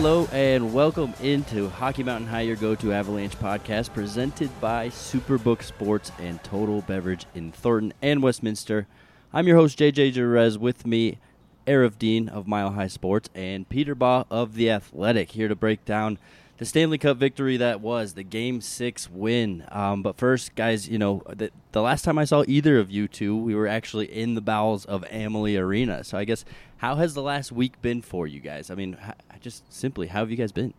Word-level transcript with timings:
Hello 0.00 0.28
and 0.30 0.72
welcome 0.72 1.12
into 1.20 1.68
Hockey 1.68 2.04
Mountain 2.04 2.28
High, 2.28 2.42
your 2.42 2.54
go-to 2.54 2.92
Avalanche 2.92 3.36
podcast, 3.36 3.92
presented 3.92 4.48
by 4.60 4.90
Superbook 4.90 5.60
Sports 5.60 6.12
and 6.20 6.40
Total 6.44 6.82
Beverage 6.82 7.26
in 7.34 7.50
Thornton 7.50 7.92
and 8.00 8.22
Westminster. 8.22 8.86
I'm 9.32 9.48
your 9.48 9.56
host 9.56 9.76
JJ 9.76 10.12
Jerez. 10.12 10.56
With 10.56 10.86
me, 10.86 11.18
Aarif 11.66 11.98
Deen 11.98 12.28
of 12.28 12.46
Mile 12.46 12.70
High 12.70 12.86
Sports 12.86 13.28
and 13.34 13.68
Peter 13.68 13.96
Baugh 13.96 14.24
of 14.30 14.54
the 14.54 14.70
Athletic, 14.70 15.32
here 15.32 15.48
to 15.48 15.56
break 15.56 15.84
down 15.84 16.20
the 16.58 16.64
Stanley 16.64 16.98
Cup 16.98 17.16
victory 17.16 17.56
that 17.56 17.80
was 17.80 18.14
the 18.14 18.22
Game 18.22 18.60
Six 18.60 19.10
win. 19.10 19.64
Um, 19.72 20.02
but 20.02 20.16
first, 20.16 20.54
guys, 20.54 20.88
you 20.88 20.98
know 20.98 21.22
the, 21.28 21.50
the 21.72 21.82
last 21.82 22.04
time 22.04 22.18
I 22.18 22.24
saw 22.24 22.44
either 22.46 22.78
of 22.78 22.88
you 22.88 23.08
two, 23.08 23.36
we 23.36 23.54
were 23.54 23.66
actually 23.66 24.06
in 24.06 24.34
the 24.34 24.40
bowels 24.40 24.84
of 24.84 25.04
Amalie 25.10 25.56
Arena. 25.56 26.04
So 26.04 26.16
I 26.18 26.24
guess 26.24 26.44
how 26.78 26.96
has 26.96 27.14
the 27.14 27.22
last 27.22 27.52
week 27.52 27.80
been 27.82 28.02
for 28.02 28.26
you 28.26 28.40
guys? 28.40 28.70
I 28.70 28.74
mean, 28.74 28.96
just 29.40 29.70
simply, 29.72 30.06
how 30.06 30.20
have 30.20 30.30
you 30.30 30.36
guys 30.36 30.52
been? 30.52 30.74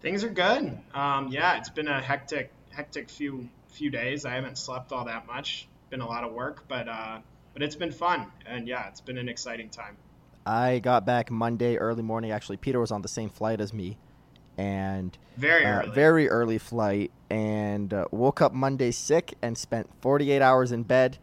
Things 0.00 0.24
are 0.24 0.30
good. 0.30 0.78
Um, 0.94 1.28
yeah, 1.28 1.56
it's 1.58 1.70
been 1.70 1.88
a 1.88 2.00
hectic, 2.00 2.52
hectic 2.70 3.10
few 3.10 3.48
few 3.68 3.90
days. 3.90 4.24
I 4.24 4.34
haven't 4.34 4.58
slept 4.58 4.92
all 4.92 5.06
that 5.06 5.26
much. 5.26 5.68
Been 5.90 6.00
a 6.00 6.06
lot 6.06 6.24
of 6.24 6.32
work, 6.32 6.64
but 6.68 6.88
uh, 6.88 7.18
but 7.52 7.62
it's 7.62 7.76
been 7.76 7.92
fun, 7.92 8.26
and 8.46 8.66
yeah, 8.66 8.88
it's 8.88 9.00
been 9.00 9.18
an 9.18 9.28
exciting 9.28 9.68
time. 9.68 9.96
I 10.44 10.80
got 10.80 11.06
back 11.06 11.30
Monday 11.30 11.76
early 11.76 12.02
morning. 12.02 12.30
Actually, 12.30 12.56
Peter 12.56 12.80
was 12.80 12.90
on 12.90 13.02
the 13.02 13.08
same 13.08 13.30
flight 13.30 13.60
as 13.60 13.72
me 13.72 13.96
and 14.58 15.16
very 15.36 15.64
uh, 15.64 15.80
early. 15.80 15.90
very 15.90 16.28
early 16.28 16.58
flight, 16.58 17.10
and 17.30 17.94
uh, 17.94 18.06
woke 18.10 18.42
up 18.42 18.52
Monday 18.52 18.90
sick 18.90 19.34
and 19.40 19.56
spent 19.56 19.88
48 20.00 20.42
hours 20.42 20.72
in 20.72 20.82
bed. 20.82 21.18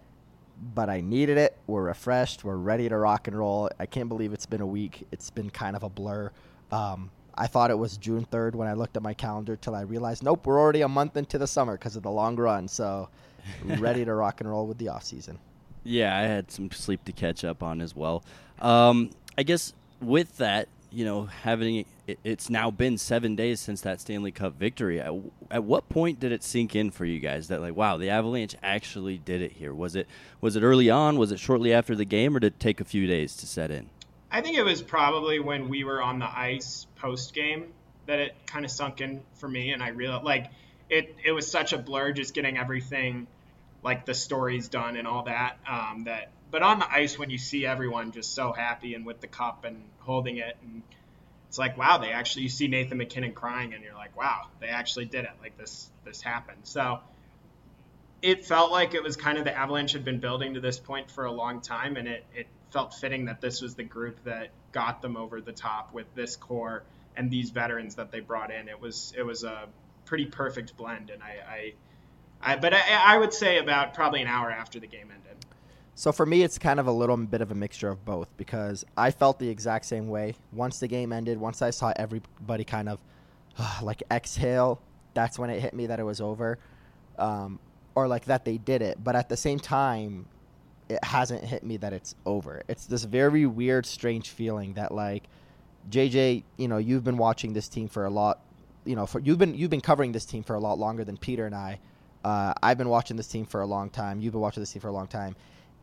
But 0.61 0.89
I 0.89 1.01
needed 1.01 1.37
it. 1.37 1.57
We're 1.67 1.83
refreshed. 1.83 2.43
We're 2.43 2.57
ready 2.57 2.89
to 2.89 2.97
rock 2.97 3.27
and 3.27 3.37
roll. 3.37 3.69
I 3.79 3.85
can't 3.85 4.09
believe 4.09 4.33
it's 4.33 4.45
been 4.45 4.61
a 4.61 4.67
week. 4.67 5.07
It's 5.11 5.29
been 5.29 5.49
kind 5.49 5.75
of 5.75 5.83
a 5.83 5.89
blur. 5.89 6.31
Um, 6.71 7.11
I 7.35 7.47
thought 7.47 7.71
it 7.71 7.77
was 7.77 7.97
June 7.97 8.27
3rd 8.29 8.55
when 8.55 8.67
I 8.67 8.73
looked 8.73 8.97
at 8.97 9.03
my 9.03 9.13
calendar 9.13 9.55
till 9.55 9.73
I 9.73 9.81
realized, 9.81 10.23
nope, 10.23 10.45
we're 10.45 10.59
already 10.59 10.81
a 10.81 10.89
month 10.89 11.15
into 11.15 11.37
the 11.37 11.47
summer 11.47 11.77
because 11.77 11.95
of 11.95 12.03
the 12.03 12.11
long 12.11 12.35
run. 12.35 12.67
So, 12.67 13.07
ready 13.63 14.03
to 14.03 14.13
rock 14.13 14.41
and 14.41 14.49
roll 14.49 14.67
with 14.67 14.77
the 14.77 14.89
off 14.89 15.05
season. 15.05 15.39
Yeah, 15.83 16.15
I 16.17 16.23
had 16.23 16.51
some 16.51 16.69
sleep 16.71 17.05
to 17.05 17.13
catch 17.13 17.45
up 17.45 17.63
on 17.63 17.79
as 17.79 17.95
well. 17.95 18.23
Um, 18.59 19.11
I 19.37 19.43
guess 19.43 19.73
with 20.01 20.37
that, 20.37 20.67
you 20.91 21.05
know, 21.05 21.25
having 21.25 21.85
it, 22.09 22.19
it's 22.23 22.49
now 22.49 22.71
been 22.71 22.97
seven 22.97 23.35
days 23.35 23.59
since 23.59 23.81
that 23.81 24.01
Stanley 24.01 24.31
Cup 24.31 24.57
victory. 24.57 24.99
At, 24.99 25.13
at, 25.51 25.63
what 25.63 25.89
point 25.89 26.19
did 26.19 26.31
it 26.31 26.43
sink 26.43 26.75
in 26.75 26.91
for 26.91 27.05
you 27.05 27.19
guys 27.19 27.47
that 27.49 27.61
like, 27.61 27.75
wow, 27.75 27.97
the 27.97 28.09
Avalanche 28.09 28.55
actually 28.63 29.17
did 29.17 29.41
it 29.41 29.53
here? 29.53 29.73
Was 29.73 29.95
it 29.95 30.07
was 30.41 30.55
it 30.55 30.63
early 30.63 30.89
on? 30.89 31.17
Was 31.17 31.31
it 31.31 31.39
shortly 31.39 31.73
after 31.73 31.95
the 31.95 32.05
game, 32.05 32.35
or 32.35 32.39
did 32.39 32.53
it 32.53 32.59
take 32.59 32.81
a 32.81 32.85
few 32.85 33.07
days 33.07 33.35
to 33.37 33.47
set 33.47 33.71
in? 33.71 33.89
I 34.31 34.41
think 34.41 34.57
it 34.57 34.63
was 34.63 34.81
probably 34.81 35.39
when 35.39 35.69
we 35.69 35.83
were 35.83 36.01
on 36.01 36.19
the 36.19 36.29
ice 36.29 36.87
post 36.95 37.33
game 37.33 37.73
that 38.05 38.19
it 38.19 38.35
kind 38.45 38.65
of 38.65 38.71
sunk 38.71 39.01
in 39.01 39.21
for 39.35 39.47
me, 39.47 39.71
and 39.71 39.83
I 39.83 39.89
realized 39.89 40.23
like 40.23 40.51
it 40.89 41.15
it 41.23 41.31
was 41.31 41.49
such 41.49 41.73
a 41.73 41.77
blur 41.77 42.11
just 42.11 42.33
getting 42.33 42.57
everything 42.57 43.27
like 43.83 44.05
the 44.05 44.13
stories 44.13 44.67
done 44.67 44.97
and 44.97 45.07
all 45.07 45.23
that 45.23 45.57
um, 45.69 46.03
that 46.05 46.31
but 46.51 46.63
on 46.63 46.79
the 46.79 46.91
ice 46.91 47.17
when 47.17 47.29
you 47.29 47.37
see 47.37 47.65
everyone 47.65 48.11
just 48.11 48.33
so 48.33 48.51
happy 48.51 48.95
and 48.95 49.05
with 49.05 49.21
the 49.21 49.27
cup 49.27 49.63
and 49.63 49.83
holding 49.99 50.37
it 50.37 50.57
and 50.63 50.81
it's 51.49 51.57
like 51.57 51.77
wow 51.77 51.97
they 51.97 52.11
actually 52.11 52.43
you 52.43 52.49
see 52.49 52.67
Nathan 52.67 52.99
MacKinnon 52.99 53.33
crying 53.33 53.73
and 53.73 53.83
you're 53.83 53.95
like 53.95 54.15
wow 54.15 54.47
they 54.61 54.67
actually 54.67 55.05
did 55.05 55.25
it. 55.25 55.31
Like 55.41 55.57
this 55.57 55.89
this 56.05 56.21
happened. 56.21 56.61
So 56.63 56.99
it 58.21 58.45
felt 58.45 58.71
like 58.71 58.93
it 58.93 59.01
was 59.01 59.15
kind 59.15 59.37
of 59.37 59.45
the 59.45 59.55
avalanche 59.55 59.93
had 59.93 60.05
been 60.05 60.19
building 60.19 60.53
to 60.53 60.59
this 60.59 60.77
point 60.77 61.09
for 61.09 61.25
a 61.25 61.31
long 61.31 61.61
time 61.61 61.97
and 61.97 62.07
it, 62.07 62.23
it 62.35 62.47
felt 62.71 62.93
fitting 62.93 63.25
that 63.25 63.41
this 63.41 63.61
was 63.61 63.73
the 63.73 63.83
group 63.83 64.23
that 64.25 64.49
got 64.71 65.01
them 65.01 65.17
over 65.17 65.41
the 65.41 65.51
top 65.51 65.91
with 65.91 66.05
this 66.13 66.35
core 66.35 66.83
and 67.15 67.31
these 67.31 67.49
veterans 67.49 67.95
that 67.95 68.11
they 68.11 68.19
brought 68.19 68.51
in. 68.51 68.69
It 68.69 68.79
was 68.79 69.13
it 69.17 69.23
was 69.23 69.43
a 69.43 69.67
pretty 70.05 70.25
perfect 70.25 70.77
blend 70.77 71.09
and 71.09 71.23
I, 71.23 71.73
I, 72.43 72.53
I 72.53 72.55
but 72.57 72.75
I, 72.75 72.81
I 72.89 73.17
would 73.17 73.33
say 73.33 73.57
about 73.57 73.95
probably 73.95 74.21
an 74.21 74.27
hour 74.27 74.51
after 74.51 74.79
the 74.79 74.87
game 74.87 75.09
ended 75.11 75.28
so 75.99 76.13
for 76.13 76.25
me, 76.25 76.43
it's 76.43 76.57
kind 76.57 76.79
of 76.79 76.87
a 76.87 76.91
little 76.93 77.17
bit 77.17 77.41
of 77.41 77.51
a 77.51 77.53
mixture 77.53 77.89
of 77.89 78.05
both 78.05 78.29
because 78.37 78.85
I 78.95 79.11
felt 79.11 79.37
the 79.37 79.49
exact 79.49 79.83
same 79.83 80.07
way. 80.07 80.33
Once 80.53 80.79
the 80.79 80.87
game 80.87 81.11
ended, 81.11 81.37
once 81.37 81.61
I 81.61 81.71
saw 81.71 81.91
everybody 81.97 82.63
kind 82.63 82.87
of 82.87 82.99
uh, 83.57 83.79
like 83.83 84.01
exhale, 84.09 84.79
that's 85.13 85.37
when 85.37 85.49
it 85.49 85.59
hit 85.59 85.73
me 85.73 85.87
that 85.87 85.99
it 85.99 86.03
was 86.03 86.21
over, 86.21 86.57
um, 87.17 87.59
or 87.95 88.07
like 88.07 88.23
that 88.25 88.45
they 88.45 88.57
did 88.57 88.81
it. 88.81 89.03
But 89.03 89.17
at 89.17 89.27
the 89.27 89.35
same 89.35 89.59
time, 89.59 90.25
it 90.87 91.03
hasn't 91.03 91.43
hit 91.43 91.65
me 91.65 91.75
that 91.75 91.91
it's 91.91 92.15
over. 92.25 92.61
It's 92.69 92.85
this 92.85 93.03
very 93.03 93.45
weird, 93.45 93.85
strange 93.85 94.29
feeling 94.29 94.75
that 94.75 94.93
like 94.93 95.23
JJ, 95.89 96.43
you 96.55 96.69
know, 96.69 96.77
you've 96.77 97.03
been 97.03 97.17
watching 97.17 97.51
this 97.51 97.67
team 97.67 97.89
for 97.89 98.05
a 98.05 98.09
lot. 98.09 98.39
You 98.85 98.95
know, 98.95 99.05
for 99.05 99.19
you've 99.19 99.37
been 99.37 99.53
you've 99.53 99.69
been 99.69 99.81
covering 99.81 100.13
this 100.13 100.23
team 100.23 100.43
for 100.43 100.55
a 100.55 100.59
lot 100.61 100.79
longer 100.79 101.03
than 101.03 101.17
Peter 101.17 101.45
and 101.45 101.53
I. 101.53 101.77
Uh, 102.23 102.53
I've 102.63 102.77
been 102.77 102.87
watching 102.87 103.17
this 103.17 103.27
team 103.27 103.45
for 103.45 103.59
a 103.59 103.65
long 103.65 103.89
time. 103.89 104.21
You've 104.21 104.31
been 104.31 104.41
watching 104.41 104.61
this 104.61 104.71
team 104.71 104.81
for 104.81 104.87
a 104.87 104.93
long 104.93 105.07
time 105.07 105.35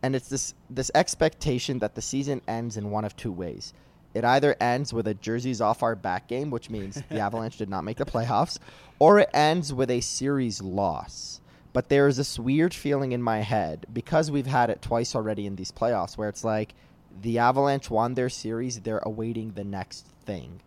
and 0.06 0.14
it's 0.14 0.28
this 0.28 0.54
this 0.70 0.92
expectation 0.94 1.80
that 1.80 1.96
the 1.96 2.00
season 2.00 2.40
ends 2.46 2.76
in 2.76 2.92
one 2.92 3.04
of 3.04 3.16
two 3.16 3.32
ways. 3.32 3.74
It 4.14 4.24
either 4.24 4.54
ends 4.60 4.92
with 4.92 5.08
a 5.08 5.14
jerseys 5.14 5.60
off 5.60 5.82
our 5.82 5.96
back 5.96 6.28
game, 6.28 6.48
which 6.48 6.70
means 6.70 7.02
the 7.08 7.18
Avalanche 7.18 7.56
did 7.56 7.68
not 7.68 7.82
make 7.82 7.96
the 7.96 8.04
playoffs, 8.06 8.60
or 9.00 9.18
it 9.18 9.30
ends 9.34 9.74
with 9.74 9.90
a 9.90 10.00
series 10.00 10.62
loss. 10.62 11.40
But 11.72 11.88
there 11.88 12.06
is 12.06 12.18
this 12.18 12.38
weird 12.38 12.72
feeling 12.72 13.10
in 13.10 13.20
my 13.20 13.40
head 13.40 13.84
because 13.92 14.30
we've 14.30 14.46
had 14.46 14.70
it 14.70 14.80
twice 14.80 15.16
already 15.16 15.44
in 15.44 15.56
these 15.56 15.72
playoffs 15.72 16.16
where 16.16 16.28
it's 16.28 16.44
like 16.44 16.74
the 17.20 17.40
Avalanche 17.40 17.90
won 17.90 18.14
their 18.14 18.28
series, 18.28 18.80
they're 18.80 19.02
awaiting 19.02 19.52
the 19.52 19.64
next 19.64 20.06
thing. 20.24 20.60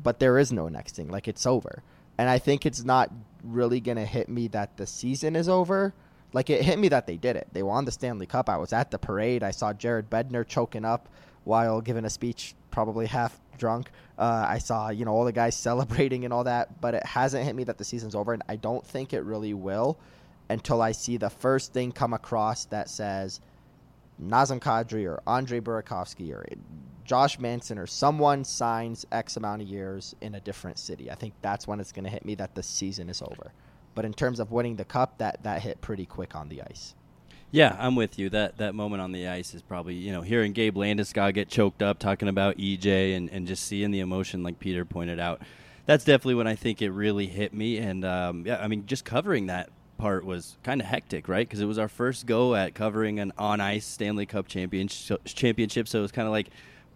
But 0.00 0.20
there 0.20 0.38
is 0.38 0.52
no 0.52 0.68
next 0.68 0.94
thing, 0.94 1.08
like 1.08 1.26
it's 1.26 1.46
over. 1.46 1.82
And 2.16 2.30
I 2.30 2.38
think 2.38 2.64
it's 2.64 2.84
not 2.84 3.10
really 3.42 3.80
going 3.80 3.98
to 3.98 4.06
hit 4.06 4.28
me 4.28 4.46
that 4.48 4.76
the 4.76 4.86
season 4.86 5.34
is 5.34 5.48
over 5.48 5.94
like 6.36 6.50
it 6.50 6.60
hit 6.60 6.78
me 6.78 6.88
that 6.88 7.06
they 7.06 7.16
did 7.16 7.34
it. 7.34 7.48
They 7.52 7.62
won 7.62 7.86
the 7.86 7.90
Stanley 7.90 8.26
Cup. 8.26 8.50
I 8.50 8.58
was 8.58 8.74
at 8.74 8.90
the 8.90 8.98
parade. 8.98 9.42
I 9.42 9.52
saw 9.52 9.72
Jared 9.72 10.10
Bednar 10.10 10.46
choking 10.46 10.84
up 10.84 11.08
while 11.44 11.80
giving 11.80 12.04
a 12.04 12.10
speech, 12.10 12.54
probably 12.70 13.06
half 13.06 13.40
drunk. 13.56 13.90
Uh, 14.18 14.44
I 14.46 14.58
saw 14.58 14.90
you 14.90 15.06
know 15.06 15.12
all 15.12 15.24
the 15.24 15.32
guys 15.32 15.56
celebrating 15.68 16.26
and 16.26 16.34
all 16.34 16.44
that, 16.44 16.78
but 16.82 16.92
it 16.92 17.06
hasn't 17.06 17.44
hit 17.44 17.56
me 17.56 17.64
that 17.64 17.78
the 17.78 17.84
season's 17.84 18.14
over, 18.14 18.34
and 18.34 18.42
I 18.50 18.56
don't 18.56 18.86
think 18.86 19.14
it 19.14 19.22
really 19.22 19.54
will 19.54 19.98
until 20.50 20.82
I 20.82 20.92
see 20.92 21.16
the 21.16 21.30
first 21.30 21.72
thing 21.72 21.90
come 21.90 22.12
across 22.12 22.66
that 22.66 22.90
says 22.90 23.40
Nazem 24.22 24.60
Kadri 24.60 25.08
or 25.08 25.22
Andre 25.26 25.58
Burakovsky 25.60 26.34
or 26.34 26.44
Josh 27.06 27.38
Manson 27.38 27.78
or 27.78 27.86
someone 27.86 28.44
signs 28.44 29.06
X 29.10 29.38
amount 29.38 29.62
of 29.62 29.68
years 29.68 30.14
in 30.20 30.34
a 30.34 30.40
different 30.40 30.78
city. 30.78 31.10
I 31.10 31.14
think 31.14 31.32
that's 31.40 31.66
when 31.66 31.80
it's 31.80 31.92
going 31.92 32.04
to 32.04 32.10
hit 32.10 32.26
me 32.26 32.34
that 32.34 32.54
the 32.54 32.62
season 32.62 33.08
is 33.08 33.22
over. 33.22 33.52
But 33.96 34.04
in 34.04 34.14
terms 34.14 34.38
of 34.38 34.52
winning 34.52 34.76
the 34.76 34.84
cup, 34.84 35.18
that 35.18 35.42
that 35.42 35.62
hit 35.62 35.80
pretty 35.80 36.06
quick 36.06 36.36
on 36.36 36.48
the 36.48 36.62
ice. 36.62 36.94
Yeah, 37.50 37.74
I'm 37.78 37.96
with 37.96 38.18
you. 38.18 38.28
That 38.28 38.58
that 38.58 38.74
moment 38.74 39.00
on 39.00 39.10
the 39.10 39.26
ice 39.26 39.54
is 39.54 39.62
probably 39.62 39.94
you 39.94 40.12
know 40.12 40.20
hearing 40.20 40.52
Gabe 40.52 40.76
Landeskog 40.76 41.34
get 41.34 41.48
choked 41.48 41.82
up 41.82 41.98
talking 41.98 42.28
about 42.28 42.58
EJ 42.58 43.16
and 43.16 43.30
and 43.30 43.46
just 43.46 43.64
seeing 43.64 43.90
the 43.90 44.00
emotion 44.00 44.42
like 44.42 44.60
Peter 44.60 44.84
pointed 44.84 45.18
out. 45.18 45.40
That's 45.86 46.04
definitely 46.04 46.34
when 46.34 46.46
I 46.46 46.56
think 46.56 46.82
it 46.82 46.90
really 46.90 47.26
hit 47.26 47.54
me. 47.54 47.78
And 47.78 48.04
um, 48.04 48.44
yeah, 48.46 48.58
I 48.60 48.68
mean 48.68 48.84
just 48.86 49.04
covering 49.04 49.46
that 49.46 49.70
part 49.96 50.26
was 50.26 50.58
kind 50.62 50.82
of 50.82 50.86
hectic, 50.86 51.26
right? 51.26 51.48
Because 51.48 51.60
it 51.60 51.66
was 51.66 51.78
our 51.78 51.88
first 51.88 52.26
go 52.26 52.54
at 52.54 52.74
covering 52.74 53.18
an 53.18 53.32
on 53.38 53.62
ice 53.62 53.86
Stanley 53.86 54.26
Cup 54.26 54.46
championship. 54.46 55.24
Championship, 55.24 55.88
so 55.88 56.00
it 56.00 56.02
was 56.02 56.12
kind 56.12 56.28
of 56.28 56.32
like 56.32 56.48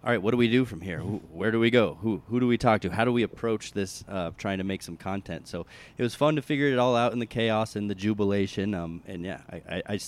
all 0.03 0.11
right, 0.11 0.23
what 0.23 0.31
do 0.31 0.39
we 0.39 0.49
do 0.49 0.65
from 0.65 0.81
here? 0.81 0.99
Who, 0.99 1.21
where 1.31 1.51
do 1.51 1.61
we 1.61 1.71
go? 1.71 1.99
Who 2.01 2.23
who 2.29 2.41
do 2.41 2.47
we 2.47 2.57
talk 2.57 2.81
to? 2.83 2.91
How 2.91 3.05
do 3.05 3.13
we 3.13 3.23
approach 3.23 3.73
this? 3.73 4.03
Uh, 4.09 4.31
trying 4.39 4.57
to 4.59 4.65
make 4.65 4.83
some 4.83 4.97
content. 4.97 5.47
So 5.47 5.67
it 5.99 6.03
was 6.03 6.15
fun 6.15 6.37
to 6.37 6.43
figure 6.43 6.69
it 6.69 6.79
all 6.79 6.97
out 6.97 7.13
in 7.13 7.19
the 7.19 7.27
chaos 7.27 7.77
and 7.77 7.91
the 7.91 7.95
jubilation. 7.95 8.75
Um, 8.75 9.03
and 9.07 9.25
yeah, 9.25 9.41
I, 9.51 9.57
I, 9.69 9.83
I 9.87 9.99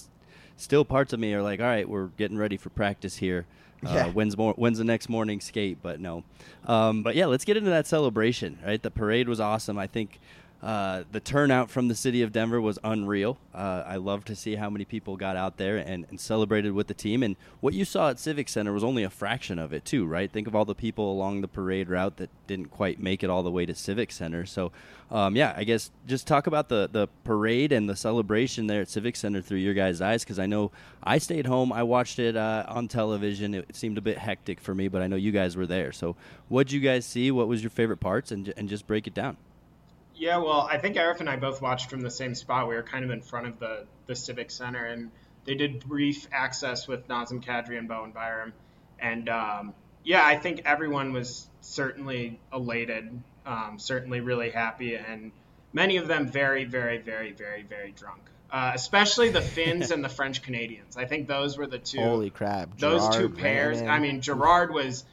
still 0.56 0.86
parts 0.86 1.12
of 1.12 1.20
me 1.20 1.34
are 1.34 1.42
like, 1.42 1.60
all 1.60 1.66
right, 1.66 1.86
we're 1.86 2.06
getting 2.06 2.38
ready 2.38 2.56
for 2.56 2.70
practice 2.70 3.16
here. 3.16 3.44
Uh, 3.84 3.92
yeah. 3.94 4.06
when's 4.06 4.36
more 4.36 4.54
when's 4.54 4.78
the 4.78 4.84
next 4.84 5.10
morning 5.10 5.40
skate? 5.40 5.78
But 5.82 6.00
no, 6.00 6.24
um, 6.66 7.02
but 7.02 7.14
yeah, 7.14 7.26
let's 7.26 7.44
get 7.44 7.58
into 7.58 7.70
that 7.70 7.86
celebration. 7.86 8.58
Right, 8.64 8.82
the 8.82 8.90
parade 8.90 9.28
was 9.28 9.40
awesome. 9.40 9.76
I 9.76 9.88
think 9.88 10.20
uh, 10.62 11.02
the 11.10 11.18
turnout 11.18 11.70
from 11.70 11.88
the 11.88 11.94
city 11.94 12.22
of 12.22 12.30
Denver 12.30 12.60
was 12.60 12.78
unreal. 12.84 13.36
Uh, 13.52 13.82
I 13.84 13.96
love 13.96 14.24
to 14.26 14.36
see 14.36 14.54
how 14.54 14.70
many 14.70 14.84
people 14.84 15.16
got 15.16 15.36
out 15.36 15.56
there 15.56 15.76
and, 15.76 16.06
and, 16.08 16.20
celebrated 16.20 16.70
with 16.70 16.86
the 16.86 16.94
team. 16.94 17.24
And 17.24 17.34
what 17.60 17.74
you 17.74 17.84
saw 17.84 18.10
at 18.10 18.20
Civic 18.20 18.48
Center 18.48 18.72
was 18.72 18.84
only 18.84 19.02
a 19.02 19.10
fraction 19.10 19.58
of 19.58 19.72
it, 19.72 19.84
too, 19.84 20.06
right? 20.06 20.30
Think 20.30 20.46
of 20.46 20.54
all 20.54 20.64
the 20.64 20.76
people 20.76 21.10
along 21.10 21.40
the 21.40 21.48
parade 21.48 21.88
route 21.88 22.16
that 22.18 22.30
didn't 22.46 22.66
quite 22.70 23.00
make 23.00 23.24
it 23.24 23.30
all 23.30 23.42
the 23.42 23.50
way 23.50 23.66
to 23.66 23.74
Civic 23.74 24.12
Center. 24.12 24.46
So, 24.46 24.70
um, 25.10 25.34
yeah, 25.34 25.52
I 25.56 25.64
guess 25.64 25.90
just 26.06 26.28
talk 26.28 26.46
about 26.46 26.68
the, 26.68 26.88
the 26.90 27.08
parade 27.24 27.72
and 27.72 27.90
the 27.90 27.96
celebration 27.96 28.68
there 28.68 28.82
at 28.82 28.88
Civic 28.88 29.16
Center 29.16 29.42
through 29.42 29.58
your 29.58 29.74
guys' 29.74 30.00
eyes, 30.00 30.22
because 30.22 30.38
I 30.38 30.46
know 30.46 30.70
I 31.02 31.18
stayed 31.18 31.46
home. 31.46 31.72
I 31.72 31.82
watched 31.82 32.20
it 32.20 32.36
uh, 32.36 32.66
on 32.68 32.86
television. 32.86 33.54
It, 33.54 33.74
seemed 33.74 33.98
a 33.98 34.02
bit 34.02 34.16
hectic 34.16 34.60
for 34.60 34.76
me, 34.76 34.86
but 34.86 35.02
I 35.02 35.08
know 35.08 35.16
you 35.16 35.32
guys 35.32 35.56
were 35.56 35.66
there. 35.66 35.90
So, 35.90 36.14
what 36.48 36.68
did 36.68 36.74
you 36.74 36.80
guys 36.80 37.04
see? 37.04 37.32
What 37.32 37.48
was 37.48 37.64
your 37.64 37.70
favorite 37.70 37.98
parts? 37.98 38.30
And, 38.30 38.54
and 38.56 38.68
just 38.68 38.86
break 38.86 39.08
it 39.08 39.14
down. 39.14 39.36
Yeah, 40.22 40.36
well, 40.36 40.68
I 40.70 40.78
think 40.78 40.94
Aarif 40.94 41.18
and 41.18 41.28
I 41.28 41.34
both 41.34 41.60
watched 41.60 41.90
from 41.90 42.00
the 42.00 42.08
same 42.08 42.36
spot. 42.36 42.68
We 42.68 42.76
were 42.76 42.84
kind 42.84 43.04
of 43.04 43.10
in 43.10 43.22
front 43.22 43.48
of 43.48 43.58
the, 43.58 43.86
the 44.06 44.14
Civic 44.14 44.52
Center, 44.52 44.84
and 44.84 45.10
they 45.44 45.56
did 45.56 45.80
brief 45.80 46.28
access 46.30 46.86
with 46.86 47.08
Nazem 47.08 47.44
Kadri 47.44 47.76
and 47.76 47.88
Bowen 47.88 48.12
Byram. 48.12 48.52
And 49.00 49.28
um, 49.28 49.74
yeah, 50.04 50.24
I 50.24 50.36
think 50.36 50.62
everyone 50.64 51.12
was 51.12 51.48
certainly 51.60 52.38
elated, 52.52 53.20
um, 53.44 53.80
certainly 53.80 54.20
really 54.20 54.50
happy, 54.50 54.94
and 54.94 55.32
many 55.72 55.96
of 55.96 56.06
them 56.06 56.28
very, 56.28 56.66
very, 56.66 56.98
very, 56.98 57.32
very, 57.32 57.64
very 57.64 57.90
drunk. 57.90 58.22
Uh, 58.48 58.70
especially 58.76 59.30
the 59.30 59.40
Finns 59.56 59.90
and 59.90 60.04
the 60.04 60.08
French 60.08 60.40
Canadians. 60.42 60.96
I 60.96 61.04
think 61.04 61.26
those 61.26 61.58
were 61.58 61.66
the 61.66 61.80
two. 61.80 61.98
Holy 61.98 62.30
crap! 62.30 62.78
Those 62.78 63.08
two 63.16 63.28
pairs. 63.28 63.82
I 63.82 63.98
mean, 63.98 64.20
Girard 64.20 64.72
was. 64.72 65.04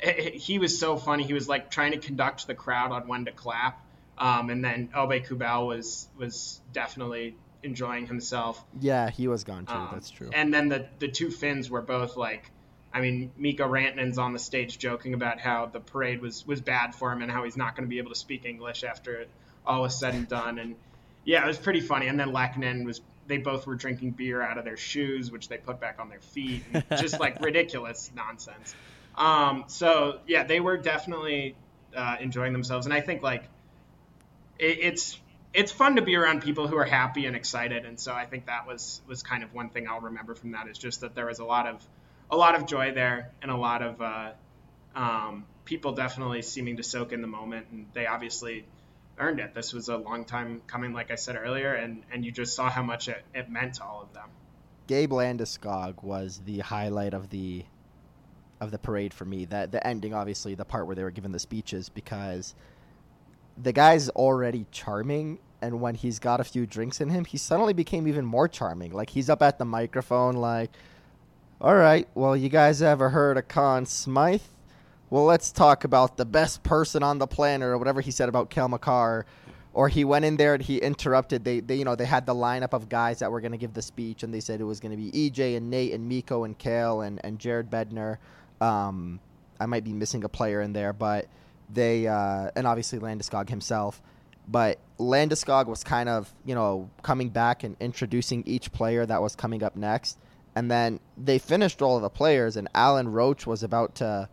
He 0.00 0.60
was 0.60 0.78
so 0.78 0.96
funny. 0.96 1.24
He 1.24 1.34
was 1.34 1.48
like 1.48 1.68
trying 1.68 1.92
to 1.92 1.98
conduct 1.98 2.46
the 2.46 2.54
crowd 2.54 2.92
on 2.92 3.08
when 3.08 3.24
to 3.24 3.32
clap, 3.32 3.84
um, 4.22 4.50
and 4.50 4.64
then 4.64 4.88
Obe 4.94 5.24
Kubel 5.24 5.66
was 5.66 6.06
was 6.16 6.60
definitely 6.72 7.34
enjoying 7.64 8.06
himself. 8.06 8.64
yeah, 8.80 9.10
he 9.10 9.26
was 9.26 9.42
gone 9.42 9.66
too. 9.66 9.74
Um, 9.74 9.88
That's 9.92 10.10
true. 10.10 10.30
And 10.32 10.54
then 10.54 10.68
the 10.68 10.86
the 11.00 11.08
two 11.08 11.28
Finns 11.30 11.68
were 11.68 11.82
both 11.82 12.16
like, 12.16 12.48
I 12.94 13.00
mean, 13.00 13.32
Mikko 13.36 13.68
Rantanen's 13.68 14.18
on 14.18 14.32
the 14.32 14.38
stage 14.38 14.78
joking 14.78 15.14
about 15.14 15.40
how 15.40 15.66
the 15.66 15.80
parade 15.80 16.20
was 16.22 16.46
was 16.46 16.60
bad 16.60 16.94
for 16.94 17.10
him 17.10 17.20
and 17.20 17.32
how 17.32 17.42
he's 17.42 17.56
not 17.56 17.74
going 17.74 17.84
to 17.84 17.90
be 17.90 17.98
able 17.98 18.10
to 18.10 18.18
speak 18.18 18.44
English 18.44 18.84
after 18.84 19.26
all 19.66 19.82
was 19.82 19.98
said 19.98 20.14
and 20.14 20.28
done. 20.28 20.60
And 20.60 20.76
yeah, 21.24 21.42
it 21.42 21.48
was 21.48 21.58
pretty 21.58 21.80
funny. 21.80 22.06
And 22.06 22.18
then 22.18 22.30
Lehkonen 22.32 22.84
was. 22.84 23.00
They 23.24 23.38
both 23.38 23.68
were 23.68 23.76
drinking 23.76 24.10
beer 24.12 24.42
out 24.42 24.58
of 24.58 24.64
their 24.64 24.76
shoes, 24.76 25.30
which 25.30 25.48
they 25.48 25.56
put 25.56 25.78
back 25.80 26.00
on 26.00 26.08
their 26.08 26.20
feet. 26.20 26.64
and 26.72 26.84
just 26.98 27.20
like 27.20 27.40
ridiculous 27.40 28.10
nonsense. 28.16 28.74
Um, 29.16 29.64
so 29.68 30.18
yeah, 30.26 30.42
they 30.42 30.58
were 30.58 30.76
definitely 30.76 31.54
uh, 31.96 32.16
enjoying 32.20 32.52
themselves, 32.52 32.86
and 32.86 32.92
I 32.92 33.00
think 33.00 33.22
like 33.22 33.44
it, 34.62 34.78
it's 34.80 35.18
it's 35.52 35.70
fun 35.70 35.96
to 35.96 36.02
be 36.02 36.16
around 36.16 36.42
people 36.42 36.66
who 36.66 36.76
are 36.76 36.84
happy 36.84 37.26
and 37.26 37.36
excited, 37.36 37.84
and 37.84 38.00
so 38.00 38.12
I 38.12 38.24
think 38.24 38.46
that 38.46 38.66
was 38.66 39.02
was 39.06 39.22
kind 39.22 39.42
of 39.42 39.52
one 39.52 39.68
thing 39.68 39.88
I'll 39.88 40.00
remember 40.00 40.34
from 40.34 40.52
that 40.52 40.68
is 40.68 40.78
just 40.78 41.00
that 41.02 41.14
there 41.14 41.26
was 41.26 41.40
a 41.40 41.44
lot 41.44 41.66
of 41.66 41.86
a 42.30 42.36
lot 42.36 42.54
of 42.54 42.66
joy 42.66 42.92
there 42.92 43.32
and 43.42 43.50
a 43.50 43.56
lot 43.56 43.82
of 43.82 44.00
uh, 44.00 44.30
um, 44.94 45.44
people 45.64 45.92
definitely 45.92 46.40
seeming 46.42 46.78
to 46.78 46.82
soak 46.82 47.12
in 47.12 47.20
the 47.20 47.26
moment, 47.26 47.66
and 47.70 47.86
they 47.92 48.06
obviously 48.06 48.64
earned 49.18 49.40
it. 49.40 49.54
This 49.54 49.74
was 49.74 49.88
a 49.88 49.96
long 49.98 50.24
time 50.24 50.62
coming, 50.66 50.94
like 50.94 51.10
I 51.10 51.16
said 51.16 51.36
earlier, 51.36 51.74
and 51.74 52.02
and 52.12 52.24
you 52.24 52.32
just 52.32 52.54
saw 52.54 52.70
how 52.70 52.82
much 52.82 53.08
it, 53.08 53.22
it 53.34 53.50
meant 53.50 53.74
to 53.74 53.84
all 53.84 54.02
of 54.02 54.14
them. 54.14 54.28
Gabe 54.86 55.12
Landeskog 55.12 56.02
was 56.02 56.40
the 56.46 56.60
highlight 56.60 57.12
of 57.12 57.28
the 57.28 57.64
of 58.60 58.70
the 58.70 58.78
parade 58.78 59.12
for 59.12 59.24
me. 59.26 59.44
That 59.44 59.72
the 59.72 59.86
ending, 59.86 60.14
obviously, 60.14 60.54
the 60.54 60.64
part 60.64 60.86
where 60.86 60.96
they 60.96 61.02
were 61.02 61.10
giving 61.10 61.32
the 61.32 61.38
speeches, 61.38 61.90
because 61.90 62.54
the 63.60 63.72
guy's 63.72 64.08
already 64.10 64.66
charming, 64.70 65.38
and 65.60 65.80
when 65.80 65.94
he's 65.94 66.18
got 66.18 66.40
a 66.40 66.44
few 66.44 66.66
drinks 66.66 67.00
in 67.00 67.10
him, 67.10 67.24
he 67.24 67.36
suddenly 67.36 67.72
became 67.72 68.08
even 68.08 68.24
more 68.24 68.48
charming. 68.48 68.92
Like 68.92 69.10
he's 69.10 69.30
up 69.30 69.42
at 69.42 69.58
the 69.58 69.64
microphone, 69.64 70.36
like, 70.36 70.70
"All 71.60 71.74
right, 71.76 72.08
well, 72.14 72.36
you 72.36 72.48
guys 72.48 72.82
ever 72.82 73.10
heard 73.10 73.36
of 73.36 73.48
Conn 73.48 73.86
Smythe? 73.86 74.42
Well, 75.10 75.24
let's 75.24 75.52
talk 75.52 75.84
about 75.84 76.16
the 76.16 76.24
best 76.24 76.62
person 76.62 77.02
on 77.02 77.18
the 77.18 77.26
planet, 77.26 77.68
or 77.68 77.78
whatever 77.78 78.00
he 78.00 78.10
said 78.10 78.28
about 78.28 78.50
Cale 78.50 78.68
Makar." 78.68 79.26
Or 79.74 79.88
he 79.88 80.04
went 80.04 80.26
in 80.26 80.36
there 80.36 80.52
and 80.52 80.62
he 80.62 80.76
interrupted. 80.76 81.44
They, 81.44 81.60
they, 81.60 81.76
you 81.76 81.86
know, 81.86 81.94
they 81.94 82.04
had 82.04 82.26
the 82.26 82.34
lineup 82.34 82.74
of 82.74 82.90
guys 82.90 83.20
that 83.20 83.32
were 83.32 83.40
going 83.40 83.52
to 83.52 83.58
give 83.58 83.72
the 83.72 83.80
speech, 83.80 84.22
and 84.22 84.32
they 84.32 84.40
said 84.40 84.60
it 84.60 84.64
was 84.64 84.80
going 84.80 84.90
to 84.90 84.98
be 84.98 85.10
EJ 85.30 85.56
and 85.56 85.70
Nate 85.70 85.94
and 85.94 86.06
Mikko 86.10 86.44
and 86.44 86.58
Cale 86.58 87.00
and, 87.00 87.18
and 87.24 87.38
Jared 87.38 87.70
Bednar. 87.70 88.18
Um, 88.60 89.18
I 89.58 89.64
might 89.64 89.82
be 89.82 89.94
missing 89.94 90.24
a 90.24 90.28
player 90.28 90.60
in 90.60 90.74
there, 90.74 90.92
but 90.92 91.26
they 91.72 92.06
uh, 92.06 92.50
and 92.56 92.66
obviously 92.66 92.98
Landeskog 92.98 93.48
himself. 93.48 94.02
But 94.48 94.78
Landeskog 94.98 95.66
was 95.66 95.84
kind 95.84 96.08
of 96.08 96.32
you 96.44 96.54
know 96.54 96.90
coming 97.02 97.28
back 97.28 97.64
and 97.64 97.76
introducing 97.80 98.42
each 98.46 98.72
player 98.72 99.06
that 99.06 99.22
was 99.22 99.36
coming 99.36 99.62
up 99.62 99.76
next, 99.76 100.18
and 100.54 100.70
then 100.70 101.00
they 101.16 101.38
finished 101.38 101.82
all 101.82 101.96
of 101.96 102.02
the 102.02 102.10
players, 102.10 102.56
and 102.56 102.68
Alan 102.74 103.08
Roach 103.08 103.46
was 103.46 103.62
about 103.62 103.94
to 103.96 104.28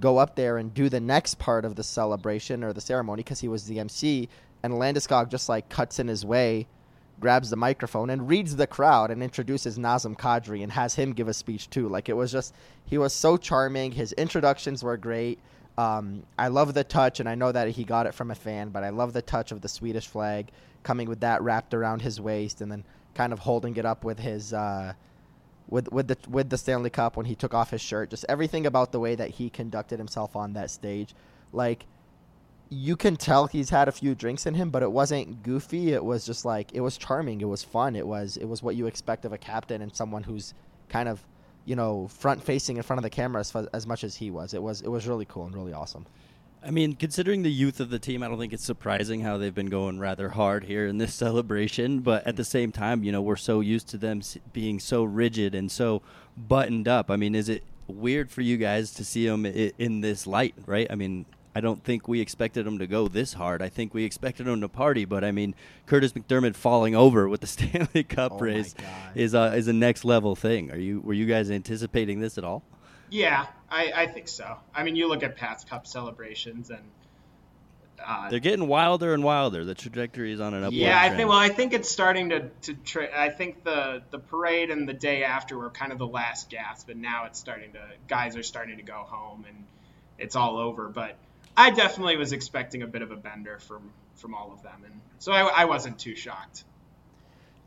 go 0.00 0.18
up 0.18 0.36
there 0.36 0.58
and 0.58 0.74
do 0.74 0.88
the 0.88 1.00
next 1.00 1.38
part 1.38 1.64
of 1.64 1.76
the 1.76 1.82
celebration 1.82 2.62
or 2.62 2.72
the 2.72 2.80
ceremony 2.80 3.22
because 3.22 3.40
he 3.40 3.48
was 3.48 3.66
the 3.66 3.78
MC, 3.78 4.28
and 4.62 4.74
Landeskog 4.74 5.30
just 5.30 5.48
like 5.48 5.68
cuts 5.68 5.98
in 5.98 6.08
his 6.08 6.24
way, 6.24 6.66
grabs 7.20 7.50
the 7.50 7.56
microphone 7.56 8.10
and 8.10 8.28
reads 8.28 8.56
the 8.56 8.66
crowd 8.66 9.10
and 9.10 9.22
introduces 9.22 9.78
Nazem 9.78 10.16
Kadri 10.16 10.62
and 10.62 10.72
has 10.72 10.94
him 10.94 11.12
give 11.12 11.28
a 11.28 11.34
speech 11.34 11.70
too. 11.70 11.88
Like 11.88 12.08
it 12.08 12.16
was 12.16 12.32
just 12.32 12.54
he 12.84 12.98
was 12.98 13.12
so 13.12 13.36
charming. 13.36 13.92
His 13.92 14.12
introductions 14.12 14.82
were 14.82 14.96
great. 14.96 15.38
Um, 15.78 16.22
I 16.38 16.48
love 16.48 16.72
the 16.74 16.84
touch, 16.84 17.20
and 17.20 17.28
I 17.28 17.34
know 17.34 17.52
that 17.52 17.68
he 17.68 17.84
got 17.84 18.06
it 18.06 18.14
from 18.14 18.30
a 18.30 18.34
fan, 18.34 18.70
but 18.70 18.82
I 18.82 18.90
love 18.90 19.12
the 19.12 19.22
touch 19.22 19.52
of 19.52 19.60
the 19.60 19.68
Swedish 19.68 20.06
flag 20.06 20.50
coming 20.82 21.08
with 21.08 21.20
that 21.20 21.42
wrapped 21.42 21.74
around 21.74 22.00
his 22.02 22.20
waist 22.20 22.60
and 22.60 22.70
then 22.70 22.84
kind 23.14 23.32
of 23.32 23.40
holding 23.40 23.76
it 23.76 23.84
up 23.84 24.04
with 24.04 24.18
his 24.18 24.52
uh, 24.52 24.92
with 25.68 25.90
with 25.92 26.08
the 26.08 26.16
with 26.28 26.48
the 26.48 26.56
Stanley 26.56 26.90
Cup 26.90 27.16
when 27.16 27.26
he 27.26 27.34
took 27.34 27.54
off 27.54 27.70
his 27.70 27.80
shirt. 27.80 28.10
Just 28.10 28.24
everything 28.28 28.66
about 28.66 28.92
the 28.92 29.00
way 29.00 29.14
that 29.14 29.30
he 29.30 29.50
conducted 29.50 29.98
himself 29.98 30.36
on 30.36 30.52
that 30.54 30.70
stage, 30.70 31.14
like 31.52 31.84
you 32.68 32.96
can 32.96 33.16
tell 33.16 33.46
he's 33.46 33.70
had 33.70 33.88
a 33.88 33.92
few 33.92 34.14
drinks 34.14 34.46
in 34.46 34.54
him, 34.54 34.70
but 34.70 34.82
it 34.82 34.90
wasn't 34.90 35.42
goofy. 35.42 35.92
It 35.92 36.04
was 36.04 36.24
just 36.24 36.44
like 36.44 36.72
it 36.72 36.80
was 36.80 36.96
charming. 36.96 37.40
It 37.40 37.48
was 37.48 37.62
fun. 37.62 37.96
It 37.96 38.06
was 38.06 38.36
it 38.36 38.46
was 38.46 38.62
what 38.62 38.76
you 38.76 38.86
expect 38.86 39.24
of 39.24 39.32
a 39.32 39.38
captain 39.38 39.82
and 39.82 39.94
someone 39.94 40.22
who's 40.22 40.54
kind 40.88 41.08
of 41.08 41.24
you 41.66 41.76
know 41.76 42.08
front 42.08 42.42
facing 42.42 42.78
in 42.78 42.82
front 42.82 42.98
of 42.98 43.02
the 43.02 43.10
camera 43.10 43.40
as, 43.40 43.54
as 43.74 43.86
much 43.86 44.04
as 44.04 44.16
he 44.16 44.30
was. 44.30 44.54
It 44.54 44.62
was 44.62 44.80
it 44.80 44.88
was 44.88 45.06
really 45.06 45.26
cool 45.26 45.44
and 45.44 45.54
really 45.54 45.74
awesome. 45.74 46.06
I 46.64 46.70
mean, 46.70 46.94
considering 46.94 47.42
the 47.42 47.52
youth 47.52 47.78
of 47.78 47.90
the 47.90 47.98
team, 47.98 48.22
I 48.22 48.28
don't 48.28 48.38
think 48.38 48.52
it's 48.52 48.64
surprising 48.64 49.20
how 49.20 49.36
they've 49.36 49.54
been 49.54 49.68
going 49.68 50.00
rather 50.00 50.30
hard 50.30 50.64
here 50.64 50.86
in 50.86 50.98
this 50.98 51.14
celebration. 51.26 52.00
But 52.00 52.26
at 52.26 52.36
the 52.36 52.44
same 52.44 52.72
time, 52.72 53.04
you 53.04 53.12
know, 53.12 53.22
we're 53.22 53.36
so 53.36 53.60
used 53.60 53.88
to 53.88 53.98
them 53.98 54.22
being 54.52 54.80
so 54.80 55.04
rigid 55.04 55.54
and 55.54 55.70
so 55.70 56.02
buttoned 56.36 56.88
up. 56.88 57.10
I 57.10 57.16
mean, 57.16 57.34
is 57.34 57.48
it 57.48 57.62
weird 57.86 58.30
for 58.30 58.40
you 58.40 58.56
guys 58.56 58.92
to 58.94 59.04
see 59.04 59.26
them 59.26 59.46
in 59.46 60.00
this 60.00 60.26
light, 60.26 60.54
right? 60.66 60.88
I 60.90 60.96
mean, 60.96 61.26
I 61.56 61.60
don't 61.60 61.82
think 61.82 62.06
we 62.06 62.20
expected 62.20 62.66
them 62.66 62.80
to 62.80 62.86
go 62.86 63.08
this 63.08 63.32
hard. 63.32 63.62
I 63.62 63.70
think 63.70 63.94
we 63.94 64.04
expected 64.04 64.44
them 64.44 64.60
to 64.60 64.68
party, 64.68 65.06
but 65.06 65.24
I 65.24 65.32
mean, 65.32 65.54
Kurtis 65.86 66.12
MacDermid 66.12 66.54
falling 66.54 66.94
over 66.94 67.30
with 67.30 67.40
the 67.40 67.46
Stanley 67.46 68.04
Cup 68.04 68.32
Oh 68.34 68.38
race 68.40 68.74
is 69.14 69.32
a, 69.32 69.54
is 69.54 69.66
a 69.66 69.72
next 69.72 70.04
level 70.04 70.36
thing. 70.36 70.70
Are 70.70 70.76
you 70.76 71.00
were 71.00 71.14
you 71.14 71.24
guys 71.24 71.50
anticipating 71.50 72.20
this 72.20 72.36
at 72.36 72.44
all? 72.44 72.62
Yeah, 73.08 73.46
I, 73.70 73.90
I 73.96 74.06
think 74.06 74.28
so. 74.28 74.58
I 74.74 74.82
mean, 74.82 74.96
you 74.96 75.08
look 75.08 75.22
at 75.22 75.36
past 75.36 75.66
Cup 75.66 75.86
celebrations, 75.86 76.68
and 76.68 76.82
uh, 78.04 78.28
They're 78.28 78.38
getting 78.38 78.68
wilder 78.68 79.14
and 79.14 79.24
wilder. 79.24 79.64
The 79.64 79.74
trajectory 79.74 80.32
is 80.32 80.40
on 80.40 80.52
an 80.52 80.62
upward 80.62 80.74
yeah, 80.74 81.00
I 81.00 81.08
think. 81.08 81.26
Well, 81.26 81.38
I 81.38 81.48
think 81.48 81.72
it's 81.72 81.88
starting 81.88 82.28
to 82.28 82.50
to. 82.64 82.74
Tra- 82.74 83.18
I 83.18 83.30
think 83.30 83.64
the 83.64 84.02
the 84.10 84.18
parade 84.18 84.68
and 84.70 84.86
the 84.86 84.92
day 84.92 85.24
after 85.24 85.56
were 85.56 85.70
kind 85.70 85.90
of 85.90 85.96
the 85.96 86.06
last 86.06 86.50
gasp, 86.50 86.90
and 86.90 87.00
now 87.00 87.24
it's 87.24 87.38
starting 87.38 87.72
to. 87.72 87.80
Guys 88.08 88.36
are 88.36 88.42
starting 88.42 88.76
to 88.76 88.82
go 88.82 89.06
home, 89.08 89.46
and 89.48 89.64
it's 90.18 90.36
all 90.36 90.58
over. 90.58 90.90
But 90.90 91.16
I 91.56 91.70
definitely 91.70 92.16
was 92.16 92.32
expecting 92.32 92.82
a 92.82 92.86
bit 92.86 93.02
of 93.02 93.10
a 93.10 93.16
bender 93.16 93.58
from 93.58 93.90
from 94.14 94.34
all 94.34 94.52
of 94.52 94.62
them, 94.62 94.82
and 94.84 95.00
so 95.18 95.32
I, 95.32 95.62
I 95.62 95.64
wasn't 95.66 95.98
too 95.98 96.14
shocked. 96.16 96.64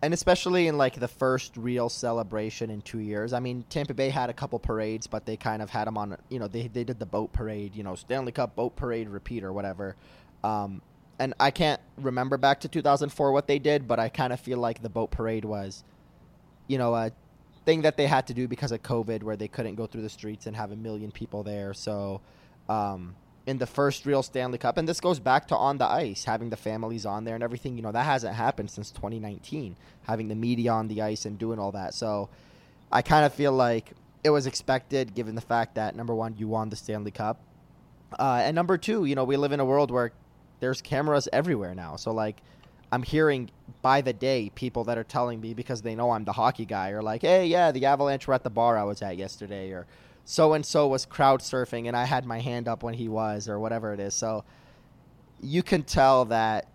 and 0.01 0.13
especially 0.13 0.67
in 0.67 0.77
like 0.77 0.99
the 0.99 1.07
first 1.07 1.57
real 1.57 1.89
celebration 1.89 2.69
in 2.69 2.81
two 2.81 2.99
years. 2.99 3.33
I 3.33 3.39
mean, 3.39 3.65
Tampa 3.69 3.93
Bay 3.93 4.09
had 4.09 4.29
a 4.29 4.33
couple 4.33 4.59
parades, 4.59 5.07
but 5.07 5.25
they 5.25 5.37
kind 5.37 5.61
of 5.61 5.69
had 5.69 5.87
them 5.87 5.97
on. 5.97 6.17
You 6.29 6.39
know, 6.39 6.47
they 6.47 6.67
they 6.67 6.83
did 6.83 6.99
the 6.99 7.05
boat 7.05 7.33
parade, 7.33 7.75
you 7.75 7.83
know, 7.83 7.95
Stanley 7.95 8.31
Cup 8.31 8.55
boat 8.55 8.75
parade 8.75 9.09
repeat 9.09 9.43
or 9.43 9.51
whatever. 9.53 9.95
Um, 10.43 10.81
and 11.19 11.33
I 11.39 11.51
can't 11.51 11.81
remember 11.97 12.37
back 12.37 12.61
to 12.61 12.69
2004 12.69 13.33
what 13.33 13.47
they 13.47 13.59
did, 13.59 13.87
but 13.87 13.99
I 13.99 14.07
kind 14.09 14.31
of 14.31 14.39
feel 14.39 14.57
like 14.57 14.81
the 14.81 14.89
boat 14.89 15.11
parade 15.11 15.43
was, 15.43 15.83
you 16.67 16.77
know, 16.77 16.95
a 16.95 17.11
thing 17.65 17.81
that 17.81 17.97
they 17.97 18.07
had 18.07 18.27
to 18.27 18.33
do 18.33 18.47
because 18.47 18.71
of 18.71 18.81
COVID, 18.83 19.23
where 19.23 19.35
they 19.35 19.49
couldn't 19.49 19.75
go 19.75 19.85
through 19.85 20.03
the 20.03 20.09
streets 20.09 20.45
and 20.47 20.55
have 20.55 20.71
a 20.71 20.77
million 20.77 21.11
people 21.11 21.43
there. 21.43 21.73
So. 21.73 22.21
Um, 22.69 23.15
in 23.49 23.57
the 23.57 23.65
first 23.65 24.05
real 24.05 24.21
Stanley 24.21 24.59
Cup, 24.59 24.77
and 24.77 24.87
this 24.87 25.01
goes 25.01 25.19
back 25.19 25.47
to 25.47 25.55
on 25.55 25.79
the 25.79 25.85
ice, 25.85 26.23
having 26.23 26.51
the 26.51 26.55
families 26.55 27.03
on 27.03 27.23
there 27.23 27.33
and 27.33 27.43
everything. 27.43 27.75
You 27.75 27.81
know 27.81 27.91
that 27.91 28.05
hasn't 28.05 28.35
happened 28.35 28.69
since 28.69 28.91
2019, 28.91 29.75
having 30.03 30.27
the 30.27 30.35
media 30.35 30.71
on 30.71 30.87
the 30.87 31.01
ice 31.01 31.25
and 31.25 31.35
doing 31.39 31.57
all 31.57 31.71
that. 31.71 31.95
So, 31.95 32.29
I 32.91 33.01
kind 33.01 33.25
of 33.25 33.33
feel 33.33 33.51
like 33.51 33.93
it 34.23 34.29
was 34.29 34.45
expected, 34.45 35.15
given 35.15 35.33
the 35.33 35.41
fact 35.41 35.73
that 35.75 35.95
number 35.95 36.13
one, 36.13 36.35
you 36.37 36.47
won 36.47 36.69
the 36.69 36.75
Stanley 36.75 37.09
Cup, 37.09 37.41
uh, 38.19 38.41
and 38.43 38.53
number 38.53 38.77
two, 38.77 39.05
you 39.05 39.15
know 39.15 39.23
we 39.23 39.35
live 39.35 39.51
in 39.51 39.59
a 39.59 39.65
world 39.65 39.89
where 39.89 40.11
there's 40.59 40.79
cameras 40.79 41.27
everywhere 41.33 41.73
now. 41.73 41.95
So 41.95 42.11
like, 42.11 42.43
I'm 42.91 43.01
hearing 43.01 43.49
by 43.81 44.01
the 44.01 44.13
day 44.13 44.51
people 44.53 44.83
that 44.83 44.99
are 44.99 45.03
telling 45.03 45.41
me 45.41 45.55
because 45.55 45.81
they 45.81 45.95
know 45.95 46.11
I'm 46.11 46.23
the 46.23 46.33
hockey 46.33 46.65
guy, 46.65 46.91
are 46.91 47.01
like, 47.01 47.23
hey, 47.23 47.47
yeah, 47.47 47.71
the 47.71 47.87
Avalanche 47.87 48.27
were 48.27 48.35
at 48.35 48.43
the 48.43 48.51
bar 48.51 48.77
I 48.77 48.83
was 48.83 49.01
at 49.01 49.17
yesterday, 49.17 49.71
or 49.71 49.87
so 50.29 50.53
and 50.53 50.63
so 50.63 50.87
was 50.87 51.07
crowd 51.07 51.39
surfing 51.39 51.87
and 51.87 51.97
I 51.97 52.05
had 52.05 52.23
my 52.23 52.39
hand 52.39 52.67
up 52.67 52.83
when 52.83 52.93
he 52.93 53.07
was, 53.07 53.49
or 53.49 53.59
whatever 53.59 53.93
it 53.95 53.99
is. 53.99 54.13
So 54.13 54.43
you 55.41 55.63
can 55.63 55.81
tell 55.81 56.25
that 56.25 56.67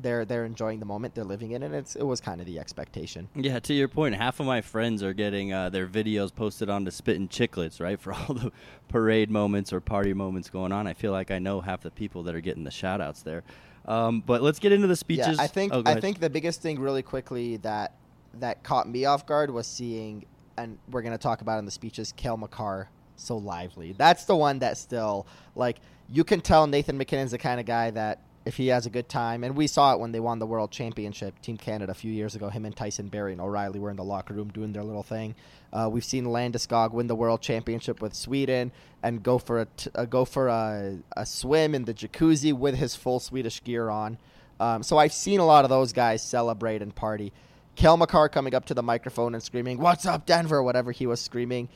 they're 0.00 0.26
they're 0.26 0.44
enjoying 0.44 0.80
the 0.80 0.84
moment, 0.84 1.14
they're 1.14 1.24
living 1.24 1.52
in 1.52 1.62
it. 1.62 1.66
And 1.66 1.74
it's 1.76 1.96
it 1.96 2.02
was 2.02 2.20
kind 2.20 2.42
of 2.42 2.46
the 2.46 2.58
expectation. 2.58 3.26
Yeah, 3.34 3.58
to 3.60 3.72
your 3.72 3.88
point, 3.88 4.16
half 4.16 4.38
of 4.38 4.44
my 4.44 4.60
friends 4.60 5.02
are 5.02 5.14
getting 5.14 5.50
uh, 5.50 5.70
their 5.70 5.86
videos 5.86 6.34
posted 6.34 6.68
onto 6.68 6.90
Spittin' 6.90 7.28
Chicklets, 7.28 7.80
right? 7.80 7.98
For 7.98 8.12
all 8.28 8.34
the 8.34 8.52
parade 8.88 9.30
moments 9.30 9.72
or 9.72 9.80
party 9.80 10.12
moments 10.12 10.50
going 10.50 10.70
on. 10.70 10.86
I 10.86 10.92
feel 10.92 11.12
like 11.12 11.30
I 11.30 11.38
know 11.38 11.62
half 11.62 11.80
the 11.80 11.90
people 11.90 12.22
that 12.24 12.34
are 12.34 12.40
getting 12.42 12.64
the 12.64 12.70
shout 12.70 13.00
outs 13.00 13.22
there. 13.22 13.44
Um, 13.86 14.22
but 14.26 14.42
let's 14.42 14.58
get 14.58 14.72
into 14.72 14.88
the 14.88 14.96
speeches. 14.96 15.38
Yeah, 15.38 15.42
I 15.42 15.46
think 15.46 15.72
Oh, 15.72 15.82
I 15.86 15.92
ahead. 15.92 16.02
think 16.02 16.20
the 16.20 16.28
biggest 16.28 16.60
thing 16.60 16.78
really 16.78 17.02
quickly 17.02 17.56
that 17.58 17.94
that 18.34 18.62
caught 18.62 18.86
me 18.86 19.06
off 19.06 19.24
guard 19.24 19.50
was 19.50 19.66
seeing, 19.66 20.26
and 20.60 20.78
we're 20.90 21.02
gonna 21.02 21.18
talk 21.18 21.40
about 21.40 21.58
in 21.58 21.64
the 21.64 21.70
speeches, 21.70 22.12
Cale 22.12 22.36
Makar 22.36 22.88
so 23.16 23.36
lively. 23.36 23.92
That's 23.92 24.24
the 24.24 24.36
one 24.36 24.60
that 24.60 24.78
still 24.78 25.26
like 25.54 25.78
you 26.08 26.24
can 26.24 26.40
tell 26.40 26.66
Nathan 26.66 26.98
MacKinnon's 26.98 27.30
the 27.30 27.38
kind 27.38 27.60
of 27.60 27.66
guy 27.66 27.90
that 27.90 28.20
if 28.44 28.56
he 28.56 28.68
has 28.68 28.86
a 28.86 28.90
good 28.90 29.08
time, 29.08 29.44
and 29.44 29.54
we 29.54 29.66
saw 29.66 29.92
it 29.92 30.00
when 30.00 30.12
they 30.12 30.20
won 30.20 30.38
the 30.38 30.46
World 30.46 30.70
Championship, 30.70 31.40
Team 31.42 31.58
Canada 31.58 31.92
a 31.92 31.94
few 31.94 32.10
years 32.10 32.34
ago. 32.34 32.48
Him 32.48 32.64
and 32.64 32.74
Tyson 32.74 33.08
Barrie 33.08 33.32
and 33.32 33.40
O'Reilly 33.40 33.78
were 33.78 33.90
in 33.90 33.96
the 33.96 34.04
locker 34.04 34.32
room 34.32 34.48
doing 34.48 34.72
their 34.72 34.82
little 34.82 35.02
thing. 35.02 35.34
Uh, 35.72 35.88
we've 35.92 36.04
seen 36.04 36.24
Landeskog 36.24 36.92
win 36.92 37.06
the 37.06 37.14
World 37.14 37.42
Championship 37.42 38.00
with 38.00 38.14
Sweden 38.14 38.72
and 39.02 39.22
go 39.22 39.38
for 39.38 39.60
a 39.60 39.66
t- 39.66 39.90
uh, 39.94 40.06
go 40.06 40.24
for 40.24 40.48
a, 40.48 40.98
a 41.16 41.26
swim 41.26 41.74
in 41.74 41.84
the 41.84 41.94
jacuzzi 41.94 42.52
with 42.52 42.76
his 42.76 42.96
full 42.96 43.20
Swedish 43.20 43.62
gear 43.62 43.90
on. 43.90 44.16
Um, 44.58 44.82
so 44.82 44.96
I've 44.98 45.12
seen 45.12 45.40
a 45.40 45.46
lot 45.46 45.64
of 45.64 45.70
those 45.70 45.92
guys 45.92 46.22
celebrate 46.22 46.82
and 46.82 46.94
party. 46.94 47.32
Cale 47.76 47.96
Makar 47.96 48.28
coming 48.28 48.54
up 48.54 48.66
to 48.66 48.74
the 48.74 48.82
microphone 48.82 49.34
and 49.34 49.42
screaming, 49.42 49.78
"What's 49.78 50.06
up, 50.06 50.26
Denver?" 50.26 50.62
Whatever 50.62 50.92
he 50.92 51.06
was 51.06 51.20
screaming, 51.20 51.68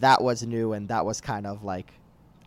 that 0.00 0.22
was 0.22 0.42
new 0.42 0.72
and 0.72 0.88
that 0.88 1.04
was 1.04 1.20
kind 1.20 1.46
of 1.46 1.64
like 1.64 1.92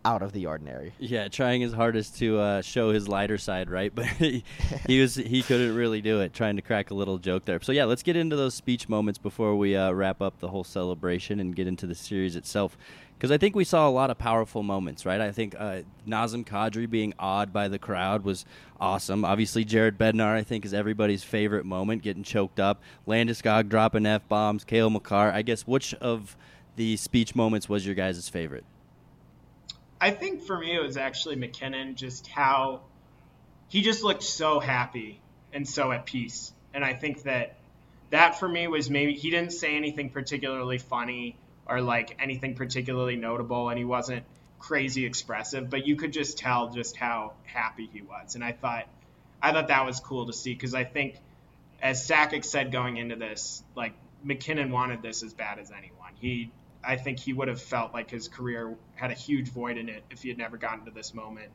out 0.04 0.22
of 0.22 0.32
the 0.32 0.46
ordinary. 0.46 0.92
Yeah, 0.98 1.28
trying 1.28 1.60
his 1.60 1.72
hardest 1.72 2.18
to 2.18 2.38
uh, 2.38 2.62
show 2.62 2.92
his 2.92 3.08
lighter 3.08 3.36
side, 3.38 3.68
right? 3.68 3.92
But 3.98 4.06
he, 4.06 4.44
he 4.86 5.00
was 5.00 5.16
he 5.16 5.42
couldn't 5.42 5.74
really 5.74 6.00
do 6.00 6.20
it. 6.20 6.32
Trying 6.32 6.56
to 6.56 6.62
crack 6.62 6.90
a 6.90 6.94
little 6.94 7.18
joke 7.18 7.44
there. 7.44 7.60
So 7.60 7.72
yeah, 7.72 7.84
let's 7.84 8.02
get 8.02 8.16
into 8.16 8.36
those 8.36 8.54
speech 8.54 8.88
moments 8.88 9.18
before 9.18 9.56
we 9.56 9.76
uh, 9.76 9.90
wrap 9.92 10.22
up 10.22 10.38
the 10.38 10.48
whole 10.48 10.64
celebration 10.64 11.40
and 11.40 11.54
get 11.54 11.66
into 11.66 11.86
the 11.86 11.94
series 11.94 12.36
itself. 12.36 12.76
Because 13.18 13.32
I 13.32 13.38
think 13.38 13.56
we 13.56 13.64
saw 13.64 13.88
a 13.88 13.90
lot 13.90 14.10
of 14.10 14.18
powerful 14.18 14.62
moments, 14.62 15.04
right? 15.04 15.20
I 15.20 15.32
think 15.32 15.56
uh, 15.58 15.80
Nazem 16.06 16.44
Kadri 16.44 16.88
being 16.88 17.14
awed 17.18 17.52
by 17.52 17.66
the 17.66 17.78
crowd 17.78 18.22
was 18.22 18.44
awesome. 18.80 19.24
Obviously, 19.24 19.64
Jared 19.64 19.98
Bednar, 19.98 20.34
I 20.34 20.44
think, 20.44 20.64
is 20.64 20.72
everybody's 20.72 21.24
favorite 21.24 21.64
moment, 21.64 22.02
getting 22.02 22.22
choked 22.22 22.60
up. 22.60 22.80
Landeskog 23.08 23.68
dropping 23.68 24.06
f 24.06 24.28
bombs. 24.28 24.62
Cale 24.62 24.88
Makar. 24.88 25.32
I 25.32 25.42
guess 25.42 25.66
which 25.66 25.94
of 25.94 26.36
the 26.76 26.96
speech 26.96 27.34
moments 27.34 27.68
was 27.68 27.84
your 27.84 27.96
guys' 27.96 28.28
favorite? 28.28 28.64
I 30.00 30.12
think 30.12 30.42
for 30.42 30.56
me 30.56 30.76
it 30.76 30.80
was 30.80 30.96
actually 30.96 31.34
MacKinnon. 31.34 31.96
just 31.96 32.28
how 32.28 32.82
he 33.66 33.82
just 33.82 34.04
looked 34.04 34.22
so 34.22 34.60
happy 34.60 35.20
and 35.52 35.66
so 35.68 35.90
at 35.90 36.06
peace. 36.06 36.52
And 36.72 36.84
I 36.84 36.94
think 36.94 37.24
that 37.24 37.56
that 38.10 38.38
for 38.38 38.48
me 38.48 38.68
was 38.68 38.88
maybe 38.88 39.14
he 39.14 39.30
didn't 39.30 39.52
say 39.52 39.76
anything 39.76 40.10
particularly 40.10 40.78
funny 40.78 41.36
or 41.68 41.80
like 41.80 42.16
anything 42.20 42.54
particularly 42.54 43.16
notable, 43.16 43.68
and 43.68 43.78
he 43.78 43.84
wasn't 43.84 44.24
crazy 44.58 45.04
expressive, 45.04 45.70
but 45.70 45.86
you 45.86 45.96
could 45.96 46.12
just 46.12 46.38
tell 46.38 46.70
just 46.70 46.96
how 46.96 47.32
happy 47.44 47.88
he 47.92 48.02
was. 48.02 48.34
And 48.34 48.44
I 48.44 48.52
thought 48.52 48.86
I 49.40 49.52
thought 49.52 49.68
that 49.68 49.86
was 49.86 50.00
cool 50.00 50.26
to 50.26 50.32
see 50.32 50.54
because 50.54 50.74
I 50.74 50.84
think 50.84 51.16
as 51.80 52.06
Sakic 52.06 52.44
said 52.44 52.72
going 52.72 52.96
into 52.96 53.16
this, 53.16 53.62
like 53.76 53.92
MacKinnon 54.24 54.70
wanted 54.72 55.02
this 55.02 55.22
as 55.22 55.32
bad 55.32 55.58
as 55.58 55.70
anyone. 55.70 56.12
He 56.20 56.50
I 56.82 56.96
think 56.96 57.18
he 57.18 57.32
would 57.32 57.48
have 57.48 57.60
felt 57.60 57.92
like 57.92 58.10
his 58.10 58.28
career 58.28 58.76
had 58.94 59.10
a 59.10 59.14
huge 59.14 59.48
void 59.48 59.78
in 59.78 59.88
it 59.88 60.04
if 60.10 60.22
he 60.22 60.28
had 60.28 60.38
never 60.38 60.56
gotten 60.56 60.84
to 60.86 60.90
this 60.90 61.12
moment. 61.12 61.50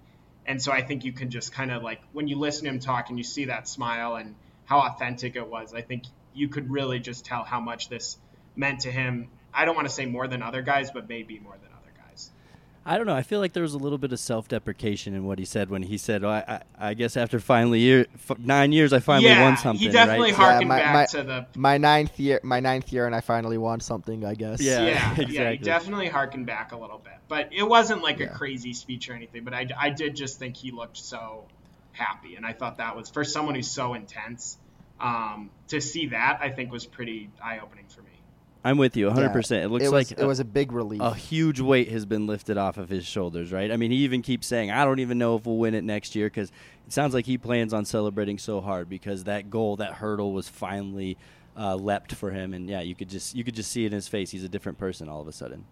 And 0.46 0.62
so 0.62 0.72
I 0.72 0.82
think 0.82 1.06
you 1.06 1.14
can 1.14 1.30
just 1.30 1.54
kind 1.54 1.72
of 1.72 1.84
like 1.84 2.02
when 2.12 2.28
you 2.28 2.38
listen 2.38 2.66
to 2.66 2.70
him 2.70 2.80
talk 2.80 3.10
and 3.10 3.18
you 3.18 3.24
see 3.24 3.46
that 3.46 3.68
smile 3.68 4.16
and 4.16 4.36
how 4.66 4.80
authentic 4.80 5.36
it 5.36 5.48
was, 5.48 5.74
I 5.74 5.82
think 5.82 6.04
you 6.34 6.48
could 6.48 6.70
really 6.70 7.00
just 7.00 7.26
tell 7.26 7.44
how 7.44 7.60
much 7.60 7.90
this 7.90 8.18
meant 8.56 8.82
to 8.82 8.92
him. 8.92 9.30
I 9.54 9.66
don't 9.66 9.76
want 9.76 9.88
to 9.88 9.94
say 9.94 10.06
more 10.06 10.28
than 10.28 10.42
other 10.42 10.62
guys, 10.62 10.92
but 10.92 11.08
maybe 11.08 11.40
more 11.40 11.54
than 11.54 11.72
other 11.72 11.92
guys. 11.96 12.32
I 12.86 12.98
don't 12.98 13.08
know. 13.08 13.16
I 13.16 13.22
feel 13.24 13.40
like 13.40 13.54
there 13.54 13.64
was 13.64 13.74
a 13.74 13.78
little 13.78 13.98
bit 13.98 14.12
of 14.12 14.20
self-deprecation 14.20 15.14
in 15.14 15.26
what 15.26 15.40
he 15.40 15.46
said 15.46 15.70
when 15.70 15.84
he 15.84 15.98
said, 15.98 16.24
oh, 16.24 16.30
I, 16.30 16.44
I, 16.48 16.90
I, 16.90 16.94
guess 16.96 17.16
after 17.16 17.40
finally 17.40 17.80
year, 17.80 18.08
f- 18.16 18.38
nine 18.40 18.72
years, 18.74 18.92
I 18.92 19.00
finally 19.00 19.30
yeah, 19.30 19.44
won 19.44 19.58
something." 19.58 19.88
he 19.88 19.92
definitely 19.92 20.32
right? 20.32 20.40
harkened 20.40 20.62
yeah, 20.64 20.68
my, 20.68 20.80
back 20.80 20.94
my, 20.94 21.06
to 21.06 21.24
the 21.24 21.48
my 21.56 21.78
ninth 21.78 22.20
year, 22.20 22.40
my 22.44 22.60
ninth 22.60 22.92
year, 22.92 23.06
and 23.06 23.16
I 23.16 23.22
finally 23.22 23.58
won 23.58 23.80
something. 23.80 24.26
I 24.26 24.36
guess. 24.36 24.60
Yeah, 24.60 24.86
yeah, 24.86 25.12
exactly. 25.12 25.26
yeah. 25.36 25.52
He 25.52 25.58
definitely 25.58 26.08
harkened 26.08 26.46
back 26.46 26.74
a 26.74 26.78
little 26.78 26.98
bit, 26.98 27.14
but 27.28 27.50
it 27.54 27.64
wasn't 27.64 28.02
like 28.02 28.20
Yeah. 28.20 28.28
a 28.28 28.30
crazy 28.36 28.74
speech 28.74 29.10
or 29.10 29.14
anything. 29.14 29.44
But 29.46 29.54
I, 29.54 29.68
I 29.78 29.90
did 29.90 30.16
just 30.16 30.40
think 30.40 30.58
he 30.58 30.72
looked 30.72 30.98
so 30.98 31.46
happy, 31.94 32.36
and 32.36 32.46
I 32.46 32.54
thought 32.54 32.78
that 32.78 32.96
was 32.96 33.10
for 33.10 33.24
someone 33.24 33.56
who's 33.56 33.72
so 33.72 33.94
intense. 33.94 34.58
Um, 35.00 35.50
to 35.70 35.82
see 35.82 36.08
that, 36.08 36.40
I 36.42 36.50
think 36.50 36.72
was 36.72 36.86
pretty 36.86 37.30
eye-opening 37.44 37.88
for 37.88 38.02
me. 38.02 38.13
I'm 38.64 38.78
with 38.78 38.96
you 38.96 39.08
100. 39.08 39.30
percent 39.34 39.64
It 39.66 39.70
looks 39.70 39.84
it 39.84 39.92
was, 39.92 40.12
like 40.12 40.20
it 40.20 40.26
was 40.26 40.40
a 40.40 40.46
big 40.46 40.72
relief. 40.72 41.02
a 41.02 41.14
huge 41.14 41.60
weight 41.60 41.90
has 41.92 42.06
been 42.06 42.28
lifted 42.28 42.58
off 42.58 42.78
of 42.78 42.90
his 42.90 43.06
shoulders, 43.06 43.52
right? 43.52 43.72
I 43.72 43.78
mean, 43.78 43.92
he 43.92 43.98
even 43.98 44.22
keeps 44.22 44.48
saying, 44.48 44.72
"I 44.72 44.86
don't 44.86 45.00
even 45.00 45.18
know 45.18 45.36
if 45.36 45.46
we'll 45.46 45.58
win 45.58 45.74
it 45.74 45.84
next 45.84 46.16
year," 46.16 46.28
because 46.28 46.50
it 46.88 46.94
sounds 46.94 47.14
like 47.14 47.26
he 47.26 47.38
plans 47.38 47.74
on 47.74 47.84
celebrating 47.86 48.38
so 48.38 48.62
hard 48.62 48.88
because 48.90 49.26
that 49.26 49.50
goal, 49.50 49.76
that 49.78 49.94
hurdle, 49.96 50.32
was 50.32 50.48
finally 50.48 51.18
uh, 51.58 51.76
leapt 51.76 52.14
for 52.16 52.32
him, 52.32 52.54
and 52.54 52.70
yeah, 52.70 52.82
you 52.82 52.96
could 52.96 53.10
just 53.10 53.36
you 53.36 53.44
could 53.44 53.56
just 53.56 53.70
see 53.72 53.84
it 53.84 53.88
in 53.88 53.94
his 53.94 54.08
face. 54.08 54.32
He's 54.32 54.44
a 54.46 54.50
different 54.50 54.78
person 54.78 55.10
all 55.10 55.20
of 55.22 55.28
a 55.28 55.34
sudden. 55.34 55.66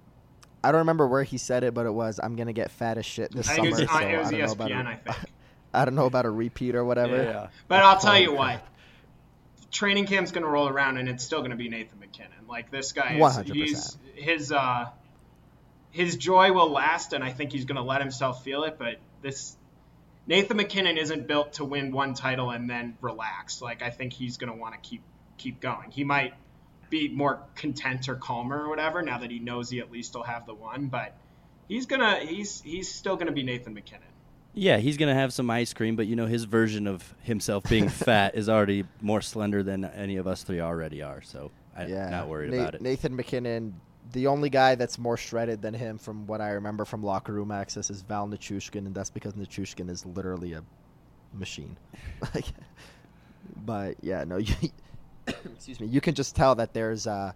I 0.64 0.72
don't 0.72 0.80
remember 0.80 1.08
where 1.08 1.24
he 1.24 1.38
said 1.38 1.64
it, 1.64 1.74
but 1.74 1.86
it 1.86 1.94
was, 1.94 2.20
"I'm 2.22 2.36
gonna 2.36 2.54
get 2.54 2.70
fat 2.72 2.98
as 2.98 3.06
shit 3.06 3.32
this 3.32 3.48
I 3.50 3.56
summer." 3.56 3.72
think 3.72 3.80
it 3.80 3.90
was, 3.90 3.90
so 3.90 4.00
it 4.08 4.18
was 4.20 4.28
I 4.28 4.32
don't 4.32 4.40
know 4.40 4.52
about 4.52 4.70
ESPN, 4.70 4.86
a- 4.86 4.90
I 4.90 4.96
think. 4.96 5.18
I 5.74 5.86
don't 5.86 5.96
know 5.96 6.06
about 6.06 6.26
a 6.26 6.30
repeat 6.30 6.76
or 6.76 6.84
whatever. 6.84 7.16
Yeah. 7.24 7.48
But 7.70 7.82
I'll 7.82 7.98
tell 7.98 8.20
you 8.20 8.36
crap. 8.36 8.38
what, 8.40 8.68
training 9.72 10.06
camp's 10.06 10.32
going 10.32 10.44
to 10.44 10.50
roll 10.50 10.68
around, 10.68 10.98
and 10.98 11.10
it's 11.10 11.24
still 11.24 11.40
going 11.40 11.52
to 11.52 11.58
be 11.58 11.70
Nathan 11.70 12.00
MacKinnon. 12.00 12.48
Like 12.48 12.70
this 12.70 12.92
guy, 12.92 13.16
is, 13.16 13.22
100%. 13.22 13.54
he's 13.54 13.98
his 14.16 14.52
uh, 14.52 14.90
his 15.92 16.18
joy 16.18 16.52
will 16.52 16.70
last, 16.70 17.14
and 17.14 17.24
I 17.24 17.32
think 17.32 17.52
he's 17.52 17.66
going 17.66 17.78
to 17.78 17.82
let 17.82 18.02
himself 18.02 18.44
feel 18.44 18.64
it. 18.64 18.78
But 18.78 18.98
this 19.22 19.56
Nathan 20.28 20.58
MacKinnon 20.58 20.98
isn't 20.98 21.28
built 21.28 21.54
to 21.54 21.66
win 21.66 21.92
one 21.92 22.14
title 22.14 22.52
and 22.52 22.70
then 22.70 22.98
relax. 23.02 23.62
Like 23.62 23.82
I 23.82 23.90
think 23.90 24.14
he's 24.14 24.38
going 24.38 24.52
to 24.52 24.58
want 24.58 24.76
to 24.76 24.80
keep 24.88 25.02
keep 25.38 25.60
going. 25.60 25.92
He 25.92 26.04
might 26.04 26.34
be 26.90 27.08
more 27.08 27.42
content 27.56 28.10
or 28.10 28.16
calmer 28.16 28.66
or 28.66 28.70
whatever 28.70 29.02
now 29.02 29.20
that 29.20 29.32
he 29.32 29.40
knows 29.40 29.70
he 29.70 29.80
at 29.80 29.92
least 29.92 30.14
will 30.14 30.24
have 30.24 30.46
the 30.46 30.54
one, 30.54 30.88
but. 30.88 31.16
He's 31.68 31.86
gonna. 31.86 32.20
He's 32.20 32.60
he's 32.60 32.94
still 32.94 33.16
gonna 33.16 33.32
be 33.32 33.44
Nathan 33.44 33.74
MacKinnon. 33.74 34.11
Yeah, 34.54 34.78
he's 34.78 34.98
gonna 34.98 35.14
have 35.14 35.32
some 35.32 35.50
ice 35.50 35.74
cream, 35.74 35.96
but 35.96 36.08
you 36.08 36.16
know 36.16 36.26
his 36.26 36.44
version 36.44 36.88
of 36.88 37.14
himself 37.22 37.64
being 37.70 37.90
fat 37.90 38.36
is 38.36 38.50
already 38.50 38.86
more 39.02 39.22
slender 39.22 39.64
than 39.64 39.86
any 39.86 40.18
of 40.18 40.28
us 40.28 40.44
three 40.44 40.60
already 40.60 41.02
are. 41.02 41.22
So 41.22 41.52
I'm 41.76 41.90
yeah, 41.90 42.10
not 42.10 42.28
worried 42.28 42.52
Na- 42.52 42.58
about 42.62 42.76
it. 42.76 42.82
Nathan 42.82 43.16
MacKinnon, 43.16 43.80
the 44.12 44.28
only 44.28 44.50
guy 44.50 44.76
that's 44.76 44.98
more 44.98 45.16
shredded 45.16 45.62
than 45.62 45.74
him, 45.74 45.98
from 45.98 46.28
what 46.28 46.42
I 46.42 46.50
remember 46.52 46.84
from 46.84 47.02
locker 47.02 47.32
room 47.32 47.52
access, 47.52 47.90
is 47.90 48.02
Val 48.02 48.28
Nichushkin, 48.28 48.86
and 48.86 48.94
that's 48.94 49.10
because 49.10 49.34
Nichushkin 49.34 49.90
is 49.90 50.06
literally 50.06 50.54
a 50.54 50.64
machine. 51.34 51.78
like, 52.36 52.46
but 53.66 53.96
yeah, 54.02 54.26
no, 54.26 54.38
you, 54.38 54.54
excuse 55.28 55.80
me. 55.80 55.88
You 55.88 56.02
can 56.02 56.14
just 56.14 56.36
tell 56.36 56.56
that 56.56 56.74
there's 56.74 57.08
uh, 57.08 57.32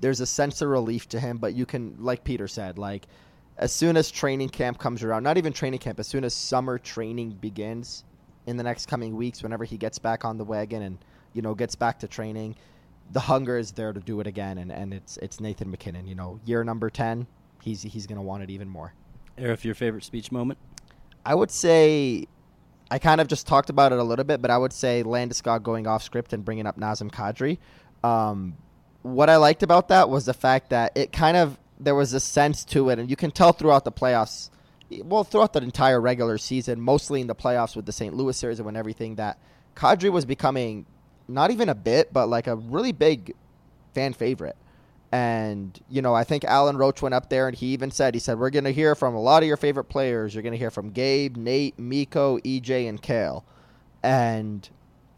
there's 0.00 0.20
a 0.20 0.26
sense 0.26 0.62
of 0.62 0.68
relief 0.68 1.08
to 1.08 1.18
him, 1.18 1.38
but 1.38 1.54
you 1.54 1.66
can, 1.66 1.96
like 1.98 2.22
Peter 2.22 2.46
said, 2.46 2.78
like 2.78 3.06
as 3.62 3.72
soon 3.72 3.96
as 3.96 4.10
training 4.10 4.48
camp 4.48 4.78
comes 4.78 5.04
around, 5.04 5.22
not 5.22 5.38
even 5.38 5.52
training 5.52 5.78
camp, 5.78 6.00
as 6.00 6.08
soon 6.08 6.24
as 6.24 6.34
summer 6.34 6.78
training 6.78 7.30
begins 7.40 8.04
in 8.46 8.56
the 8.56 8.62
next 8.64 8.86
coming 8.86 9.14
weeks, 9.16 9.40
whenever 9.40 9.64
he 9.64 9.78
gets 9.78 10.00
back 10.00 10.24
on 10.24 10.36
the 10.36 10.44
wagon 10.44 10.82
and 10.82 10.98
you 11.32 11.42
know 11.42 11.54
gets 11.54 11.76
back 11.76 12.00
to 12.00 12.08
training, 12.08 12.56
the 13.12 13.20
hunger 13.20 13.56
is 13.56 13.70
there 13.70 13.92
to 13.92 14.00
do 14.00 14.18
it 14.18 14.26
again, 14.26 14.58
and, 14.58 14.72
and 14.72 14.92
it's 14.92 15.16
it's 15.18 15.40
Nathan 15.40 15.70
MacKinnon. 15.70 16.08
You 16.08 16.16
know, 16.16 16.40
year 16.44 16.64
number 16.64 16.90
ten, 16.90 17.28
he's 17.62 17.82
he's 17.82 18.06
gonna 18.06 18.22
want 18.22 18.42
it 18.42 18.50
even 18.50 18.68
more. 18.68 18.94
Aarif, 19.38 19.64
your 19.64 19.76
favorite 19.76 20.02
speech 20.02 20.32
moment? 20.32 20.58
I 21.24 21.36
would 21.36 21.52
say, 21.52 22.26
I 22.90 22.98
kind 22.98 23.20
of 23.20 23.28
just 23.28 23.46
talked 23.46 23.70
about 23.70 23.92
it 23.92 24.00
a 24.00 24.02
little 24.02 24.24
bit, 24.24 24.42
but 24.42 24.50
I 24.50 24.58
would 24.58 24.72
say 24.72 25.04
Landeskog 25.04 25.62
going 25.62 25.86
off 25.86 26.02
script 26.02 26.32
and 26.32 26.44
bringing 26.44 26.66
up 26.66 26.76
Nazem 26.76 27.10
Kadri. 27.10 27.58
Um, 28.02 28.56
what 29.02 29.30
I 29.30 29.36
liked 29.36 29.62
about 29.62 29.88
that 29.88 30.10
was 30.10 30.26
the 30.26 30.34
fact 30.34 30.70
that 30.70 30.92
it 30.96 31.12
kind 31.12 31.36
of 31.36 31.56
there 31.84 31.94
was 31.94 32.12
a 32.12 32.20
sense 32.20 32.64
to 32.66 32.90
it, 32.90 32.98
and 32.98 33.10
you 33.10 33.16
can 33.16 33.30
tell 33.30 33.52
throughout 33.52 33.84
the 33.84 33.92
playoffs, 33.92 34.50
well, 35.02 35.24
throughout 35.24 35.52
the 35.52 35.62
entire 35.62 36.00
regular 36.00 36.38
season, 36.38 36.80
mostly 36.80 37.20
in 37.20 37.26
the 37.26 37.34
playoffs 37.34 37.74
with 37.76 37.86
the 37.86 37.92
St. 37.92 38.14
Louis 38.14 38.36
series 38.36 38.58
and 38.58 38.66
when 38.66 38.76
everything 38.76 39.16
that 39.16 39.38
Kadri 39.74 40.10
was 40.10 40.24
becoming 40.24 40.86
not 41.28 41.50
even 41.50 41.68
a 41.68 41.74
bit, 41.74 42.12
but 42.12 42.26
like 42.28 42.46
a 42.46 42.56
really 42.56 42.92
big 42.92 43.34
fan 43.94 44.12
favorite. 44.12 44.56
And, 45.10 45.78
you 45.90 46.00
know, 46.00 46.14
I 46.14 46.24
think 46.24 46.44
Alan 46.44 46.78
Roach 46.78 47.02
went 47.02 47.14
up 47.14 47.28
there 47.28 47.46
and 47.46 47.56
he 47.56 47.66
even 47.68 47.90
said, 47.90 48.14
he 48.14 48.20
said, 48.20 48.38
we're 48.38 48.50
going 48.50 48.64
to 48.64 48.72
hear 48.72 48.94
from 48.94 49.14
a 49.14 49.20
lot 49.20 49.42
of 49.42 49.46
your 49.46 49.58
favorite 49.58 49.84
players. 49.84 50.34
You're 50.34 50.42
going 50.42 50.52
to 50.52 50.58
hear 50.58 50.70
from 50.70 50.90
Gabe, 50.90 51.36
Nate, 51.36 51.78
Mikko, 51.78 52.38
EJ, 52.38 52.88
and 52.88 53.00
Cale. 53.00 53.44
And 54.02 54.68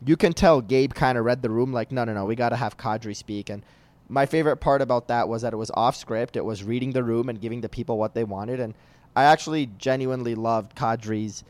you 0.05 0.17
can 0.17 0.33
tell 0.33 0.61
Gabe 0.61 0.95
kind 0.95 1.17
of 1.17 1.25
read 1.25 1.43
the 1.43 1.51
room 1.51 1.73
like, 1.73 1.93
no, 1.93 2.05
no, 2.05 2.13
no, 2.13 2.25
we 2.25 2.35
got 2.35 2.49
to 2.49 2.57
have 2.57 2.77
Kadri 2.77 3.15
speak. 3.15 3.49
And 3.49 3.65
my 4.09 4.27
favorite 4.27 4.57
part 4.57 4.83
about 4.83 5.09
that 5.09 5.29
was 5.29 5.43
that 5.43 5.53
it 5.53 5.57
was 5.57 5.71
off 5.75 5.97
script. 5.97 6.37
It 6.37 6.45
was 6.45 6.63
reading 6.63 6.93
the 6.93 7.03
room 7.03 7.29
and 7.29 7.41
giving 7.41 7.61
the 7.61 7.69
people 7.69 7.99
what 7.99 8.15
they 8.15 8.25
wanted. 8.25 8.61
And 8.61 8.75
I 9.17 9.25
actually 9.25 9.67
genuinely 9.79 10.35
loved 10.35 10.77
Kadri's 10.77 11.45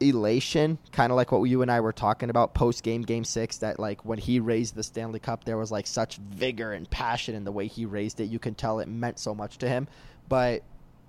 elation, 0.00 0.78
kind 0.90 1.12
of 1.12 1.16
like 1.16 1.30
what 1.30 1.42
you 1.44 1.62
and 1.62 1.70
I 1.70 1.80
were 1.80 1.92
talking 1.92 2.30
about 2.30 2.54
post 2.54 2.82
game, 2.82 3.02
game 3.02 3.24
six. 3.24 3.58
That 3.58 3.78
like 3.78 4.04
when 4.04 4.18
he 4.18 4.40
raised 4.40 4.74
the 4.74 4.82
Stanley 4.82 5.20
Cup, 5.20 5.44
there 5.44 5.58
was 5.58 5.70
like 5.70 5.86
such 5.86 6.16
vigor 6.16 6.72
and 6.72 6.88
passion 6.90 7.34
in 7.34 7.44
the 7.44 7.52
way 7.52 7.66
he 7.66 7.84
raised 7.84 8.20
it. 8.20 8.24
You 8.24 8.38
can 8.38 8.54
tell 8.54 8.80
it 8.80 8.88
meant 8.88 9.18
so 9.18 9.34
much 9.34 9.58
to 9.58 9.68
him. 9.68 9.88
But 10.28 10.62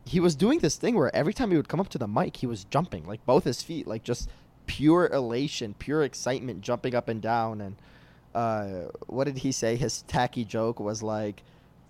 he 0.06 0.20
was 0.20 0.36
doing 0.36 0.60
this 0.60 0.76
thing 0.76 0.96
where 0.96 1.16
every 1.16 1.34
time 1.34 1.52
he 1.52 1.58
would 1.58 1.70
come 1.70 1.80
up 1.80 1.90
to 1.90 1.98
the 1.98 2.08
mic, 2.08 2.38
he 2.38 2.48
was 2.48 2.66
jumping, 2.66 3.06
like 3.06 3.26
both 3.26 3.46
his 3.46 3.62
feet, 3.64 3.88
like 3.88 4.04
just 4.04 4.30
pure 4.66 5.08
elation, 5.08 5.76
pure 5.78 6.04
excitement, 6.04 6.62
jumping 6.62 6.94
up 6.96 7.08
and 7.08 7.22
down. 7.22 7.62
And 7.62 7.76
uh, 8.36 8.90
what 9.08 9.26
did 9.26 9.38
he 9.38 9.52
say? 9.52 9.76
His 9.76 10.02
tacky 10.04 10.46
joke 10.46 10.80
was 10.80 11.04
like, 11.04 11.44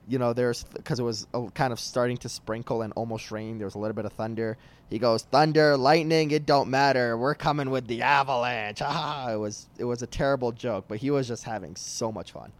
you 0.07 0.19
know, 0.19 0.33
there's 0.33 0.63
because 0.63 0.99
it 0.99 1.03
was 1.03 1.27
uh, 1.33 1.47
kind 1.53 1.71
of 1.71 1.79
starting 1.79 2.17
to 2.17 2.29
sprinkle 2.29 2.81
and 2.81 2.91
almost 2.93 3.31
rain. 3.31 3.57
There 3.57 3.65
was 3.65 3.75
a 3.75 3.79
little 3.79 3.95
bit 3.95 4.05
of 4.05 4.13
thunder. 4.13 4.57
He 4.89 4.99
goes, 4.99 5.23
"Thunder, 5.23 5.77
lightning, 5.77 6.31
it 6.31 6.45
don't 6.45 6.69
matter. 6.69 7.17
We're 7.17 7.35
coming 7.35 7.69
with 7.69 7.87
the 7.87 8.01
avalanche." 8.01 8.81
Ah, 8.81 9.29
it 9.33 9.37
was 9.37 9.67
it 9.77 9.85
was 9.85 10.01
a 10.01 10.07
terrible 10.07 10.51
joke, 10.51 10.85
but 10.87 10.97
he 10.97 11.09
was 11.09 11.27
just 11.27 11.43
having 11.45 11.75
so 11.75 12.11
much 12.11 12.33
fun. 12.33 12.51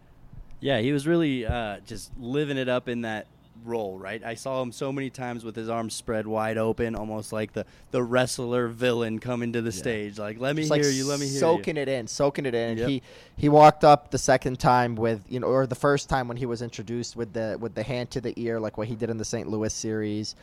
Yeah, 0.60 0.80
he 0.80 0.92
was 0.92 1.06
really 1.06 1.44
uh, 1.44 1.80
just 1.86 2.10
living 2.18 2.56
it 2.56 2.68
up 2.68 2.88
in 2.88 3.02
that 3.02 3.26
role, 3.62 3.98
right? 3.98 4.22
I 4.24 4.34
saw 4.34 4.62
him 4.62 4.72
so 4.72 4.92
many 4.92 5.10
times 5.10 5.44
with 5.44 5.54
his 5.56 5.68
arms 5.68 5.94
spread 5.94 6.26
wide 6.26 6.58
open, 6.58 6.94
almost 6.94 7.32
like 7.32 7.52
the, 7.52 7.64
the 7.90 8.02
wrestler 8.02 8.68
villain 8.68 9.18
coming 9.18 9.52
to 9.52 9.62
the 9.62 9.70
yeah. 9.70 9.78
stage. 9.78 10.18
Like, 10.18 10.38
let 10.38 10.56
me 10.56 10.62
Just 10.62 10.74
hear 10.74 10.84
like 10.84 10.94
you, 10.94 11.04
let 11.06 11.20
me 11.20 11.28
hear 11.28 11.40
soaking 11.40 11.58
you. 11.58 11.58
Soaking 11.58 11.76
it 11.76 11.88
in, 11.88 12.06
soaking 12.06 12.46
it 12.46 12.54
in. 12.54 12.78
Yep. 12.78 12.88
He 12.88 13.02
he 13.36 13.48
walked 13.48 13.84
up 13.84 14.10
the 14.10 14.18
second 14.18 14.58
time 14.58 14.94
with 14.94 15.24
you 15.28 15.40
know, 15.40 15.46
or 15.46 15.66
the 15.66 15.74
first 15.74 16.08
time 16.08 16.28
when 16.28 16.36
he 16.36 16.46
was 16.46 16.62
introduced 16.62 17.16
with 17.16 17.32
the 17.32 17.56
with 17.60 17.74
the 17.74 17.82
hand 17.82 18.10
to 18.12 18.20
the 18.20 18.32
ear, 18.36 18.60
like 18.60 18.76
what 18.76 18.88
he 18.88 18.94
did 18.94 19.10
in 19.10 19.18
the 19.18 19.24
St. 19.24 19.48
Louis 19.48 19.72
series. 19.72 20.34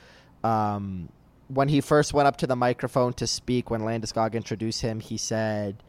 Um, 0.44 1.10
when 1.48 1.68
he 1.68 1.82
first 1.82 2.13
went 2.13 2.27
up 2.27 2.38
to 2.38 2.48
the 2.48 2.56
microphone 2.56 3.13
to 3.13 3.27
speak, 3.27 3.70
when 3.70 3.82
Landeskog 3.82 4.34
introduced 4.34 4.82
him, 4.82 5.00
he 5.00 5.18
said. 5.18 5.84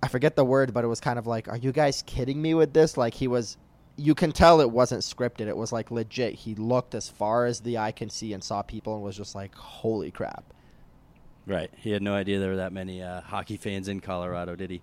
I 0.00 0.06
forget 0.06 0.36
the 0.36 0.44
word, 0.44 0.72
but 0.72 0.84
it 0.84 0.86
was 0.86 1.00
kind 1.00 1.18
of 1.18 1.26
like, 1.26 1.48
"Are 1.48 1.56
you 1.56 1.72
guys 1.72 2.04
kidding 2.06 2.40
me 2.40 2.54
with 2.54 2.72
this?" 2.72 2.96
Like 2.96 3.14
he 3.14 3.26
was 3.26 3.56
you 3.98 4.14
can 4.14 4.32
tell 4.32 4.60
it 4.60 4.70
wasn't 4.70 5.02
scripted. 5.02 5.48
It 5.48 5.56
was 5.56 5.72
like 5.72 5.90
legit. 5.90 6.34
He 6.34 6.54
looked 6.54 6.94
as 6.94 7.08
far 7.08 7.46
as 7.46 7.60
the 7.60 7.78
eye 7.78 7.92
can 7.92 8.08
see 8.08 8.32
and 8.32 8.42
saw 8.42 8.62
people 8.62 8.94
and 8.94 9.02
was 9.02 9.16
just 9.16 9.34
like, 9.34 9.54
"Holy 9.54 10.10
crap!" 10.10 10.44
Right. 11.46 11.70
He 11.76 11.90
had 11.90 12.02
no 12.02 12.14
idea 12.14 12.38
there 12.38 12.50
were 12.50 12.56
that 12.56 12.72
many 12.72 13.02
uh, 13.02 13.22
hockey 13.22 13.56
fans 13.56 13.88
in 13.88 14.00
Colorado, 14.00 14.54
did 14.54 14.70
he? 14.70 14.82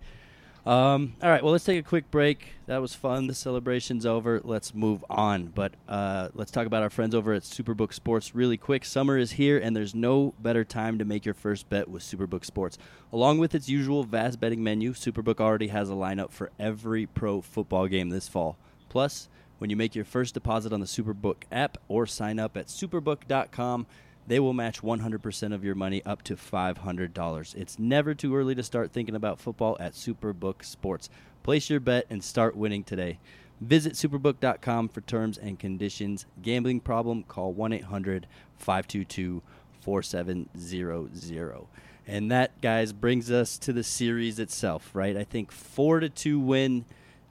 Um, 0.66 1.14
all 1.22 1.30
right. 1.30 1.44
Well, 1.44 1.52
let's 1.52 1.64
take 1.64 1.80
a 1.80 1.88
quick 1.88 2.10
break. 2.10 2.48
That 2.66 2.82
was 2.82 2.96
fun. 2.96 3.28
The 3.28 3.36
celebration's 3.36 4.04
over. 4.04 4.42
Let's 4.44 4.74
move 4.74 5.06
on. 5.10 5.46
But 5.46 5.76
uh, 5.88 6.30
let's 6.34 6.50
talk 6.50 6.66
about 6.66 6.82
our 6.82 6.90
friends 6.90 7.14
over 7.14 7.34
at 7.34 7.44
Superbook 7.44 7.94
Sports 7.94 8.34
really 8.34 8.58
quick. 8.58 8.84
Summer 8.84 9.16
is 9.18 9.34
here, 9.34 9.60
and 9.60 9.76
there's 9.76 9.94
no 9.94 10.34
better 10.40 10.66
time 10.66 10.98
to 10.98 11.06
make 11.06 11.24
your 11.24 11.36
first 11.36 11.70
bet 11.70 11.88
with 11.88 12.02
Superbook 12.02 12.44
Sports. 12.44 12.80
Along 13.14 13.38
with 13.38 13.54
its 13.54 13.70
usual 13.70 14.04
vast 14.04 14.40
betting 14.40 14.64
menu, 14.64 14.94
Superbook 14.94 15.40
already 15.40 15.68
has 15.68 15.90
a 15.92 15.94
lineup 15.94 16.32
for 16.32 16.52
every 16.60 17.06
pro 17.06 17.42
football 17.42 17.88
game 17.88 18.10
this 18.10 18.28
fall. 18.28 18.58
Plus, 18.96 19.28
when 19.58 19.70
you 19.70 19.76
make 19.76 19.94
your 19.94 20.06
first 20.06 20.34
deposit 20.34 20.72
on 20.72 20.80
the 20.80 20.86
Superbook 20.86 21.44
app 21.52 21.78
or 21.90 22.08
sign 22.08 22.40
up 22.40 22.56
at 22.56 22.68
superbook.com, 22.68 23.88
they 24.26 24.40
will 24.40 24.54
match 24.54 24.82
100% 24.82 25.54
of 25.54 25.66
your 25.66 25.76
money 25.76 26.02
up 26.06 26.22
to 26.22 26.38
$500. 26.38 27.56
It's 27.56 27.78
never 27.78 28.14
too 28.14 28.34
early 28.34 28.56
to 28.56 28.64
start 28.64 28.94
thinking 28.94 29.14
about 29.14 29.42
football 29.42 29.76
at 29.82 29.96
Superbook 29.96 30.64
Sports. 30.64 31.10
Place 31.44 31.70
your 31.70 31.82
bet 31.82 32.06
and 32.10 32.24
start 32.24 32.56
winning 32.56 32.86
today. 32.86 33.20
Visit 33.60 33.96
superbook.com 33.96 34.88
for 34.88 35.02
terms 35.02 35.38
and 35.38 35.60
conditions. 35.60 36.26
Gambling 36.42 36.80
problem? 36.80 37.24
Call 37.24 37.52
1 37.52 37.74
800 37.74 38.28
522 38.56 39.42
4700. 39.82 41.68
And 42.08 42.32
that, 42.32 42.62
guys, 42.62 42.94
brings 42.94 43.30
us 43.30 43.58
to 43.58 43.74
the 43.74 43.84
series 43.84 44.40
itself, 44.40 44.92
right? 44.94 45.18
I 45.18 45.26
think 45.26 45.52
4 45.52 46.00
to 46.00 46.08
2 46.08 46.40
win 46.40 46.86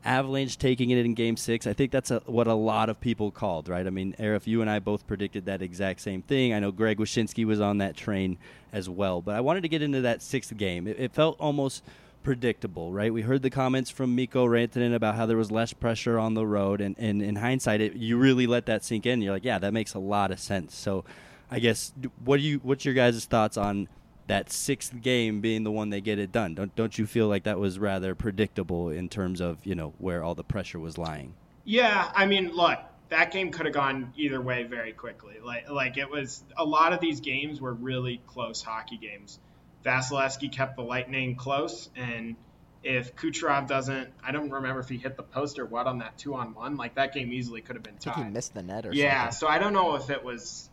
Avalanche 0.04 0.58
taking 0.58 0.90
it 0.90 0.98
in 0.98 1.14
Game 1.14 1.36
Six. 1.36 1.66
I 1.66 1.72
think 1.72 1.90
that's 1.90 2.10
a, 2.10 2.20
what 2.26 2.46
a 2.46 2.54
lot 2.54 2.88
of 2.88 3.00
people 3.00 3.30
called, 3.30 3.68
right? 3.68 3.86
I 3.86 3.90
mean, 3.90 4.14
Aarif, 4.18 4.46
you 4.46 4.60
and 4.60 4.68
I 4.68 4.78
both 4.78 5.06
predicted 5.06 5.46
that 5.46 5.62
exact 5.62 6.00
same 6.00 6.22
thing. 6.22 6.52
I 6.52 6.60
know 6.60 6.70
Greg 6.70 6.98
Wyshynski 6.98 7.44
was 7.44 7.60
on 7.60 7.78
that 7.78 7.96
train 7.96 8.36
as 8.72 8.88
well, 8.88 9.22
but 9.22 9.34
I 9.34 9.40
wanted 9.40 9.62
to 9.62 9.68
get 9.68 9.82
into 9.82 10.02
that 10.02 10.20
sixth 10.20 10.54
game. 10.56 10.86
It, 10.86 11.00
it 11.00 11.12
felt 11.12 11.36
almost 11.40 11.82
predictable, 12.22 12.92
right? 12.92 13.12
We 13.12 13.22
heard 13.22 13.42
the 13.42 13.50
comments 13.50 13.90
from 13.90 14.14
Mikko 14.14 14.46
Rantanen 14.46 14.94
about 14.94 15.14
how 15.14 15.26
there 15.26 15.36
was 15.36 15.50
less 15.50 15.72
pressure 15.72 16.18
on 16.18 16.34
the 16.34 16.46
road, 16.46 16.80
and, 16.80 16.96
and 16.98 17.22
in 17.22 17.36
hindsight, 17.36 17.80
it, 17.80 17.94
you 17.94 18.18
really 18.18 18.46
let 18.46 18.66
that 18.66 18.84
sink 18.84 19.06
in. 19.06 19.22
You're 19.22 19.32
like, 19.32 19.44
yeah, 19.44 19.58
that 19.58 19.72
makes 19.72 19.94
a 19.94 19.98
lot 19.98 20.30
of 20.30 20.38
sense. 20.40 20.74
So, 20.74 21.04
I 21.50 21.60
guess 21.60 21.92
what 22.24 22.38
do 22.38 22.42
you 22.42 22.58
what's 22.62 22.84
your 22.84 22.94
guys' 22.94 23.24
thoughts 23.26 23.56
on 23.56 23.88
that 24.26 24.50
sixth 24.50 25.00
game 25.00 25.40
being 25.40 25.64
the 25.64 25.70
one 25.70 25.90
they 25.90 26.00
get 26.00 26.18
it 26.18 26.32
done. 26.32 26.54
Don't 26.54 26.74
don't 26.74 26.98
you 26.98 27.06
feel 27.06 27.28
like 27.28 27.44
that 27.44 27.58
was 27.58 27.78
rather 27.78 28.14
predictable 28.14 28.90
in 28.90 29.08
terms 29.08 29.40
of 29.40 29.64
you 29.64 29.74
know 29.74 29.94
where 29.98 30.22
all 30.22 30.34
the 30.34 30.44
pressure 30.44 30.78
was 30.78 30.98
lying? 30.98 31.34
Yeah, 31.64 32.10
I 32.14 32.26
mean, 32.26 32.54
look, 32.54 32.78
that 33.08 33.30
game 33.30 33.50
could 33.50 33.66
have 33.66 33.74
gone 33.74 34.12
either 34.16 34.40
way 34.40 34.64
very 34.64 34.92
quickly. 34.92 35.36
Like 35.42 35.70
like 35.70 35.96
it 35.96 36.10
was 36.10 36.42
a 36.56 36.64
lot 36.64 36.92
of 36.92 37.00
these 37.00 37.20
games 37.20 37.60
were 37.60 37.74
really 37.74 38.20
close 38.26 38.62
hockey 38.62 38.96
games. 38.96 39.38
Vasilevskiy 39.84 40.50
kept 40.50 40.76
the 40.76 40.82
Lightning 40.82 41.36
close, 41.36 41.90
and 41.94 42.36
if 42.82 43.14
Kucherov 43.16 43.66
doesn't, 43.66 44.10
I 44.22 44.32
don't 44.32 44.50
remember 44.50 44.80
if 44.80 44.88
he 44.88 44.96
hit 44.96 45.16
the 45.16 45.22
post 45.22 45.58
or 45.58 45.66
what 45.66 45.86
on 45.86 45.98
that 45.98 46.16
two 46.16 46.34
on 46.34 46.54
one. 46.54 46.76
Like 46.76 46.94
that 46.94 47.12
game 47.12 47.32
easily 47.32 47.60
could 47.60 47.76
have 47.76 47.82
been 47.82 47.96
tied. 47.98 48.12
I 48.12 48.14
think 48.14 48.26
he 48.28 48.32
missed 48.32 48.54
the 48.54 48.62
net 48.62 48.86
or 48.86 48.92
yeah, 48.92 49.24
something. 49.24 49.38
so 49.38 49.48
I 49.48 49.58
don't 49.58 49.74
know 49.74 49.96
if 49.96 50.08
it 50.08 50.24
was 50.24 50.70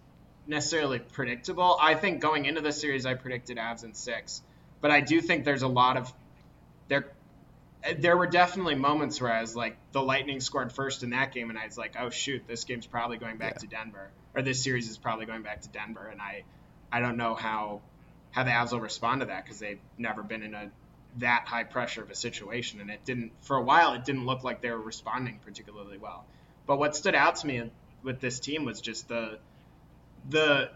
necessarily 0.47 0.99
predictable. 0.99 1.77
I 1.79 1.95
think 1.95 2.21
going 2.21 2.45
into 2.45 2.61
the 2.61 2.71
series, 2.71 3.05
I 3.05 3.13
predicted 3.13 3.57
Avs 3.57 3.83
in 3.83 3.93
six, 3.93 4.41
but 4.81 4.91
I 4.91 5.01
do 5.01 5.21
think 5.21 5.45
there's 5.45 5.63
a 5.63 5.67
lot 5.67 5.97
of 5.97 6.13
there. 6.87 7.11
There 7.97 8.15
were 8.15 8.27
definitely 8.27 8.75
moments 8.75 9.19
where 9.19 9.31
I 9.31 9.41
was 9.41 9.55
like, 9.55 9.75
the 9.91 10.03
Lightning 10.03 10.39
scored 10.39 10.71
first 10.71 11.01
in 11.01 11.09
that 11.11 11.33
game, 11.33 11.49
and 11.49 11.57
I 11.57 11.65
was 11.65 11.79
like, 11.79 11.95
oh 11.99 12.11
shoot, 12.11 12.43
this 12.47 12.63
game's 12.63 12.85
probably 12.85 13.17
going 13.17 13.37
back 13.37 13.53
yeah. 13.53 13.59
to 13.59 13.67
Denver, 13.67 14.11
or 14.35 14.43
this 14.43 14.63
series 14.63 14.87
is 14.87 14.97
probably 14.97 15.25
going 15.25 15.41
back 15.41 15.61
to 15.61 15.69
Denver, 15.69 16.07
and 16.07 16.21
I, 16.21 16.43
I 16.91 16.99
don't 16.99 17.17
know 17.17 17.33
how, 17.33 17.81
how 18.29 18.43
the 18.43 18.51
Avs 18.51 18.71
will 18.71 18.81
respond 18.81 19.21
to 19.21 19.27
that 19.27 19.43
because 19.43 19.57
they've 19.57 19.79
never 19.97 20.21
been 20.21 20.43
in 20.43 20.53
a 20.53 20.69
that 21.17 21.45
high 21.47 21.63
pressure 21.63 22.03
of 22.03 22.09
a 22.09 22.15
situation, 22.15 22.81
and 22.81 22.89
it 22.89 23.03
didn't 23.03 23.31
for 23.41 23.57
a 23.57 23.61
while. 23.61 23.93
It 23.93 24.05
didn't 24.05 24.25
look 24.25 24.43
like 24.43 24.61
they 24.61 24.69
were 24.69 24.79
responding 24.79 25.39
particularly 25.43 25.97
well. 25.97 26.25
But 26.67 26.77
what 26.77 26.95
stood 26.95 27.15
out 27.15 27.37
to 27.37 27.47
me 27.47 27.69
with 28.03 28.19
this 28.21 28.39
team 28.39 28.65
was 28.65 28.79
just 28.81 29.07
the 29.07 29.39
the 30.29 30.69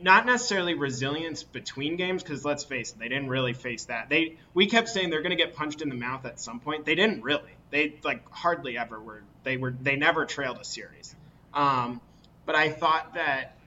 not 0.00 0.26
necessarily 0.26 0.74
resilience 0.74 1.42
between 1.42 1.96
games 1.96 2.22
because 2.22 2.44
let's 2.44 2.64
face 2.64 2.92
it, 2.92 2.98
they 2.98 3.08
didn't 3.08 3.28
really 3.28 3.52
face 3.52 3.86
that. 3.86 4.08
They 4.08 4.36
we 4.54 4.66
kept 4.66 4.88
saying 4.88 5.10
they're 5.10 5.22
going 5.22 5.36
to 5.36 5.42
get 5.42 5.54
punched 5.54 5.82
in 5.82 5.88
the 5.88 5.94
mouth 5.94 6.24
at 6.24 6.40
some 6.40 6.60
point. 6.60 6.84
They 6.84 6.94
didn't 6.94 7.22
really. 7.22 7.50
They 7.70 7.96
like 8.04 8.30
hardly 8.30 8.78
ever 8.78 9.00
were. 9.00 9.22
They 9.44 9.56
were. 9.56 9.72
They 9.72 9.96
never 9.96 10.24
trailed 10.24 10.58
a 10.58 10.64
series. 10.64 11.14
Um, 11.52 12.00
but 12.46 12.54
I 12.54 12.70
thought 12.70 13.14
that 13.14 13.58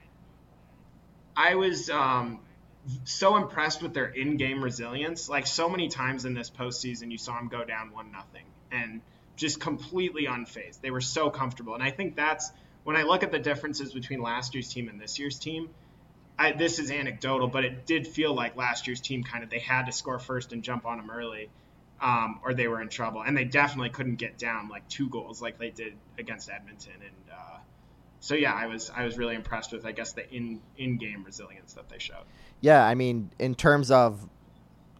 I 1.36 1.54
was 1.54 1.90
um, 1.90 2.40
so 3.04 3.36
impressed 3.36 3.82
with 3.82 3.94
their 3.94 4.06
in-game 4.06 4.62
resilience. 4.62 5.28
Like 5.28 5.46
so 5.46 5.68
many 5.68 5.88
times 5.88 6.24
in 6.24 6.34
this 6.34 6.50
postseason, 6.50 7.10
you 7.10 7.18
saw 7.18 7.36
them 7.36 7.48
go 7.48 7.64
down 7.64 7.92
one 7.92 8.10
nothing 8.10 8.44
and 8.70 9.02
just 9.36 9.60
completely 9.60 10.26
unfazed. 10.26 10.80
They 10.80 10.90
were 10.90 11.00
so 11.00 11.30
comfortable, 11.30 11.74
and 11.74 11.82
I 11.82 11.90
think 11.90 12.16
that's 12.16 12.50
when 12.84 12.96
I 12.96 13.02
look 13.02 13.22
at 13.22 13.30
the 13.30 13.38
differences 13.38 13.92
between 13.92 14.20
last 14.20 14.54
year's 14.54 14.68
team 14.68 14.88
and 14.88 15.00
this 15.00 15.18
year's 15.18 15.38
team, 15.38 15.70
I, 16.38 16.52
this 16.52 16.78
is 16.78 16.90
anecdotal, 16.90 17.48
but 17.48 17.64
it 17.64 17.86
did 17.86 18.06
feel 18.06 18.34
like 18.34 18.56
last 18.56 18.86
year's 18.86 19.00
team 19.00 19.22
kind 19.22 19.44
of 19.44 19.50
they 19.50 19.58
had 19.58 19.86
to 19.86 19.92
score 19.92 20.18
first 20.18 20.52
and 20.52 20.62
jump 20.62 20.86
on 20.86 20.96
them 20.96 21.10
early, 21.10 21.50
um, 22.00 22.40
or 22.42 22.54
they 22.54 22.68
were 22.68 22.80
in 22.80 22.88
trouble, 22.88 23.22
and 23.22 23.36
they 23.36 23.44
definitely 23.44 23.90
couldn't 23.90 24.16
get 24.16 24.38
down 24.38 24.68
like 24.68 24.88
two 24.88 25.08
goals 25.08 25.40
like 25.40 25.58
they 25.58 25.70
did 25.70 25.94
against 26.18 26.50
Edmonton, 26.50 26.94
and 26.94 27.32
uh, 27.32 27.58
so 28.20 28.34
yeah, 28.34 28.54
I 28.54 28.66
was 28.66 28.90
I 28.94 29.04
was 29.04 29.18
really 29.18 29.34
impressed 29.34 29.72
with 29.72 29.84
I 29.84 29.92
guess 29.92 30.12
the 30.12 30.28
in 30.32 30.60
in 30.76 30.96
game 30.96 31.22
resilience 31.24 31.74
that 31.74 31.88
they 31.88 31.98
showed. 31.98 32.24
Yeah, 32.60 32.84
I 32.84 32.94
mean 32.94 33.30
in 33.38 33.54
terms 33.54 33.90
of 33.90 34.28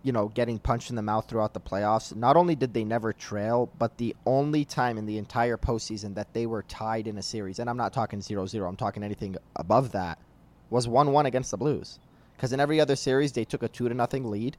you 0.03 0.13
know, 0.13 0.29
getting 0.29 0.59
punched 0.59 0.91
in 0.91 0.97
the 0.97 1.03
mouth 1.03 1.29
throughout 1.29 1.55
the 1.55 1.61
playoffs. 1.61 2.15
Not 2.15 2.37
only 2.37 2.55
did 2.55 2.75
they 2.75 2.85
never 2.85 3.13
trail, 3.13 3.71
but 3.79 3.99
the 3.99 4.17
only 4.27 4.65
time 4.65 4.99
in 4.99 5.07
the 5.07 5.19
entire 5.19 5.57
postseason 5.57 6.15
that 6.17 6.33
they 6.35 6.47
were 6.47 6.63
tied 6.63 7.07
in 7.07 7.19
a 7.19 7.23
series, 7.23 7.59
and 7.59 7.71
I'm 7.71 7.77
not 7.77 7.93
talking 7.93 8.21
0 8.21 8.47
0, 8.47 8.69
I'm 8.69 8.77
talking 8.77 9.03
anything 9.03 9.37
above 9.57 9.93
that, 9.93 10.19
was 10.71 10.89
1 10.89 11.13
1 11.13 11.27
against 11.27 11.51
the 11.51 11.57
Blues. 11.57 11.99
Because 12.37 12.53
in 12.53 12.61
every 12.61 12.81
other 12.81 12.97
series, 12.97 13.33
they 13.33 13.45
took 13.45 13.63
a 13.63 13.69
2 13.69 13.89
to 13.89 13.95
nothing 13.95 14.29
lead. 14.29 14.57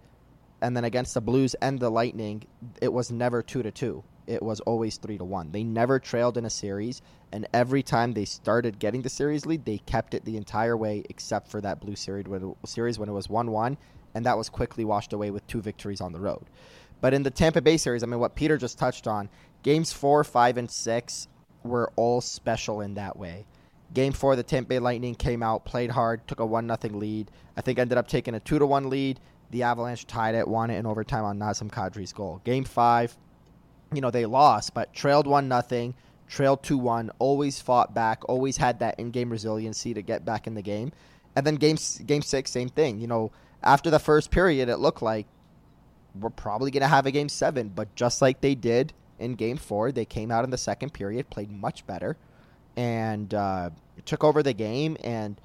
And 0.62 0.78
then 0.78 0.86
against 0.86 1.14
the 1.14 1.20
Blues 1.20 1.56
and 1.56 1.78
the 1.78 1.90
Lightning, 1.90 2.44
it 2.82 2.94
was 2.94 3.12
never 3.12 3.44
2 3.44 3.64
to 3.64 3.72
2. 3.72 4.04
It 4.26 4.42
was 4.42 4.62
always 4.62 4.96
3 4.96 5.18
to 5.18 5.26
1. 5.26 5.52
They 5.52 5.66
never 5.66 6.00
trailed 6.00 6.38
in 6.38 6.46
a 6.46 6.50
series. 6.50 7.02
And 7.34 7.46
every 7.54 7.84
time 7.84 8.14
they 8.14 8.24
started 8.24 8.80
getting 8.80 9.02
the 9.02 9.10
series 9.10 9.46
lead, 9.46 9.66
they 9.66 9.80
kept 9.80 10.14
it 10.14 10.24
the 10.24 10.38
entire 10.38 10.78
way, 10.78 11.04
except 11.10 11.50
for 11.50 11.60
that 11.60 11.82
Blue 11.82 11.98
series 11.98 12.30
when 12.30 13.10
it, 13.10 13.12
was 13.12 13.28
1 13.28 13.52
1 13.52 13.78
and 14.14 14.26
that 14.26 14.38
was 14.38 14.50
quickly 14.50 14.86
washed 14.86 15.14
away 15.14 15.32
with 15.32 15.46
two 15.48 15.62
victories 15.62 16.02
on 16.02 16.12
the 16.12 16.20
road. 16.20 16.46
But 17.02 17.14
in 17.14 17.24
the 17.24 17.32
Tampa 17.32 17.62
Bay 17.62 17.78
series, 17.78 18.04
I 18.04 18.06
mean, 18.06 18.20
what 18.20 18.36
Peter 18.36 18.58
just 18.58 18.78
touched 18.78 19.08
on, 19.08 19.30
games 19.62 19.92
four, 19.92 20.24
five, 20.24 20.58
and 20.58 20.70
six 20.70 21.28
were 21.64 21.92
all 21.96 22.22
special 22.22 22.82
in 22.82 22.94
that 22.96 23.18
way. 23.18 23.46
Game 23.94 24.14
four, 24.14 24.36
the 24.36 24.44
Tampa 24.44 24.70
Bay 24.70 24.80
Lightning 24.80 25.14
came 25.14 25.44
out, 25.44 25.66
played 25.66 25.92
hard, 25.92 26.28
took 26.28 26.40
a 26.40 26.46
one 26.46 26.66
nothing 26.66 27.00
lead. 27.00 27.30
I 27.58 27.62
think 27.62 27.78
ended 27.78 27.98
up 27.98 28.08
taking 28.08 28.36
a 28.36 28.40
two 28.40 28.58
to 28.58 28.66
one 28.66 28.90
lead. 28.90 29.20
The 29.52 29.64
Avalanche 29.64 30.08
tied 30.08 30.34
it, 30.34 30.48
won 30.48 30.70
it 30.70 30.78
in 30.78 30.86
overtime 30.86 31.26
on 31.26 31.38
Nazem 31.38 31.70
Kadri's 31.70 32.14
goal. 32.14 32.42
Game 32.44 32.64
five, 32.64 33.16
you 33.94 34.02
know 34.02 34.10
they 34.10 34.26
lost, 34.26 34.74
but 34.74 34.94
trailed 34.94 35.28
one 35.28 35.48
nothing, 35.48 35.94
trailed 36.28 36.64
two 36.64 36.78
one, 36.78 37.12
always 37.20 37.62
fought 37.62 37.94
back, 37.94 38.28
always 38.28 38.58
had 38.58 38.80
that 38.80 39.00
in 39.00 39.12
game 39.12 39.30
resiliency 39.30 39.94
to 39.94 40.02
get 40.02 40.26
back 40.26 40.48
in 40.48 40.56
the 40.56 40.62
game. 40.62 40.92
And 41.36 41.46
then 41.46 41.56
game 41.56 41.78
game 42.06 42.22
six, 42.24 42.50
same 42.50 42.70
thing. 42.70 43.00
You 43.00 43.08
know 43.08 43.32
after 43.64 43.90
the 43.90 44.00
first 44.00 44.32
period, 44.32 44.70
it 44.70 44.78
looked 44.78 45.02
like 45.02 45.26
we're 46.20 46.30
probably 46.30 46.72
going 46.72 46.82
to 46.82 46.88
have 46.88 47.06
a 47.06 47.12
game 47.12 47.30
seven. 47.30 47.70
But 47.70 47.94
just 47.96 48.22
like 48.22 48.42
they 48.42 48.56
did 48.56 48.94
in 49.20 49.36
game 49.36 49.58
four, 49.58 49.92
they 49.92 50.06
came 50.06 50.32
out 50.32 50.44
in 50.44 50.50
the 50.50 50.58
second 50.58 50.94
period, 50.94 51.30
played 51.30 51.52
much 51.52 51.86
better, 51.88 52.18
and 52.76 53.34
uh, 53.34 53.70
took 54.06 54.24
over 54.24 54.44
the 54.44 54.54
game. 54.54 54.98
And 55.04 55.40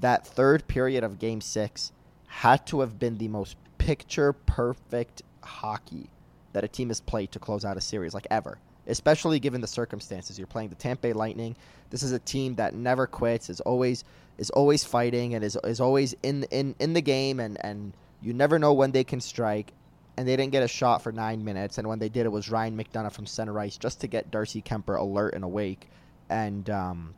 that 0.00 0.26
third 0.26 0.66
period 0.66 1.04
of 1.04 1.18
Game 1.18 1.40
Six 1.40 1.92
had 2.26 2.66
to 2.66 2.80
have 2.80 2.98
been 2.98 3.18
the 3.18 3.28
most 3.28 3.56
picture 3.78 4.32
perfect 4.32 5.22
hockey 5.42 6.10
that 6.52 6.64
a 6.64 6.68
team 6.68 6.88
has 6.88 7.00
played 7.00 7.32
to 7.32 7.38
close 7.38 7.64
out 7.64 7.76
a 7.76 7.80
series, 7.80 8.14
like 8.14 8.26
ever. 8.30 8.58
Especially 8.86 9.40
given 9.40 9.60
the 9.60 9.66
circumstances, 9.66 10.38
you're 10.38 10.46
playing 10.46 10.68
the 10.68 10.74
Tampa 10.74 11.02
Bay 11.02 11.12
Lightning. 11.12 11.56
This 11.90 12.02
is 12.02 12.12
a 12.12 12.18
team 12.18 12.54
that 12.56 12.74
never 12.74 13.06
quits, 13.06 13.48
is 13.48 13.60
always 13.60 14.04
is 14.38 14.50
always 14.50 14.84
fighting, 14.84 15.34
and 15.34 15.44
is 15.44 15.56
is 15.64 15.80
always 15.80 16.14
in 16.22 16.44
in 16.50 16.74
in 16.78 16.92
the 16.92 17.00
game, 17.00 17.40
and 17.40 17.56
and 17.64 17.92
you 18.22 18.32
never 18.32 18.58
know 18.58 18.72
when 18.72 18.92
they 18.92 19.04
can 19.04 19.20
strike. 19.20 19.72
And 20.16 20.28
they 20.28 20.36
didn't 20.36 20.52
get 20.52 20.62
a 20.62 20.68
shot 20.68 21.02
for 21.02 21.10
nine 21.10 21.44
minutes, 21.44 21.78
and 21.78 21.88
when 21.88 21.98
they 21.98 22.08
did, 22.08 22.24
it 22.24 22.28
was 22.28 22.48
Ryan 22.48 22.76
McDonagh 22.76 23.10
from 23.10 23.26
center 23.26 23.58
ice 23.58 23.76
just 23.76 24.00
to 24.02 24.06
get 24.06 24.30
Darcy 24.30 24.62
Kuemper 24.62 24.96
alert 24.96 25.34
and 25.34 25.42
awake. 25.42 25.88
And 26.30 26.70
um, 26.70 27.14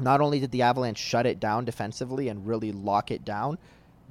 not 0.00 0.20
only 0.20 0.40
did 0.40 0.50
the 0.50 0.62
Avalanche 0.62 0.98
shut 0.98 1.24
it 1.24 1.38
down 1.38 1.64
defensively 1.64 2.28
and 2.28 2.44
really 2.44 2.72
lock 2.72 3.12
it 3.12 3.24
down, 3.24 3.58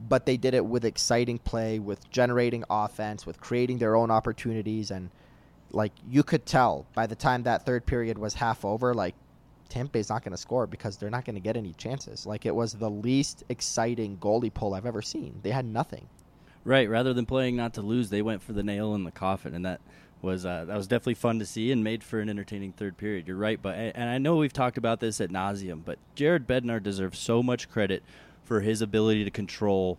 but 0.07 0.25
they 0.25 0.37
did 0.37 0.53
it 0.53 0.65
with 0.65 0.85
exciting 0.85 1.39
play, 1.39 1.79
with 1.79 2.09
generating 2.09 2.63
offense, 2.69 3.25
with 3.25 3.39
creating 3.39 3.79
their 3.79 3.95
own 3.95 4.09
opportunities, 4.09 4.91
and 4.91 5.09
like 5.71 5.91
you 6.09 6.23
could 6.23 6.45
tell 6.45 6.85
by 6.93 7.07
the 7.07 7.15
time 7.15 7.43
that 7.43 7.65
third 7.65 7.85
period 7.85 8.17
was 8.17 8.33
half 8.35 8.65
over, 8.65 8.93
like 8.93 9.15
Tampa 9.71 9.93
Bay's 9.93 10.09
not 10.09 10.21
going 10.23 10.33
to 10.33 10.37
score 10.37 10.67
because 10.67 10.97
they're 10.97 11.09
not 11.09 11.23
going 11.23 11.35
to 11.35 11.41
get 11.41 11.55
any 11.55 11.73
chances. 11.73 12.25
Like 12.25 12.45
it 12.45 12.53
was 12.53 12.73
the 12.73 12.89
least 12.89 13.45
exciting 13.47 14.17
goalie 14.17 14.53
pull 14.53 14.73
I've 14.73 14.85
ever 14.85 15.01
seen. 15.01 15.39
They 15.41 15.51
had 15.51 15.65
nothing. 15.65 16.07
Right. 16.65 16.89
Rather 16.89 17.13
than 17.13 17.25
playing 17.25 17.55
not 17.55 17.73
to 17.75 17.81
lose, 17.81 18.09
they 18.09 18.21
went 18.21 18.41
for 18.41 18.51
the 18.51 18.63
nail 18.63 18.93
in 18.93 19.05
the 19.05 19.11
coffin, 19.11 19.55
and 19.55 19.65
that 19.65 19.79
was 20.21 20.45
uh, 20.45 20.65
that 20.65 20.75
was 20.75 20.87
definitely 20.87 21.15
fun 21.15 21.39
to 21.39 21.45
see 21.45 21.71
and 21.71 21.83
made 21.83 22.03
for 22.03 22.19
an 22.19 22.29
entertaining 22.29 22.73
third 22.73 22.97
period. 22.97 23.27
You're 23.27 23.37
right, 23.37 23.59
but 23.59 23.75
and 23.75 24.09
I 24.09 24.17
know 24.17 24.35
we've 24.35 24.53
talked 24.53 24.77
about 24.77 24.99
this 24.99 25.21
at 25.21 25.29
nauseum, 25.29 25.83
but 25.83 25.97
Jared 26.15 26.45
Bednar 26.45 26.83
deserves 26.83 27.17
so 27.17 27.41
much 27.41 27.69
credit 27.69 28.03
for 28.43 28.59
his 28.59 28.81
ability 28.81 29.23
to 29.23 29.31
control 29.31 29.97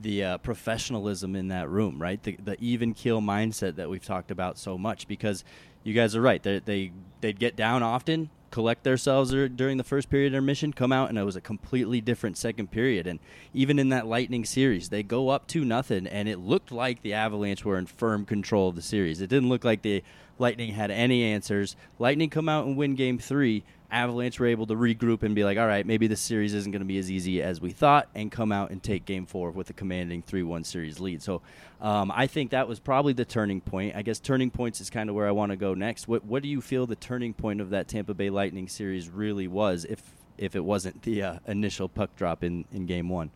the 0.00 0.22
uh, 0.22 0.38
professionalism 0.38 1.34
in 1.34 1.48
that 1.48 1.68
room, 1.68 2.00
right? 2.00 2.22
The, 2.22 2.36
the 2.42 2.56
even 2.60 2.94
keel 2.94 3.20
mindset 3.20 3.74
that 3.76 3.90
we've 3.90 4.04
talked 4.04 4.30
about 4.30 4.56
so 4.56 4.78
much 4.78 5.08
because 5.08 5.44
you 5.88 5.94
guys 5.94 6.14
are 6.14 6.20
right. 6.20 6.42
They, 6.42 6.58
they, 6.60 6.92
they'd 7.20 7.38
get 7.38 7.56
down 7.56 7.82
often, 7.82 8.30
collect 8.50 8.84
themselves 8.84 9.30
during 9.30 9.78
the 9.78 9.84
first 9.84 10.10
period 10.10 10.28
of 10.28 10.32
their 10.32 10.42
mission, 10.42 10.72
come 10.72 10.92
out, 10.92 11.08
and 11.08 11.18
it 11.18 11.24
was 11.24 11.36
a 11.36 11.40
completely 11.40 12.00
different 12.00 12.36
second 12.36 12.70
period. 12.70 13.06
And 13.06 13.18
even 13.54 13.78
in 13.78 13.88
that 13.88 14.06
Lightning 14.06 14.44
series, 14.44 14.90
they 14.90 15.02
go 15.02 15.30
up 15.30 15.46
to 15.48 15.64
nothing, 15.64 16.06
and 16.06 16.28
it 16.28 16.38
looked 16.38 16.70
like 16.70 17.02
the 17.02 17.14
Avalanche 17.14 17.64
were 17.64 17.78
in 17.78 17.86
firm 17.86 18.24
control 18.24 18.68
of 18.68 18.76
the 18.76 18.82
series. 18.82 19.20
It 19.20 19.28
didn't 19.28 19.48
look 19.48 19.64
like 19.64 19.82
the 19.82 20.04
Lightning 20.38 20.74
had 20.74 20.90
any 20.90 21.24
answers. 21.24 21.74
Lightning 21.98 22.30
come 22.30 22.48
out 22.48 22.66
and 22.66 22.76
win 22.76 22.94
game 22.94 23.18
three. 23.18 23.64
Avalanche 23.90 24.38
were 24.38 24.46
able 24.46 24.66
to 24.66 24.74
regroup 24.74 25.22
and 25.22 25.34
be 25.34 25.44
like, 25.44 25.56
all 25.56 25.66
right, 25.66 25.86
maybe 25.86 26.06
this 26.06 26.20
series 26.20 26.52
isn't 26.52 26.72
going 26.72 26.80
to 26.80 26.86
be 26.86 26.98
as 26.98 27.10
easy 27.10 27.42
as 27.42 27.60
we 27.60 27.70
thought, 27.70 28.08
and 28.14 28.30
come 28.30 28.52
out 28.52 28.70
and 28.70 28.82
take 28.82 29.06
game 29.06 29.24
four 29.24 29.50
with 29.50 29.70
a 29.70 29.72
commanding 29.72 30.22
3 30.22 30.42
1 30.42 30.64
series 30.64 31.00
lead. 31.00 31.22
So 31.22 31.40
um, 31.80 32.12
I 32.14 32.26
think 32.26 32.50
that 32.50 32.68
was 32.68 32.80
probably 32.80 33.14
the 33.14 33.24
turning 33.24 33.60
point. 33.60 33.96
I 33.96 34.02
guess 34.02 34.20
turning 34.20 34.50
points 34.50 34.80
is 34.80 34.90
kind 34.90 35.08
of 35.08 35.16
where 35.16 35.26
I 35.26 35.30
want 35.30 35.52
to 35.52 35.56
go 35.56 35.72
next. 35.74 36.06
What, 36.06 36.24
what 36.24 36.42
do 36.42 36.48
you 36.48 36.60
feel 36.60 36.86
the 36.86 36.96
turning 36.96 37.32
point 37.32 37.60
of 37.60 37.70
that 37.70 37.88
Tampa 37.88 38.12
Bay 38.12 38.28
Lightning 38.28 38.68
series 38.68 39.08
really 39.08 39.48
was, 39.48 39.86
if, 39.88 40.02
if 40.36 40.54
it 40.54 40.64
wasn't 40.64 41.02
the 41.02 41.22
uh, 41.22 41.38
initial 41.46 41.88
puck 41.88 42.14
drop 42.16 42.44
in, 42.44 42.66
in 42.72 42.84
game 42.84 43.08
one? 43.08 43.30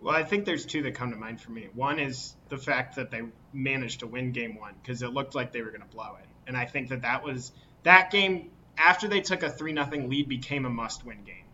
Well, 0.00 0.14
I 0.14 0.24
think 0.24 0.46
there's 0.46 0.64
two 0.64 0.82
that 0.84 0.94
come 0.94 1.10
to 1.10 1.16
mind 1.16 1.42
for 1.42 1.52
me. 1.52 1.68
One 1.74 1.98
is 1.98 2.34
the 2.48 2.56
fact 2.56 2.96
that 2.96 3.10
they 3.10 3.22
managed 3.52 4.00
to 4.00 4.06
win 4.06 4.32
game 4.32 4.58
one 4.58 4.72
because 4.82 5.02
it 5.02 5.08
looked 5.08 5.34
like 5.34 5.52
they 5.52 5.60
were 5.60 5.70
going 5.70 5.82
to 5.82 5.86
blow 5.88 6.16
it. 6.18 6.26
And 6.46 6.56
I 6.56 6.64
think 6.64 6.88
that 6.88 7.02
that 7.02 7.22
was 7.22 7.52
that 7.82 8.10
game 8.10 8.50
after 8.80 9.08
they 9.08 9.20
took 9.20 9.42
a 9.42 9.50
3 9.50 9.74
0 9.74 10.08
lead 10.08 10.28
became 10.28 10.64
a 10.64 10.70
must 10.70 11.04
win 11.04 11.24
game. 11.24 11.44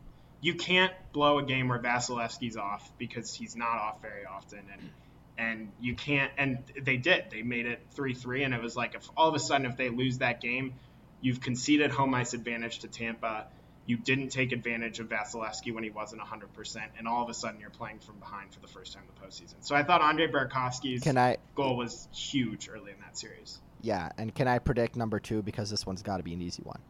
You 0.41 0.55
can't 0.55 0.93
blow 1.13 1.39
a 1.39 1.43
game 1.43 1.69
where 1.69 1.79
Vasilevskiy's 1.79 2.57
off 2.57 2.91
because 2.99 3.35
he's 3.35 3.57
not 3.57 3.79
off 3.79 4.03
very 4.03 4.25
often. 4.25 4.61
And 4.73 4.91
and 5.39 5.73
you 5.81 5.95
can't 5.95 6.33
and 6.39 6.59
they 6.81 6.97
did 6.97 7.27
they 7.31 7.43
made 7.43 7.67
it 7.67 7.81
3-3 7.95 8.47
and 8.47 8.55
it 8.55 8.63
was 8.63 8.75
like 8.75 8.95
if 8.95 9.07
all 9.17 9.29
of 9.29 9.35
a 9.35 9.39
sudden 9.39 9.67
if 9.67 9.77
they 9.77 9.91
lose 9.91 10.19
that 10.19 10.41
game 10.41 10.73
you've 11.21 11.43
conceded 11.43 11.91
home 11.91 12.15
ice 12.15 12.33
advantage 12.33 12.79
to 12.79 12.89
tampa 12.89 13.47
you 13.87 13.97
didn't 13.97 14.29
take 14.29 14.53
advantage 14.53 14.99
of 14.99 15.09
Vasilevskiy 15.09 15.73
when 15.73 15.85
he 15.85 15.91
wasn't 15.91 16.21
100%, 16.21 16.77
and 16.99 17.07
all 17.07 17.23
of 17.23 17.31
a 17.31 17.35
sudden 17.35 17.61
you're 17.61 17.71
playing 17.71 18.01
from 18.01 18.19
behind 18.19 18.53
for 18.53 18.61
the 18.61 18.67
first 18.67 18.93
time 18.93 19.05
in 19.09 19.15
the 19.15 19.27
postseason. 19.27 19.55
So 19.61 19.77
I 19.77 19.85
thought 19.85 20.03
Andre 20.03 20.27
Burakovsky's 20.27 21.03
can 21.03 21.17
I, 21.17 21.37
goal 21.55 21.77
was 21.77 22.09
huge 22.13 22.69
early 22.69 22.91
in 22.91 22.99
that 23.01 23.17
series. 23.17 23.61
Yeah, 23.81 24.11
and 24.19 24.35
can 24.35 24.49
I 24.49 24.59
predict 24.59 24.97
number 24.97 25.21
two 25.21 25.43
because 25.43 25.71
this 25.71 25.87
one's 25.87 26.03
got 26.03 26.17
to 26.17 26.25
be 26.25 26.35
an 26.35 26.43
easy 26.43 26.63
one. 26.65 26.81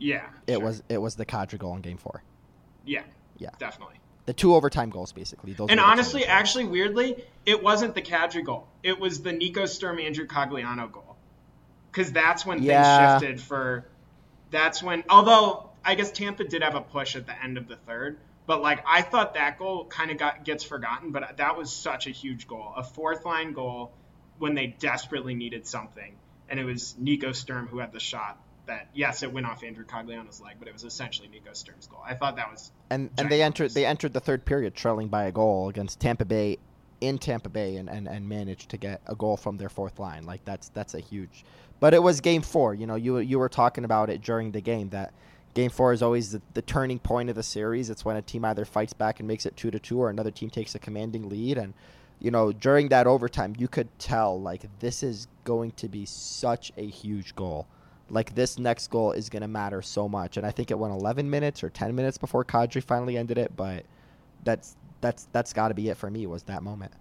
Yeah, 0.00 0.24
it 0.46 0.54
sure. 0.54 0.64
was 0.64 0.82
it 0.88 0.98
was 0.98 1.14
the 1.14 1.26
Kadri 1.26 1.58
goal 1.58 1.76
in 1.76 1.82
Game 1.82 1.98
Four. 1.98 2.22
Yeah, 2.86 3.02
yeah, 3.36 3.50
definitely. 3.58 3.96
The 4.24 4.32
two 4.32 4.54
overtime 4.54 4.88
goals, 4.88 5.12
basically. 5.12 5.52
Those 5.52 5.68
and 5.68 5.78
honestly, 5.78 6.24
actually, 6.24 6.64
weirdly, 6.64 7.22
it 7.44 7.62
wasn't 7.62 7.94
the 7.94 8.00
Kadri 8.00 8.44
goal. 8.44 8.66
It 8.82 8.98
was 8.98 9.20
the 9.20 9.32
Nico 9.32 9.66
Sturm 9.66 9.98
Andrew 9.98 10.26
Cogliano 10.26 10.90
goal, 10.90 11.16
because 11.92 12.12
that's 12.12 12.46
when 12.46 12.62
yeah. 12.62 13.18
things 13.18 13.22
shifted 13.22 13.46
for. 13.46 13.86
That's 14.50 14.82
when, 14.82 15.04
although 15.08 15.70
I 15.84 15.94
guess 15.94 16.10
Tampa 16.10 16.44
did 16.44 16.62
have 16.62 16.74
a 16.74 16.80
push 16.80 17.14
at 17.14 17.26
the 17.26 17.40
end 17.40 17.58
of 17.58 17.68
the 17.68 17.76
third, 17.76 18.18
but 18.46 18.62
like 18.62 18.82
I 18.86 19.02
thought 19.02 19.34
that 19.34 19.58
goal 19.58 19.84
kind 19.84 20.10
of 20.10 20.16
got 20.16 20.44
gets 20.44 20.64
forgotten, 20.64 21.12
but 21.12 21.36
that 21.36 21.58
was 21.58 21.70
such 21.70 22.06
a 22.06 22.10
huge 22.10 22.48
goal, 22.48 22.72
a 22.74 22.82
fourth 22.82 23.26
line 23.26 23.52
goal 23.52 23.92
when 24.38 24.54
they 24.54 24.66
desperately 24.66 25.34
needed 25.34 25.66
something, 25.66 26.16
and 26.48 26.58
it 26.58 26.64
was 26.64 26.96
Nico 26.98 27.32
Sturm 27.32 27.66
who 27.66 27.78
had 27.80 27.92
the 27.92 28.00
shot 28.00 28.38
that 28.66 28.88
yes, 28.94 29.22
it 29.22 29.32
went 29.32 29.46
off 29.46 29.62
Andrew 29.64 29.84
Cogliano's 29.84 30.40
leg, 30.40 30.56
but 30.58 30.68
it 30.68 30.72
was 30.72 30.84
essentially 30.84 31.28
Nico 31.28 31.52
Sturm's 31.52 31.86
goal. 31.86 32.02
I 32.06 32.14
thought 32.14 32.36
that 32.36 32.50
was 32.50 32.72
and 32.90 33.10
and 33.18 33.30
they 33.30 33.42
entered 33.42 33.72
they 33.72 33.86
entered 33.86 34.12
the 34.12 34.20
third 34.20 34.44
period 34.44 34.74
trailing 34.74 35.08
by 35.08 35.24
a 35.24 35.32
goal 35.32 35.68
against 35.68 36.00
Tampa 36.00 36.24
Bay 36.24 36.58
in 37.00 37.18
Tampa 37.18 37.48
Bay 37.48 37.76
and, 37.76 37.88
and, 37.88 38.06
and 38.06 38.28
managed 38.28 38.68
to 38.70 38.76
get 38.76 39.00
a 39.06 39.14
goal 39.14 39.36
from 39.36 39.56
their 39.56 39.70
fourth 39.70 39.98
line. 39.98 40.24
Like 40.24 40.44
that's 40.44 40.68
that's 40.70 40.94
a 40.94 41.00
huge. 41.00 41.44
But 41.80 41.94
it 41.94 42.02
was 42.02 42.20
game 42.20 42.42
four. 42.42 42.74
You 42.74 42.86
know, 42.86 42.96
you 42.96 43.18
you 43.18 43.38
were 43.38 43.48
talking 43.48 43.84
about 43.84 44.10
it 44.10 44.22
during 44.22 44.52
the 44.52 44.60
game 44.60 44.90
that 44.90 45.12
Game 45.52 45.70
four 45.70 45.92
is 45.92 46.00
always 46.00 46.30
the, 46.30 46.42
the, 46.54 46.62
turning 46.62 47.00
point 47.00 47.28
of 47.28 47.34
the 47.34 47.42
series. 47.42 47.90
It's 47.90 48.04
when 48.04 48.16
a 48.16 48.22
team 48.22 48.44
either 48.44 48.64
fights 48.64 48.92
back 48.92 49.18
and 49.18 49.26
makes 49.26 49.46
it 49.46 49.56
two 49.56 49.70
to 49.72 49.80
two, 49.80 49.98
or 49.98 50.08
another 50.08 50.30
team 50.30 50.48
takes 50.48 50.76
a 50.76 50.78
commanding 50.78 51.28
lead. 51.28 51.58
And 51.58 51.74
you 52.20 52.30
know, 52.30 52.52
during 52.52 52.88
that 52.90 53.08
overtime, 53.08 53.56
you 53.58 53.66
could 53.66 53.88
tell 53.98 54.40
like 54.40 54.62
this 54.78 55.02
is 55.02 55.26
going 55.42 55.72
to 55.72 55.88
be 55.88 56.04
such 56.06 56.70
a 56.76 56.86
huge 56.86 57.34
goal. 57.34 57.66
Like 58.10 58.34
this 58.34 58.58
next 58.58 58.88
goal 58.90 59.12
is 59.12 59.28
going 59.28 59.42
to 59.42 59.48
matter 59.48 59.82
so 59.82 60.08
much. 60.08 60.36
And 60.36 60.46
I 60.46 60.50
think 60.50 60.70
it 60.70 60.78
went 60.78 60.92
11 60.92 61.28
minutes 61.28 61.62
or 61.62 61.70
10 61.70 61.94
minutes 61.94 62.18
before 62.18 62.44
Kadri 62.44 62.82
finally 62.82 63.16
ended 63.16 63.38
it. 63.38 63.56
But 63.56 63.84
that's 64.44 64.76
that's 65.00 65.28
that's 65.32 65.52
got 65.52 65.68
to 65.68 65.74
be 65.74 65.88
it 65.88 65.96
for 65.96 66.10
me. 66.10 66.26
Was 66.26 66.42
that 66.44 66.62
moment? 66.62 66.92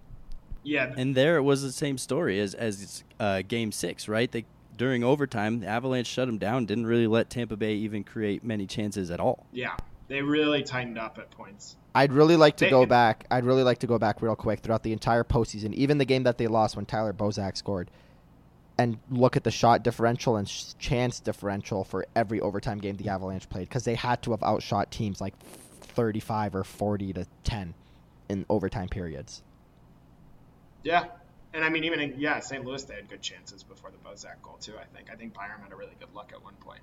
Yeah. 0.64 0.94
And 0.98 1.16
there 1.16 1.38
it 1.38 1.44
was 1.44 1.62
the 1.62 1.72
same 1.72 1.98
story 1.98 2.40
as 2.40 2.54
as 2.54 3.04
uh, 3.20 3.42
Game 3.48 3.72
Six, 3.72 4.08
right? 4.08 4.32
They 4.32 4.46
during 4.78 5.04
overtime, 5.04 5.60
the 5.60 5.68
Avalanche 5.68 6.08
shut 6.08 6.28
them 6.28 6.38
down. 6.38 6.66
Didn't 6.66 6.88
really 6.88 7.08
let 7.08 7.30
Tampa 7.30 7.58
Bay 7.58 7.74
even 7.76 8.04
create 8.04 8.44
many 8.44 8.66
chances 8.66 9.12
at 9.12 9.20
all. 9.20 9.46
Yeah, 9.52 9.76
they 10.08 10.22
really 10.22 10.64
tightened 10.64 10.98
up 10.98 11.18
at 11.18 11.30
points. 11.32 11.76
I'd 11.94 12.14
really 12.14 12.38
like 12.38 12.56
to 12.58 12.66
they, 12.66 12.72
go 12.72 12.86
back. 12.86 13.26
I'd 13.30 13.44
really 13.44 13.64
like 13.64 13.80
to 13.80 13.88
go 13.88 14.00
back 14.00 14.22
real 14.22 14.36
quick 14.36 14.62
throughout 14.62 14.84
the 14.84 14.94
entire 14.94 15.24
postseason, 15.24 15.74
even 15.74 15.98
the 15.98 16.06
game 16.06 16.24
that 16.24 16.38
they 16.38 16.48
lost 16.48 16.76
when 16.76 16.86
Tyler 16.86 17.14
Bozak 17.14 17.58
scored, 17.58 17.92
and 18.80 18.98
look 19.12 19.36
at 19.36 19.44
the 19.44 19.52
shot 19.52 19.84
differential 19.84 20.38
and 20.38 20.48
chance 20.80 21.20
differential 21.20 21.84
for 21.84 22.06
every 22.16 22.40
overtime 22.40 22.78
game 22.78 22.96
the 22.96 23.10
Avalanche 23.10 23.50
played 23.50 23.68
because 23.68 23.84
they 23.84 23.94
had 23.94 24.24
to 24.24 24.32
have 24.32 24.42
outshot 24.42 24.90
teams 24.90 25.20
like 25.20 25.38
35 25.82 26.56
or 26.56 26.64
40 26.64 27.12
to 27.14 27.28
10 27.44 27.74
in 28.30 28.46
overtime 28.50 28.88
periods. 28.88 29.44
Yeah, 30.82 31.08
and 31.54 31.66
I 31.66 31.68
mean, 31.68 31.84
even 31.84 32.00
in, 32.00 32.18
yeah, 32.18 32.40
St. 32.40 32.64
Louis, 32.64 32.82
they 32.84 32.96
had 32.96 33.10
good 33.10 33.22
chances 33.22 33.64
before 33.64 33.92
the 33.92 33.98
Bozak 33.98 34.42
goal 34.42 34.56
too. 34.62 34.76
I 34.80 34.86
think. 34.96 35.10
I 35.12 35.16
think 35.16 35.34
Byram 35.34 35.62
had 35.62 35.74
a 35.74 35.76
really 35.76 35.96
good 36.00 36.16
luck 36.16 36.32
at 36.34 36.42
one 36.42 36.54
point. 36.62 36.80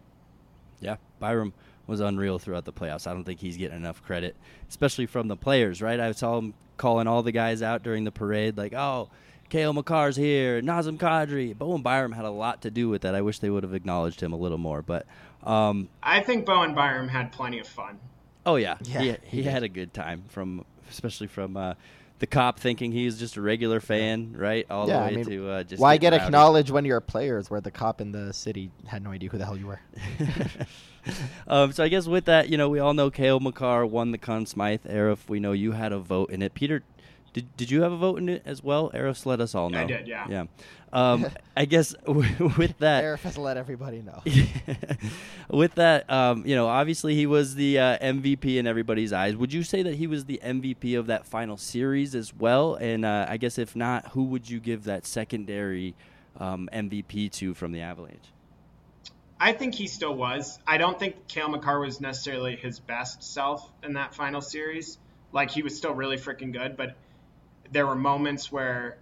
Yeah, 0.80 0.96
Byram 1.18 1.54
was 1.86 2.00
unreal 2.00 2.38
throughout 2.38 2.66
the 2.66 2.74
playoffs. 2.74 3.06
I 3.06 3.14
don't 3.14 3.24
think 3.24 3.40
he's 3.40 3.56
getting 3.56 3.78
enough 3.78 4.02
credit, 4.02 4.36
especially 4.68 5.06
from 5.06 5.28
the 5.28 5.36
players. 5.36 5.80
Right? 5.80 5.98
I 5.98 6.12
saw 6.12 6.36
him 6.36 6.52
calling 6.76 7.06
all 7.06 7.22
the 7.22 7.32
guys 7.32 7.62
out 7.62 7.82
during 7.82 8.04
the 8.04 8.12
parade, 8.12 8.58
like, 8.58 8.74
"Oh, 8.74 9.08
Cale 9.48 9.72
Makar's 9.72 10.16
here, 10.16 10.60
Nazem 10.60 10.98
Kadri." 10.98 11.56
Bowen 11.56 11.82
Byram 11.82 12.12
had 12.12 12.24
a 12.24 12.30
lot 12.30 12.62
to 12.62 12.70
do 12.70 12.88
with 12.88 13.02
that. 13.02 13.14
I 13.14 13.20
wish 13.20 13.38
they 13.38 13.50
would 13.50 13.62
have 13.62 13.74
acknowledged 13.74 14.20
him 14.20 14.32
a 14.32 14.36
little 14.36 14.58
more, 14.58 14.82
but 14.82 15.06
um, 15.44 15.88
I 16.02 16.20
think 16.20 16.46
Bowen 16.46 16.74
Byram 16.74 17.08
had 17.08 17.32
plenty 17.32 17.58
of 17.58 17.66
fun. 17.66 17.98
Oh 18.44 18.56
yeah, 18.56 18.76
yeah, 18.82 19.00
he, 19.00 19.08
he, 19.08 19.16
he 19.28 19.42
had 19.42 19.62
a 19.62 19.68
good 19.68 19.92
time 19.92 20.24
from, 20.28 20.64
especially 20.90 21.26
from. 21.26 21.56
Uh, 21.56 21.74
the 22.18 22.26
cop 22.26 22.58
thinking 22.58 22.92
he's 22.92 23.18
just 23.18 23.36
a 23.36 23.42
regular 23.42 23.80
fan, 23.80 24.34
right? 24.36 24.66
All 24.70 24.88
yeah, 24.88 24.94
the 24.94 25.00
way 25.00 25.08
I 25.08 25.16
mean, 25.16 25.24
to 25.26 25.50
uh, 25.50 25.62
just 25.64 25.82
why 25.82 25.96
get 25.98 26.12
rowdy. 26.12 26.24
acknowledged 26.24 26.70
when 26.70 26.84
you're 26.84 26.96
a 26.96 27.02
player 27.02 27.38
is 27.38 27.50
where 27.50 27.60
the 27.60 27.70
cop 27.70 28.00
in 28.00 28.12
the 28.12 28.32
city 28.32 28.70
had 28.86 29.02
no 29.02 29.10
idea 29.10 29.28
who 29.28 29.38
the 29.38 29.44
hell 29.44 29.56
you 29.56 29.66
were. 29.66 29.80
um, 31.46 31.72
so 31.72 31.84
I 31.84 31.88
guess 31.88 32.06
with 32.06 32.24
that, 32.24 32.48
you 32.48 32.56
know, 32.56 32.68
we 32.68 32.78
all 32.78 32.94
know 32.94 33.10
Cale 33.10 33.40
Makar 33.40 33.84
won 33.84 34.12
the 34.12 34.18
Conn 34.18 34.46
Smythe 34.46 34.86
era. 34.88 35.16
We 35.28 35.40
know 35.40 35.52
you 35.52 35.72
had 35.72 35.92
a 35.92 35.98
vote 35.98 36.30
in 36.30 36.42
it, 36.42 36.54
Peter. 36.54 36.82
Did, 37.36 37.54
did 37.58 37.70
you 37.70 37.82
have 37.82 37.92
a 37.92 37.98
vote 37.98 38.18
in 38.18 38.30
it 38.30 38.40
as 38.46 38.62
well? 38.62 38.90
Eros 38.94 39.26
let 39.26 39.42
us 39.42 39.54
all 39.54 39.68
know. 39.68 39.80
I 39.80 39.84
did, 39.84 40.08
yeah. 40.08 40.26
Yeah. 40.26 40.44
Um, 40.90 41.26
I 41.54 41.66
guess 41.66 41.94
with 42.06 42.78
that, 42.78 43.04
Aarif 43.04 43.20
has 43.20 43.36
let 43.36 43.58
everybody 43.58 44.00
know. 44.00 44.22
with 45.50 45.74
that, 45.74 46.10
um, 46.10 46.46
you 46.46 46.54
know, 46.54 46.66
obviously 46.66 47.14
he 47.14 47.26
was 47.26 47.54
the 47.54 47.78
uh, 47.78 47.98
MVP 47.98 48.56
in 48.56 48.66
everybody's 48.66 49.12
eyes. 49.12 49.36
Would 49.36 49.52
you 49.52 49.64
say 49.64 49.82
that 49.82 49.96
he 49.96 50.06
was 50.06 50.24
the 50.24 50.40
MVP 50.42 50.98
of 50.98 51.08
that 51.08 51.26
final 51.26 51.58
series 51.58 52.14
as 52.14 52.34
well? 52.34 52.76
And 52.76 53.04
uh, 53.04 53.26
I 53.28 53.36
guess 53.36 53.58
if 53.58 53.76
not, 53.76 54.12
who 54.12 54.24
would 54.24 54.48
you 54.48 54.58
give 54.58 54.84
that 54.84 55.04
secondary 55.04 55.94
um, 56.40 56.70
MVP 56.72 57.30
to 57.32 57.52
from 57.52 57.72
the 57.72 57.82
Avalanche? 57.82 58.32
I 59.38 59.52
think 59.52 59.74
he 59.74 59.88
still 59.88 60.14
was. 60.14 60.58
I 60.66 60.78
don't 60.78 60.98
think 60.98 61.28
Cale 61.28 61.50
Makar 61.50 61.80
was 61.80 62.00
necessarily 62.00 62.56
his 62.56 62.78
best 62.78 63.22
self 63.22 63.70
in 63.82 63.92
that 63.92 64.14
final 64.14 64.40
series. 64.40 64.96
Like 65.32 65.50
he 65.50 65.62
was 65.62 65.76
still 65.76 65.92
really 65.92 66.16
freaking 66.16 66.50
good, 66.50 66.78
but 66.78 66.96
there 67.72 67.86
were 67.86 67.96
moments 67.96 68.50
where 68.50 68.98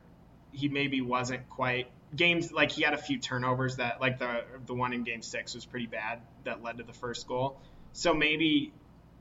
he 0.53 0.68
maybe 0.68 1.00
wasn't 1.00 1.48
quite 1.50 1.88
games 2.14 2.53
like 2.53 2.70
he 2.70 2.83
had 2.83 2.94
a 2.94 2.98
few 2.98 3.18
turnovers 3.18 3.77
that 3.77 4.00
like 4.00 4.18
the 4.18 4.44
the 4.66 4.74
one 4.74 4.92
in 4.92 5.03
game 5.03 5.22
6 5.22 5.55
was 5.55 5.64
pretty 5.64 5.87
bad 5.87 6.20
that 6.44 6.62
led 6.62 6.79
to 6.79 6.85
the 6.85 6.92
first 6.92 7.27
goal. 7.27 7.59
So 7.92 8.14
maybe 8.14 8.72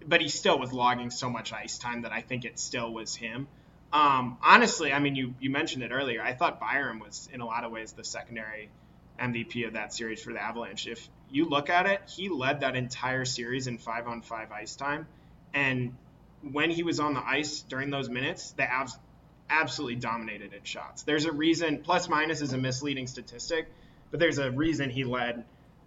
but 0.05 0.21
he 0.21 0.29
still 0.29 0.59
was 0.59 0.73
logging 0.73 1.09
so 1.09 1.29
much 1.29 1.53
ice 1.53 1.77
time 1.77 2.01
that 2.01 2.11
I 2.11 2.21
think 2.21 2.45
it 2.45 2.59
still 2.59 2.91
was 2.91 3.15
him. 3.15 3.47
Um, 3.91 4.37
honestly, 4.41 4.91
I 4.91 4.99
mean 4.99 5.15
you 5.15 5.33
you 5.39 5.49
mentioned 5.49 5.83
it 5.83 5.91
earlier. 5.91 6.21
I 6.21 6.33
thought 6.33 6.59
Byram 6.59 6.99
was 6.99 7.29
in 7.31 7.41
a 7.41 7.45
lot 7.45 7.63
of 7.63 7.71
ways 7.71 7.93
the 7.93 8.03
secondary 8.03 8.69
MVP 9.19 9.67
of 9.67 9.73
that 9.73 9.93
series 9.93 10.21
for 10.21 10.33
the 10.33 10.41
Avalanche. 10.41 10.87
If 10.87 11.07
you 11.29 11.45
look 11.45 11.69
at 11.69 11.85
it, 11.85 12.01
he 12.07 12.29
led 12.29 12.61
that 12.61 12.75
entire 12.75 13.25
series 13.25 13.67
in 13.67 13.77
5 13.77 14.07
on 14.07 14.21
5 14.21 14.51
ice 14.51 14.75
time 14.75 15.07
and 15.53 15.95
when 16.51 16.69
he 16.69 16.83
was 16.83 16.99
on 16.99 17.13
the 17.13 17.25
ice 17.25 17.61
during 17.61 17.89
those 17.89 18.09
minutes, 18.09 18.51
the 18.51 18.63
Avs 18.63 18.97
absolutely 19.49 19.95
dominated 19.95 20.53
in 20.53 20.63
shots. 20.63 21.03
There's 21.03 21.25
a 21.25 21.31
reason 21.31 21.79
plus 21.83 22.09
minus 22.09 22.41
is 22.41 22.53
a 22.53 22.57
misleading 22.57 23.07
statistic, 23.07 23.67
but 24.11 24.19
there's 24.19 24.37
a 24.37 24.51
reason 24.51 24.89
he 24.89 25.03
led 25.03 25.45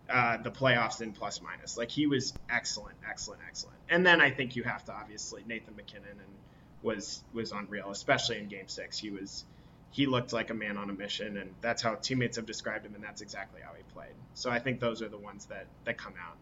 uh, 0.08 0.36
the 0.38 0.50
playoffs 0.50 1.00
in 1.00 1.12
plus 1.12 1.40
minus. 1.42 1.76
Like 1.76 1.90
he 1.90 2.06
was 2.06 2.32
excellent, 2.48 2.96
excellent, 3.08 3.42
excellent. 3.46 3.78
And 3.88 4.06
then 4.06 4.20
I 4.20 4.30
think 4.30 4.56
you 4.56 4.62
have 4.62 4.84
to 4.86 4.92
obviously 4.92 5.42
Nathan 5.46 5.74
MacKinnon 5.76 6.10
and 6.10 6.36
was 6.82 7.22
was 7.32 7.52
unreal, 7.52 7.90
especially 7.90 8.38
in 8.38 8.48
Game 8.48 8.68
Six. 8.68 8.98
He 8.98 9.10
was 9.10 9.44
he 9.90 10.06
looked 10.06 10.32
like 10.32 10.50
a 10.50 10.54
man 10.54 10.76
on 10.76 10.90
a 10.90 10.92
mission, 10.92 11.36
and 11.36 11.54
that's 11.60 11.82
how 11.82 11.94
teammates 11.94 12.36
have 12.36 12.46
described 12.46 12.84
him, 12.84 12.94
and 12.94 13.02
that's 13.02 13.22
exactly 13.22 13.60
how 13.62 13.72
he 13.76 13.82
played. 13.94 14.14
So 14.34 14.50
I 14.50 14.58
think 14.58 14.78
those 14.78 15.02
are 15.02 15.08
the 15.08 15.18
ones 15.18 15.46
that 15.46 15.66
that 15.84 15.98
come 15.98 16.14
out 16.22 16.36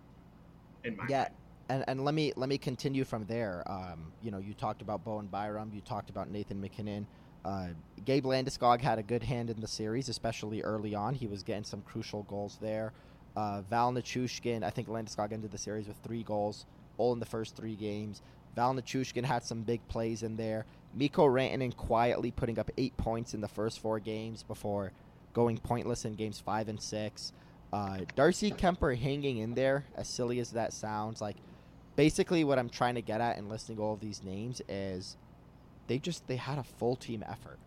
in 0.84 0.96
my 0.96 1.06
yeah. 1.08 1.28
And, 1.68 1.84
and 1.88 2.04
let 2.04 2.14
me 2.14 2.32
let 2.36 2.48
me 2.48 2.58
continue 2.58 3.04
from 3.04 3.24
there. 3.24 3.62
Um, 3.66 4.12
you 4.22 4.30
know, 4.30 4.38
you 4.38 4.54
talked 4.54 4.82
about 4.82 5.04
Bowen 5.04 5.26
Byram, 5.26 5.70
you 5.74 5.80
talked 5.80 6.10
about 6.10 6.30
Nathan 6.30 6.60
MacKinnon. 6.60 7.06
Uh, 7.44 7.68
Gabe 8.04 8.24
Landeskog 8.24 8.80
had 8.80 8.98
a 8.98 9.02
good 9.02 9.22
hand 9.22 9.50
in 9.50 9.60
the 9.60 9.68
series, 9.68 10.08
especially 10.08 10.62
early 10.62 10.94
on. 10.94 11.14
He 11.14 11.26
was 11.26 11.42
getting 11.42 11.64
some 11.64 11.82
crucial 11.82 12.22
goals 12.24 12.58
there. 12.60 12.92
Uh, 13.36 13.62
Val 13.68 13.92
Nichushkin, 13.92 14.62
I 14.62 14.70
think 14.70 14.88
Landeskog 14.88 15.32
ended 15.32 15.50
the 15.50 15.58
series 15.58 15.86
with 15.86 15.96
three 15.98 16.22
goals, 16.22 16.66
all 16.96 17.12
in 17.12 17.18
the 17.18 17.26
first 17.26 17.56
three 17.56 17.74
games. 17.74 18.22
Val 18.54 18.74
Nichushkin 18.74 19.24
had 19.24 19.42
some 19.42 19.62
big 19.62 19.86
plays 19.88 20.22
in 20.22 20.36
there. 20.36 20.64
Mikko 20.94 21.26
Rantanen 21.26 21.76
quietly 21.76 22.30
putting 22.30 22.58
up 22.58 22.70
eight 22.78 22.96
points 22.96 23.34
in 23.34 23.40
the 23.40 23.48
first 23.48 23.80
four 23.80 23.98
games 23.98 24.42
before 24.42 24.92
going 25.32 25.58
pointless 25.58 26.04
in 26.04 26.14
games 26.14 26.38
five 26.40 26.68
and 26.68 26.80
six. 26.80 27.32
Uh, 27.72 27.98
Darcy 28.14 28.52
Kuemper 28.52 28.96
hanging 28.96 29.38
in 29.38 29.54
there, 29.54 29.84
as 29.96 30.08
silly 30.08 30.38
as 30.38 30.52
that 30.52 30.72
sounds. 30.72 31.20
Like, 31.20 31.36
basically, 31.96 32.44
what 32.44 32.58
I'm 32.58 32.68
trying 32.68 32.94
to 32.94 33.02
get 33.02 33.20
at 33.20 33.38
in 33.38 33.48
listing 33.48 33.78
all 33.78 33.94
of 33.94 34.00
these 34.00 34.22
names 34.22 34.60
is 34.68 35.16
they 35.86 35.98
just 35.98 36.26
they 36.26 36.36
had 36.36 36.58
a 36.58 36.64
full 36.64 36.96
team 36.96 37.24
effort. 37.28 37.58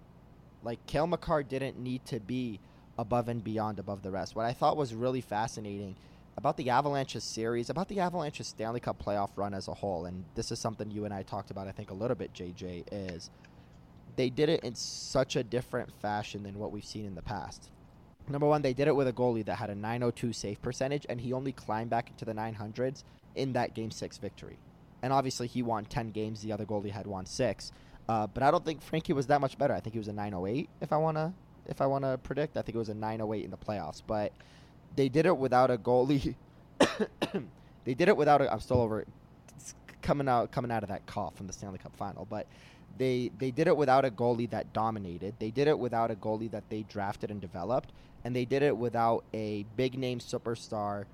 Like 0.64 0.86
Cale 0.88 1.08
Makar 1.08 1.44
didn't 1.44 1.80
need 1.80 2.06
to 2.06 2.20
be 2.20 2.60
above 2.98 3.30
and 3.30 3.44
beyond 3.44 3.80
above 3.80 4.02
the 4.02 4.12
rest. 4.12 4.36
What 4.36 4.46
I 4.46 4.54
thought 4.54 4.76
was 4.76 4.94
really 4.94 5.22
fascinating 5.22 5.96
about 6.36 6.58
the 6.58 6.70
Avalanche's 6.70 7.24
series, 7.24 7.70
about 7.70 7.88
the 7.88 8.00
Avalanche's 8.00 8.48
Stanley 8.48 8.80
Cup 8.80 9.04
playoff 9.04 9.30
run 9.36 9.54
as 9.54 9.68
a 9.68 9.74
whole, 9.74 10.06
and 10.06 10.24
this 10.36 10.52
is 10.52 10.60
something 10.60 10.92
you 10.92 11.06
and 11.06 11.14
I 11.14 11.24
talked 11.24 11.50
about, 11.50 11.68
I 11.68 11.72
think, 11.72 11.90
a 11.90 11.96
little 11.96 12.16
bit, 12.16 12.34
JJ, 12.34 12.86
is 12.92 13.32
they 14.16 14.30
did 14.30 14.50
it 14.50 14.64
in 14.64 14.76
such 14.76 15.36
a 15.36 15.44
different 15.44 15.92
fashion 16.00 16.44
than 16.44 16.60
what 16.60 16.72
we've 16.72 16.86
seen 16.86 17.06
in 17.06 17.16
the 17.16 17.22
past. 17.22 17.70
Number 18.30 18.48
one, 18.48 18.62
they 18.62 18.74
did 18.74 18.88
it 18.88 18.96
with 18.96 19.08
a 19.08 19.14
goalie 19.14 19.46
that 19.46 19.56
had 19.56 19.70
a 19.70 19.76
902 19.76 20.34
save 20.34 20.62
percentage, 20.62 21.06
and 21.08 21.22
he 21.22 21.34
only 21.34 21.52
climbed 21.52 21.90
back 21.90 22.10
into 22.10 22.26
the 22.26 22.34
900s 22.34 23.04
in 23.36 23.54
that 23.54 23.74
Game 23.74 23.92
6 23.92 24.18
victory. 24.18 24.58
And 25.02 25.14
obviously, 25.14 25.48
he 25.48 25.62
won 25.62 25.86
10 25.86 26.12
games, 26.12 26.42
the 26.42 26.52
other 26.52 26.66
goalie 26.66 26.92
had 26.92 27.08
won 27.08 27.26
six. 27.26 27.72
Uh, 28.10 28.28
but 28.28 28.44
I 28.44 28.52
don't 28.52 28.66
think 28.66 28.82
Frankie 28.82 29.14
was 29.14 29.28
that 29.28 29.42
much 29.42 29.58
better. 29.58 29.74
I 29.74 29.80
think 29.80 29.94
he 29.94 30.00
was 30.00 30.08
a 30.08 30.14
908 30.14 30.70
if 30.82 30.94
I 30.94 30.98
want 30.98 31.18
to 31.18 31.34
if 31.68 31.82
I 31.82 31.86
want 31.86 32.06
to 32.06 32.18
predict. 32.18 32.58
I 32.58 32.62
think 32.62 32.76
it 32.76 32.80
was 32.80 32.90
a 32.90 32.94
908 32.94 33.44
in 33.44 33.52
the 33.52 33.58
playoffs, 33.58 34.02
but 34.06 34.32
they 34.96 35.10
did 35.10 35.26
it 35.26 35.38
without 35.38 35.70
a 35.70 35.78
goalie. 35.78 36.36
they 37.84 37.94
did 37.94 38.08
it 38.08 38.16
without 38.16 38.42
a 38.42 38.52
I'm 38.52 38.62
still 38.62 38.82
over 38.82 39.06
coming 40.02 40.30
out 40.30 40.52
coming 40.52 40.72
out 40.72 40.84
of 40.84 40.90
that 40.90 41.06
cough 41.06 41.36
from 41.36 41.48
the 41.48 41.54
Stanley 41.54 41.80
Cup 41.80 41.96
final, 41.98 42.26
but 42.26 42.48
they 42.98 43.32
they 43.38 43.52
did 43.52 43.68
it 43.68 43.78
without 43.78 44.06
a 44.06 44.10
goalie 44.10 44.50
that 44.50 44.74
dominated. 44.74 45.36
They 45.40 45.52
did 45.52 45.68
it 45.68 45.78
without 45.78 46.12
a 46.12 46.16
goalie 46.16 46.52
that 46.52 46.70
they 46.70 46.84
drafted 46.84 47.32
and 47.32 47.42
developed, 47.42 47.92
and 48.24 48.36
they 48.36 48.46
did 48.46 48.64
it 48.64 48.76
without 48.76 49.24
a 49.34 49.66
big 49.76 49.98
name 49.98 50.20
superstar 50.20 51.06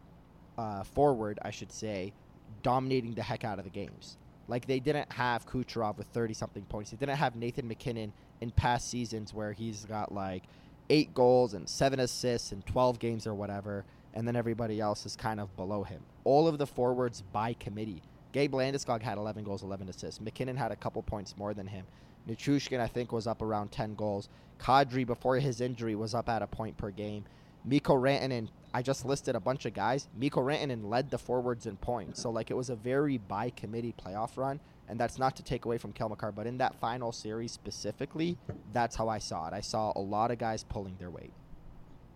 uh, 0.58 0.84
forward, 0.84 1.40
I 1.42 1.52
should 1.52 1.72
say, 1.72 2.14
dominating 2.62 3.14
the 3.14 3.24
heck 3.24 3.44
out 3.44 3.60
of 3.60 3.66
the 3.66 3.72
games. 3.72 4.18
Like 4.48 4.68
they 4.68 4.80
didn't 4.80 5.12
have 5.14 5.46
Kucherov 5.46 5.98
with 5.98 6.08
30 6.08 6.34
something 6.34 6.64
points. 6.64 6.92
They 6.92 6.98
didn't 6.98 7.18
have 7.18 7.36
Nathan 7.36 7.68
MacKinnon 7.68 8.14
in 8.42 8.52
past 8.52 8.90
seasons 8.90 9.34
where 9.34 9.54
he's 9.54 9.86
got 9.86 10.14
like 10.14 10.44
eight 10.90 11.14
goals 11.14 11.54
and 11.54 11.68
seven 11.68 12.00
assists 12.00 12.52
in 12.52 12.62
12 12.64 13.00
games 13.00 13.26
or 13.26 13.34
whatever, 13.34 13.86
and 14.14 14.28
then 14.28 14.36
everybody 14.36 14.80
else 14.80 15.06
is 15.06 15.16
kind 15.16 15.40
of 15.40 15.56
below 15.56 15.84
him. 15.84 16.02
All 16.24 16.48
of 16.48 16.58
the 16.58 16.68
forwards 16.68 17.22
by 17.22 17.54
committee. 17.54 18.02
Gabe 18.34 18.54
Landeskog 18.54 19.02
had 19.02 19.18
11 19.18 19.44
goals, 19.44 19.64
11 19.64 19.88
assists. 19.88 20.20
MacKinnon 20.20 20.58
had 20.58 20.72
a 20.72 20.76
couple 20.76 21.02
points 21.04 21.38
more 21.38 21.54
than 21.54 21.68
him. 21.68 21.86
Nichushkin, 22.28 22.80
I 22.80 22.88
think, 22.88 23.12
was 23.12 23.28
up 23.28 23.42
around 23.42 23.72
10 23.72 23.96
goals. 23.96 24.28
Kadri, 24.60 25.06
before 25.06 25.38
his 25.38 25.62
injury, 25.62 25.96
was 25.96 26.14
up 26.14 26.28
at 26.28 26.42
a 26.42 26.48
point 26.48 26.76
per 26.78 26.90
game. 26.90 27.26
Mikko 27.64 27.94
Rantanen, 27.94 28.50
I 28.74 28.82
just 28.82 29.06
listed 29.06 29.36
a 29.36 29.40
bunch 29.40 29.66
of 29.66 29.74
guys. 29.74 30.08
Mikko 30.18 30.42
Rantanen 30.42 30.90
led 30.90 31.10
the 31.10 31.18
forwards 31.18 31.68
in 31.68 31.78
points. 31.78 32.22
So, 32.22 32.32
like, 32.32 32.50
it 32.50 32.56
was 32.56 32.70
a 32.70 32.76
very 32.76 33.18
by 33.18 33.52
committee 33.52 33.94
playoff 34.04 34.36
run. 34.36 34.60
And 34.90 35.00
that's 35.00 35.18
not 35.18 35.36
to 35.38 35.44
take 35.44 35.66
away 35.66 35.78
from 35.78 35.94
Cale 35.94 36.10
Makar, 36.10 36.32
but 36.32 36.48
in 36.48 36.58
that 36.58 36.76
final 36.76 37.12
series 37.12 37.52
specifically, 37.52 38.38
that's 38.74 38.96
how 38.96 39.08
I 39.08 39.20
saw 39.20 39.48
it. 39.48 39.54
I 39.54 39.62
saw 39.62 39.94
a 39.96 40.02
lot 40.02 40.32
of 40.32 40.40
guys 40.40 40.64
pulling 40.64 40.96
their 40.98 41.10
weight. 41.10 41.32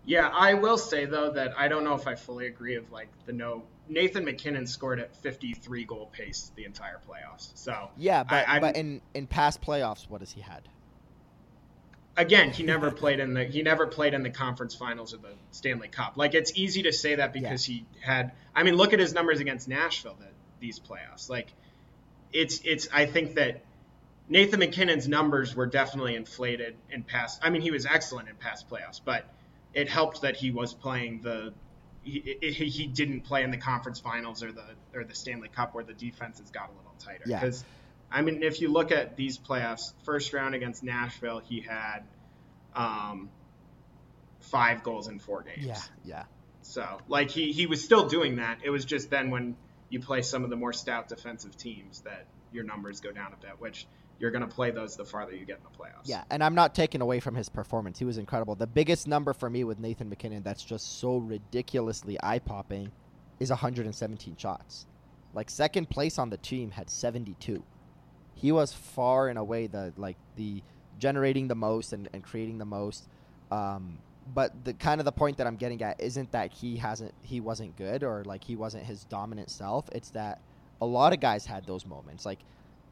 Yeah, 0.04 0.28
I 0.28 0.54
will 0.54 0.78
say 0.78 1.04
though 1.04 1.30
that 1.32 1.52
I 1.58 1.68
don't 1.68 1.84
know 1.84 1.94
if 1.94 2.06
I 2.06 2.14
fully 2.14 2.46
agree 2.46 2.76
of 2.76 2.90
like 2.90 3.08
the 3.26 3.32
no 3.32 3.62
Nathan 3.88 4.24
MacKinnon 4.24 4.66
scored 4.66 5.00
at 5.00 5.14
53 5.16 5.84
goal 5.84 6.10
pace 6.12 6.50
the 6.56 6.64
entire 6.64 7.00
playoffs. 7.08 7.50
So 7.54 7.90
Yeah, 7.96 8.24
but 8.24 8.48
I, 8.48 8.60
but 8.60 8.76
in 8.76 9.00
in 9.14 9.26
past 9.26 9.60
playoffs, 9.60 10.08
what 10.08 10.20
has 10.20 10.32
he 10.32 10.40
had? 10.40 10.68
again, 12.18 12.50
he 12.50 12.64
never 12.64 12.90
played 12.90 13.20
in 13.20 13.32
the 13.32 13.44
he 13.44 13.62
never 13.62 13.86
played 13.86 14.12
in 14.12 14.22
the 14.22 14.30
conference 14.30 14.74
finals 14.74 15.14
of 15.14 15.22
the 15.22 15.32
Stanley 15.52 15.88
Cup. 15.88 16.16
Like 16.16 16.34
it's 16.34 16.52
easy 16.54 16.82
to 16.82 16.92
say 16.92 17.14
that 17.14 17.32
because 17.32 17.64
he 17.64 17.86
had. 18.00 18.32
I 18.54 18.64
mean, 18.64 18.74
look 18.74 18.92
at 18.92 18.98
his 18.98 19.14
numbers 19.14 19.40
against 19.40 19.68
Nashville 19.68 20.16
that 20.20 20.32
these 20.60 20.78
playoffs. 20.78 21.30
Like 21.30 21.52
it's 22.32 22.60
it's. 22.64 22.88
I 22.92 23.06
think 23.06 23.36
that 23.36 23.62
Nathan 24.28 24.58
MacKinnon's 24.60 25.08
numbers 25.08 25.54
were 25.54 25.66
definitely 25.66 26.16
inflated 26.16 26.76
in 26.90 27.04
past. 27.04 27.40
I 27.42 27.50
mean, 27.50 27.62
he 27.62 27.70
was 27.70 27.86
excellent 27.86 28.28
in 28.28 28.34
past 28.34 28.68
playoffs, 28.68 29.00
but 29.02 29.24
it 29.72 29.88
helped 29.88 30.22
that 30.22 30.36
he 30.36 30.50
was 30.50 30.74
playing 30.74 31.22
the. 31.22 31.54
He, 32.02 32.36
he, 32.40 32.86
didn't 32.86 33.22
play 33.22 33.42
in 33.42 33.50
the 33.50 33.58
conference 33.58 34.00
finals 34.00 34.42
or 34.42 34.50
the 34.50 34.64
or 34.94 35.04
the 35.04 35.14
Stanley 35.14 35.48
Cup 35.48 35.74
where 35.74 35.84
the 35.84 35.92
defenses 35.92 36.50
got 36.50 36.70
a 36.70 36.72
little 36.72 36.94
tighter. 36.98 37.24
Yeah. 37.26 37.40
Because 37.40 37.64
I 38.10 38.22
mean, 38.22 38.42
if 38.42 38.60
you 38.60 38.72
look 38.72 38.92
at 38.92 39.16
these 39.16 39.38
playoffs, 39.38 39.92
first 40.04 40.32
round 40.32 40.54
against 40.54 40.82
Nashville, 40.82 41.40
he 41.40 41.60
had 41.60 42.04
um, 42.74 43.28
five 44.40 44.82
goals 44.82 45.08
in 45.08 45.18
four 45.18 45.42
games. 45.42 45.66
Yeah, 45.66 45.80
yeah. 46.04 46.24
So, 46.62 47.00
like, 47.08 47.30
he, 47.30 47.52
he 47.52 47.66
was 47.66 47.82
still 47.82 48.08
doing 48.08 48.36
that. 48.36 48.60
It 48.62 48.70
was 48.70 48.84
just 48.84 49.10
then 49.10 49.30
when 49.30 49.56
you 49.90 50.00
play 50.00 50.22
some 50.22 50.44
of 50.44 50.50
the 50.50 50.56
more 50.56 50.72
stout 50.72 51.08
defensive 51.08 51.56
teams 51.56 52.00
that 52.00 52.26
your 52.52 52.64
numbers 52.64 53.00
go 53.00 53.12
down 53.12 53.32
a 53.32 53.36
bit, 53.36 53.58
which 53.58 53.86
you're 54.18 54.30
going 54.30 54.42
to 54.42 54.48
play 54.48 54.70
those 54.70 54.96
the 54.96 55.04
farther 55.04 55.34
you 55.34 55.44
get 55.44 55.58
in 55.58 55.64
the 55.64 55.78
playoffs. 55.78 56.02
Yeah, 56.04 56.24
and 56.30 56.42
I'm 56.42 56.54
not 56.54 56.74
taking 56.74 57.00
away 57.00 57.20
from 57.20 57.34
his 57.34 57.48
performance. 57.48 57.98
He 57.98 58.04
was 58.04 58.18
incredible. 58.18 58.54
The 58.54 58.66
biggest 58.66 59.06
number 59.06 59.32
for 59.32 59.48
me 59.48 59.64
with 59.64 59.78
Nathan 59.78 60.08
MacKinnon 60.08 60.42
that's 60.42 60.62
just 60.62 60.98
so 60.98 61.18
ridiculously 61.18 62.18
eye 62.22 62.40
popping 62.40 62.90
is 63.38 63.50
117 63.50 64.36
shots. 64.36 64.86
Like 65.34 65.50
second 65.50 65.88
place 65.90 66.18
on 66.18 66.30
the 66.30 66.36
team 66.38 66.70
had 66.70 66.90
72. 66.90 67.62
He 68.34 68.52
was 68.52 68.72
far 68.72 69.28
and 69.28 69.38
away 69.38 69.66
the 69.66 69.92
like 69.96 70.16
the 70.36 70.62
generating 70.98 71.48
the 71.48 71.54
most 71.54 71.92
and, 71.92 72.08
and 72.12 72.22
creating 72.22 72.58
the 72.58 72.64
most. 72.64 73.08
Um, 73.50 73.98
but 74.34 74.64
the 74.64 74.74
kind 74.74 75.00
of 75.00 75.04
the 75.04 75.12
point 75.12 75.38
that 75.38 75.46
I'm 75.46 75.56
getting 75.56 75.82
at 75.82 76.00
isn't 76.00 76.32
that 76.32 76.52
he 76.52 76.76
hasn't 76.76 77.14
he 77.22 77.40
wasn't 77.40 77.76
good 77.76 78.02
or 78.02 78.24
like 78.24 78.44
he 78.44 78.56
wasn't 78.56 78.84
his 78.84 79.04
dominant 79.04 79.50
self. 79.50 79.88
It's 79.92 80.10
that 80.10 80.40
a 80.80 80.86
lot 80.86 81.12
of 81.12 81.20
guys 81.20 81.46
had 81.46 81.66
those 81.66 81.86
moments. 81.86 82.26
Like 82.26 82.40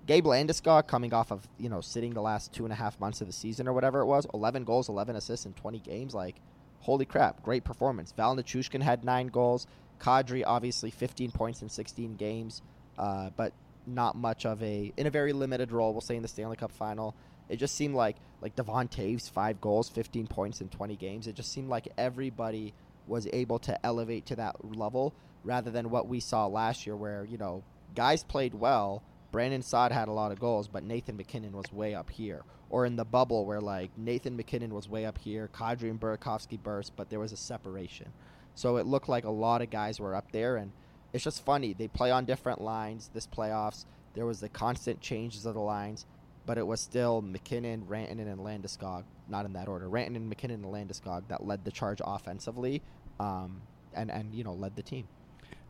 Gabe 0.06 0.24
Landeskog 0.24 0.86
coming 0.86 1.12
off 1.12 1.32
of 1.32 1.46
you 1.58 1.68
know 1.68 1.80
sitting 1.80 2.14
the 2.14 2.22
last 2.22 2.52
two 2.52 2.64
and 2.64 2.72
a 2.72 2.76
half 2.76 2.98
months 3.00 3.20
of 3.20 3.26
the 3.26 3.32
season 3.32 3.66
or 3.66 3.72
whatever 3.72 4.00
it 4.00 4.06
was, 4.06 4.26
11 4.32 4.64
goals, 4.64 4.88
11 4.88 5.16
assists 5.16 5.46
in 5.46 5.52
20 5.54 5.80
games. 5.80 6.14
Like, 6.14 6.36
holy 6.80 7.04
crap, 7.04 7.42
great 7.42 7.64
performance. 7.64 8.12
Val 8.12 8.36
Nichushkin 8.36 8.82
had 8.82 9.04
nine 9.04 9.26
goals. 9.26 9.66
Kadri 10.00 10.44
obviously 10.46 10.90
15 10.90 11.32
points 11.32 11.62
in 11.62 11.68
16 11.68 12.16
games, 12.16 12.62
uh, 12.98 13.30
but 13.36 13.52
not 13.86 14.16
much 14.16 14.46
of 14.46 14.62
a 14.62 14.92
in 14.96 15.06
a 15.06 15.10
very 15.10 15.32
limited 15.32 15.72
role. 15.72 15.92
We'll 15.92 16.00
say 16.00 16.16
in 16.16 16.22
the 16.22 16.28
Stanley 16.28 16.56
Cup 16.56 16.72
final. 16.72 17.14
It 17.48 17.56
just 17.56 17.74
seemed 17.74 17.94
like 17.94 18.16
like 18.40 18.54
Devon 18.54 18.88
Toews 18.88 19.30
five 19.30 19.60
goals, 19.60 19.88
15 19.88 20.26
points 20.28 20.60
in 20.60 20.68
20 20.68 20.96
games. 20.96 21.26
It 21.26 21.34
just 21.34 21.52
seemed 21.52 21.68
like 21.68 21.88
everybody 21.98 22.74
was 23.06 23.26
able 23.32 23.58
to 23.60 23.86
elevate 23.86 24.26
to 24.26 24.36
that 24.36 24.76
level 24.76 25.14
rather 25.44 25.70
than 25.70 25.90
what 25.90 26.08
we 26.08 26.20
saw 26.20 26.46
last 26.46 26.86
year, 26.86 26.96
where 26.96 27.24
you 27.24 27.38
know 27.38 27.64
guys 27.94 28.22
played 28.22 28.54
well 28.54 29.02
Brandon 29.36 29.60
Saad 29.60 29.92
had 29.92 30.08
a 30.08 30.12
lot 30.12 30.32
of 30.32 30.40
goals, 30.40 30.66
but 30.66 30.82
Nathan 30.82 31.18
MacKinnon 31.18 31.54
was 31.54 31.70
way 31.70 31.94
up 31.94 32.08
here. 32.08 32.40
Or 32.70 32.86
in 32.86 32.96
the 32.96 33.04
bubble 33.04 33.44
where 33.44 33.60
like 33.60 33.90
Nathan 33.98 34.34
MacKinnon 34.34 34.72
was 34.72 34.88
way 34.88 35.04
up 35.04 35.18
here, 35.18 35.50
Kadri 35.52 35.90
and 35.90 36.00
Burakovsky 36.00 36.58
burst, 36.58 36.96
but 36.96 37.10
there 37.10 37.20
was 37.20 37.32
a 37.32 37.36
separation. 37.36 38.14
So 38.54 38.78
it 38.78 38.86
looked 38.86 39.10
like 39.10 39.26
a 39.26 39.30
lot 39.30 39.60
of 39.60 39.68
guys 39.68 40.00
were 40.00 40.14
up 40.14 40.32
there, 40.32 40.56
and 40.56 40.72
it's 41.12 41.22
just 41.22 41.44
funny. 41.44 41.74
They 41.74 41.86
play 41.86 42.10
on 42.10 42.24
different 42.24 42.62
lines 42.62 43.10
this 43.12 43.26
playoffs. 43.26 43.84
There 44.14 44.24
was 44.24 44.40
the 44.40 44.48
constant 44.48 45.02
changes 45.02 45.44
of 45.44 45.52
the 45.52 45.60
lines, 45.60 46.06
but 46.46 46.56
it 46.56 46.66
was 46.66 46.80
still 46.80 47.20
MacKinnon, 47.20 47.84
Rantanen, 47.84 48.32
and 48.32 48.40
Landeskog, 48.40 49.04
not 49.28 49.44
in 49.44 49.52
that 49.52 49.68
order. 49.68 49.86
Rantanen, 49.86 50.28
MacKinnon, 50.28 50.64
and 50.64 50.72
Landeskog 50.72 51.28
that 51.28 51.46
led 51.46 51.62
the 51.62 51.70
charge 51.70 52.00
offensively, 52.02 52.80
um, 53.20 53.60
and 53.92 54.10
and 54.10 54.34
you 54.34 54.44
know 54.44 54.54
led 54.54 54.76
the 54.76 54.82
team. 54.82 55.06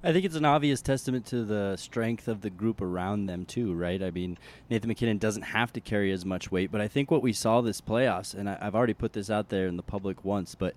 I 0.07 0.13
think 0.13 0.25
it's 0.25 0.37
an 0.37 0.45
obvious 0.45 0.81
testament 0.83 1.27
to 1.27 1.43
the 1.43 1.77
strength 1.77 2.29
of 2.29 2.41
the 2.41 2.49
group 2.49 2.81
around 2.81 3.27
them 3.27 3.45
too, 3.45 3.75
right? 3.75 4.01
I 4.01 4.13
mean, 4.13 4.39
Nathan 4.71 4.87
MacKinnon 4.87 5.19
doesn't 5.19 5.43
have 5.43 5.73
to 5.73 5.81
carry 5.81 6.13
as 6.13 6.25
much 6.25 6.53
weight, 6.53 6.71
but 6.71 6.81
I 6.81 6.87
think 6.87 7.11
what 7.11 7.23
we 7.23 7.33
saw 7.33 7.61
this 7.61 7.81
playoffs, 7.81 8.33
and 8.33 8.49
I, 8.49 8.57
have 8.63 8.77
already 8.77 8.95
put 8.95 9.15
this 9.15 9.31
out 9.31 9.49
there 9.49 9.67
in 9.67 9.77
the 9.77 9.83
public 9.83 10.25
once, 10.25 10.55
but 10.55 10.77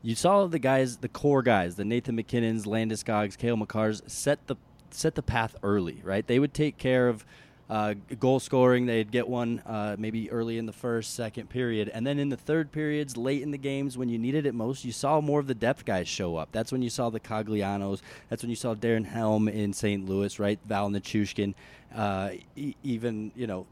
you 0.00 0.14
saw 0.14 0.46
the 0.46 0.58
guys, 0.58 0.96
the 0.96 1.10
core 1.10 1.42
guys, 1.42 1.76
the 1.76 1.84
Nathan 1.84 2.16
MacKinnons, 2.16 2.64
Landeskog's, 2.64 3.36
Cale 3.36 3.58
Makars, 3.58 4.00
set 4.08 4.46
the 4.46 4.56
set 4.88 5.14
the 5.14 5.22
path 5.22 5.54
early, 5.62 6.00
right? 6.02 6.26
They 6.26 6.38
would 6.38 6.54
take 6.54 6.78
care 6.78 7.08
of 7.08 7.26
uh, 7.70 7.94
goal 8.18 8.40
scoring. 8.40 8.86
They'd 8.86 9.10
get 9.10 9.28
one 9.28 9.62
uh, 9.64 9.94
maybe 9.96 10.30
early 10.30 10.58
in 10.58 10.66
the 10.66 10.72
first, 10.72 11.14
second 11.14 11.48
period. 11.48 11.88
And 11.88 12.04
then 12.04 12.18
in 12.18 12.28
the 12.28 12.36
third 12.36 12.72
periods, 12.72 13.16
late 13.16 13.42
in 13.42 13.52
the 13.52 13.58
games, 13.58 13.96
when 13.96 14.08
you 14.08 14.18
needed 14.18 14.44
it 14.44 14.54
most, 14.54 14.84
you 14.84 14.90
saw 14.90 15.20
more 15.20 15.38
of 15.38 15.46
the 15.46 15.54
depth 15.54 15.84
guys 15.84 16.08
show 16.08 16.36
up. 16.36 16.48
That's 16.50 16.72
when 16.72 16.82
you 16.82 16.90
saw 16.90 17.10
the 17.10 17.20
Coglianos. 17.20 18.00
That's 18.28 18.42
when 18.42 18.50
you 18.50 18.56
saw 18.56 18.74
Darren 18.74 19.06
Helm 19.06 19.48
in 19.48 19.72
St. 19.72 20.06
Louis, 20.08 20.38
right? 20.40 20.58
Val 20.66 20.90
Nichushkin. 20.90 21.54
Uh, 21.94 22.30
e- 22.56 22.74
even, 22.82 23.30
you 23.36 23.46
know, 23.46 23.66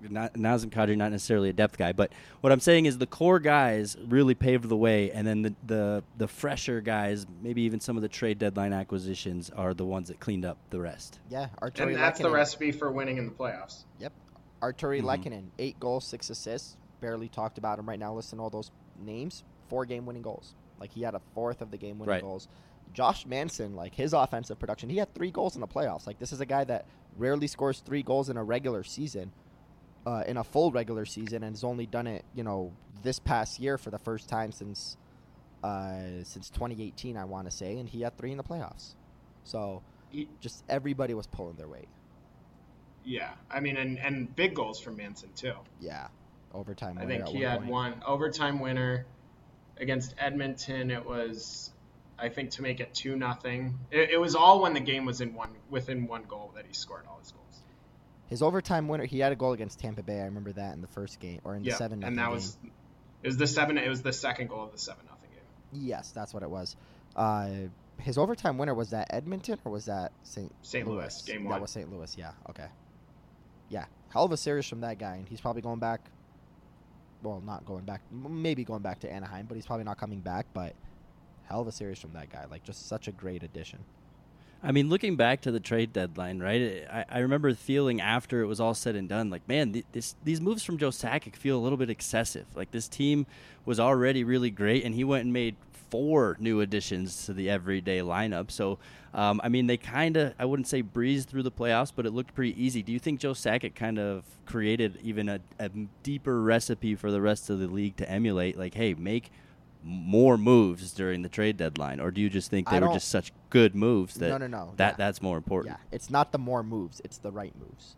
not, 0.00 0.34
Nazem 0.34 0.70
Kadri, 0.70 0.96
not 0.96 1.10
necessarily 1.10 1.48
a 1.48 1.52
depth 1.52 1.78
guy, 1.78 1.92
but 1.92 2.12
what 2.40 2.52
I'm 2.52 2.60
saying 2.60 2.86
is 2.86 2.98
the 2.98 3.06
core 3.06 3.38
guys 3.38 3.96
really 4.06 4.34
paved 4.34 4.68
the 4.68 4.76
way, 4.76 5.10
and 5.10 5.26
then 5.26 5.42
the, 5.42 5.54
the 5.66 6.04
the 6.16 6.28
fresher 6.28 6.80
guys, 6.80 7.26
maybe 7.42 7.62
even 7.62 7.80
some 7.80 7.96
of 7.96 8.02
the 8.02 8.08
trade 8.08 8.38
deadline 8.38 8.72
acquisitions, 8.72 9.50
are 9.50 9.74
the 9.74 9.84
ones 9.84 10.08
that 10.08 10.20
cleaned 10.20 10.44
up 10.44 10.58
the 10.70 10.80
rest. 10.80 11.20
Yeah, 11.30 11.48
Artturi 11.62 11.88
and 11.88 11.96
that's 11.96 12.20
Lehkonen. 12.20 12.22
the 12.22 12.30
recipe 12.30 12.72
for 12.72 12.90
winning 12.90 13.18
in 13.18 13.26
the 13.26 13.32
playoffs. 13.32 13.84
Yep, 14.00 14.12
Artturi 14.62 15.02
mm-hmm. 15.02 15.08
Lehkonen, 15.08 15.44
eight 15.58 15.78
goals, 15.80 16.06
six 16.06 16.30
assists. 16.30 16.76
Barely 17.00 17.28
talked 17.28 17.58
about 17.58 17.78
him 17.78 17.88
right 17.88 17.98
now. 17.98 18.14
Listen 18.14 18.38
to 18.38 18.44
all 18.44 18.50
those 18.50 18.70
names. 18.98 19.44
Four 19.68 19.84
game 19.84 20.06
winning 20.06 20.22
goals. 20.22 20.54
Like 20.80 20.92
he 20.92 21.02
had 21.02 21.14
a 21.14 21.20
fourth 21.34 21.60
of 21.60 21.70
the 21.70 21.76
game 21.76 21.98
winning 21.98 22.10
right. 22.10 22.22
goals. 22.22 22.48
Josh 22.92 23.26
Manson, 23.26 23.74
like 23.74 23.94
his 23.94 24.12
offensive 24.14 24.58
production, 24.58 24.88
he 24.88 24.96
had 24.96 25.12
three 25.14 25.30
goals 25.30 25.54
in 25.54 25.60
the 25.60 25.66
playoffs. 25.66 26.06
Like 26.06 26.18
this 26.18 26.32
is 26.32 26.40
a 26.40 26.46
guy 26.46 26.64
that 26.64 26.86
rarely 27.18 27.46
scores 27.46 27.80
three 27.80 28.02
goals 28.02 28.30
in 28.30 28.36
a 28.36 28.44
regular 28.44 28.82
season 28.84 29.32
uh, 30.06 30.22
in 30.26 30.36
a 30.36 30.44
full 30.44 30.70
regular 30.70 31.04
season 31.04 31.42
and 31.42 31.54
has 31.54 31.64
only 31.64 31.84
done 31.84 32.06
it, 32.06 32.24
you 32.34 32.44
know, 32.44 32.72
this 33.02 33.18
past 33.18 33.58
year 33.58 33.76
for 33.76 33.90
the 33.90 33.98
first 33.98 34.28
time 34.28 34.52
since 34.52 34.96
uh, 35.64 36.22
since 36.22 36.48
2018, 36.50 37.16
I 37.16 37.24
want 37.24 37.50
to 37.50 37.50
say, 37.50 37.78
and 37.78 37.88
he 37.88 38.02
had 38.02 38.16
three 38.16 38.30
in 38.30 38.36
the 38.36 38.44
playoffs. 38.44 38.94
So 39.44 39.82
just 40.40 40.62
everybody 40.68 41.12
was 41.14 41.26
pulling 41.26 41.56
their 41.56 41.66
weight. 41.66 41.88
Yeah, 43.04 43.30
I 43.50 43.60
mean, 43.60 43.76
and 43.76 43.98
and 43.98 44.34
big 44.34 44.54
goals 44.54 44.80
from 44.80 44.96
Manson 44.96 45.30
too. 45.34 45.54
Yeah, 45.80 46.08
overtime. 46.54 46.98
I 47.00 47.06
think 47.06 47.26
he 47.28 47.38
one 47.38 47.50
had 47.50 47.58
point. 47.60 47.70
one 47.70 48.02
overtime 48.06 48.60
winner 48.60 49.06
against 49.78 50.14
Edmonton. 50.18 50.90
It 50.90 51.04
was, 51.04 51.72
I 52.18 52.28
think, 52.28 52.50
to 52.52 52.62
make 52.62 52.80
it 52.80 52.94
two 52.94 53.16
nothing. 53.16 53.78
It, 53.90 54.10
it 54.10 54.20
was 54.20 54.34
all 54.34 54.60
when 54.60 54.74
the 54.74 54.80
game 54.80 55.04
was 55.04 55.20
in 55.20 55.34
one 55.34 55.50
within 55.70 56.06
one 56.06 56.24
goal 56.24 56.52
that 56.56 56.66
he 56.66 56.74
scored 56.74 57.04
all 57.08 57.18
his 57.20 57.32
goals. 57.32 57.62
His 58.28 58.42
overtime 58.42 58.88
winner, 58.88 59.04
he 59.04 59.20
had 59.20 59.32
a 59.32 59.36
goal 59.36 59.52
against 59.52 59.78
Tampa 59.78 60.02
Bay. 60.02 60.20
I 60.20 60.24
remember 60.24 60.52
that 60.52 60.74
in 60.74 60.80
the 60.80 60.88
first 60.88 61.20
game 61.20 61.40
or 61.44 61.54
in 61.54 61.62
the 61.62 61.70
seven. 61.72 62.02
and 62.02 62.18
that 62.18 62.24
game. 62.24 62.30
was 62.32 62.56
it 63.22 63.28
was 63.28 63.36
the 63.36 63.46
seven. 63.46 63.78
It 63.78 63.88
was 63.88 64.02
the 64.02 64.12
second 64.12 64.48
goal 64.48 64.64
of 64.64 64.72
the 64.72 64.78
seven 64.78 65.04
nothing 65.06 65.30
game. 65.30 65.86
Yes, 65.86 66.10
that's 66.10 66.34
what 66.34 66.42
it 66.42 66.50
was. 66.50 66.76
Uh, 67.14 67.48
his 67.98 68.18
overtime 68.18 68.58
winner 68.58 68.74
was 68.74 68.90
that 68.90 69.06
Edmonton 69.10 69.58
or 69.64 69.72
was 69.72 69.86
that 69.86 70.12
St. 70.22 70.52
St. 70.62 70.86
Louis? 70.86 70.96
Louis 70.96 71.22
game 71.22 71.44
one. 71.44 71.52
That 71.52 71.62
was 71.62 71.70
St. 71.70 71.90
Louis. 71.90 72.14
Yeah. 72.18 72.32
Okay. 72.50 72.66
Yeah, 73.68 73.86
hell 74.10 74.24
of 74.24 74.32
a 74.32 74.36
series 74.36 74.66
from 74.66 74.80
that 74.82 74.98
guy, 74.98 75.16
and 75.16 75.28
he's 75.28 75.40
probably 75.40 75.62
going 75.62 75.80
back. 75.80 76.00
Well, 77.22 77.42
not 77.44 77.64
going 77.64 77.84
back. 77.84 78.02
Maybe 78.12 78.64
going 78.64 78.82
back 78.82 79.00
to 79.00 79.10
Anaheim, 79.12 79.46
but 79.46 79.54
he's 79.54 79.66
probably 79.66 79.84
not 79.84 79.98
coming 79.98 80.20
back. 80.20 80.46
But 80.52 80.74
hell 81.48 81.60
of 81.60 81.68
a 81.68 81.72
series 81.72 81.98
from 81.98 82.12
that 82.12 82.30
guy. 82.30 82.44
Like 82.50 82.62
just 82.64 82.88
such 82.88 83.08
a 83.08 83.12
great 83.12 83.42
addition. 83.42 83.80
I 84.62 84.72
mean, 84.72 84.88
looking 84.88 85.16
back 85.16 85.42
to 85.42 85.52
the 85.52 85.60
trade 85.60 85.92
deadline, 85.92 86.40
right? 86.40 86.86
I, 86.90 87.04
I 87.08 87.18
remember 87.20 87.54
feeling 87.54 88.00
after 88.00 88.40
it 88.40 88.46
was 88.46 88.58
all 88.58 88.74
said 88.74 88.96
and 88.96 89.08
done, 89.08 89.30
like, 89.30 89.46
man, 89.46 89.72
th- 89.72 89.84
this, 89.92 90.16
these 90.24 90.40
moves 90.40 90.64
from 90.64 90.78
Joe 90.78 90.88
Sakic 90.88 91.36
feel 91.36 91.56
a 91.56 91.62
little 91.62 91.78
bit 91.78 91.90
excessive. 91.90 92.46
Like 92.54 92.70
this 92.70 92.88
team 92.88 93.26
was 93.64 93.78
already 93.78 94.24
really 94.24 94.50
great, 94.50 94.84
and 94.84 94.94
he 94.94 95.04
went 95.04 95.24
and 95.24 95.32
made 95.32 95.56
four 95.90 96.36
new 96.40 96.60
additions 96.62 97.26
to 97.26 97.32
the 97.32 97.48
everyday 97.48 98.00
lineup. 98.00 98.50
So, 98.50 98.78
um, 99.14 99.40
I 99.44 99.48
mean, 99.48 99.66
they 99.66 99.76
kind 99.76 100.16
of, 100.16 100.34
I 100.38 100.44
wouldn't 100.46 100.66
say 100.66 100.80
breezed 100.80 101.28
through 101.28 101.44
the 101.44 101.50
playoffs, 101.50 101.92
but 101.94 102.06
it 102.06 102.12
looked 102.12 102.34
pretty 102.34 102.60
easy. 102.60 102.82
Do 102.82 102.92
you 102.92 102.98
think 102.98 103.20
Joe 103.20 103.32
Sakic 103.32 103.74
kind 103.74 103.98
of 103.98 104.24
created 104.46 104.98
even 105.02 105.28
a, 105.28 105.40
a 105.60 105.68
deeper 106.02 106.42
recipe 106.42 106.96
for 106.96 107.12
the 107.12 107.20
rest 107.20 107.50
of 107.50 107.60
the 107.60 107.68
league 107.68 107.96
to 107.96 108.10
emulate? 108.10 108.58
Like, 108.58 108.74
hey, 108.74 108.94
make– 108.94 109.30
more 109.86 110.36
moves 110.36 110.92
during 110.92 111.22
the 111.22 111.28
trade 111.28 111.56
deadline, 111.56 112.00
or 112.00 112.10
do 112.10 112.20
you 112.20 112.28
just 112.28 112.50
think 112.50 112.68
they 112.68 112.80
were 112.80 112.92
just 112.92 113.08
such 113.08 113.32
good 113.50 113.74
moves 113.76 114.14
that 114.14 114.30
no, 114.30 114.38
no, 114.38 114.46
no. 114.48 114.72
that 114.76 114.92
yeah. 114.92 114.96
that's 114.96 115.22
more 115.22 115.36
important? 115.36 115.76
Yeah, 115.76 115.96
it's 115.96 116.10
not 116.10 116.32
the 116.32 116.38
more 116.38 116.64
moves; 116.64 117.00
it's 117.04 117.18
the 117.18 117.30
right 117.30 117.54
moves. 117.58 117.94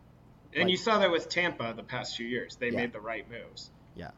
And 0.53 0.63
like, 0.63 0.71
you 0.71 0.77
saw 0.77 0.99
that 0.99 1.11
with 1.11 1.29
Tampa 1.29 1.73
the 1.75 1.83
past 1.83 2.15
few 2.15 2.27
years; 2.27 2.55
they 2.57 2.69
yeah. 2.69 2.77
made 2.77 2.93
the 2.93 2.99
right 2.99 3.25
moves. 3.29 3.71
Yeah. 3.95 4.11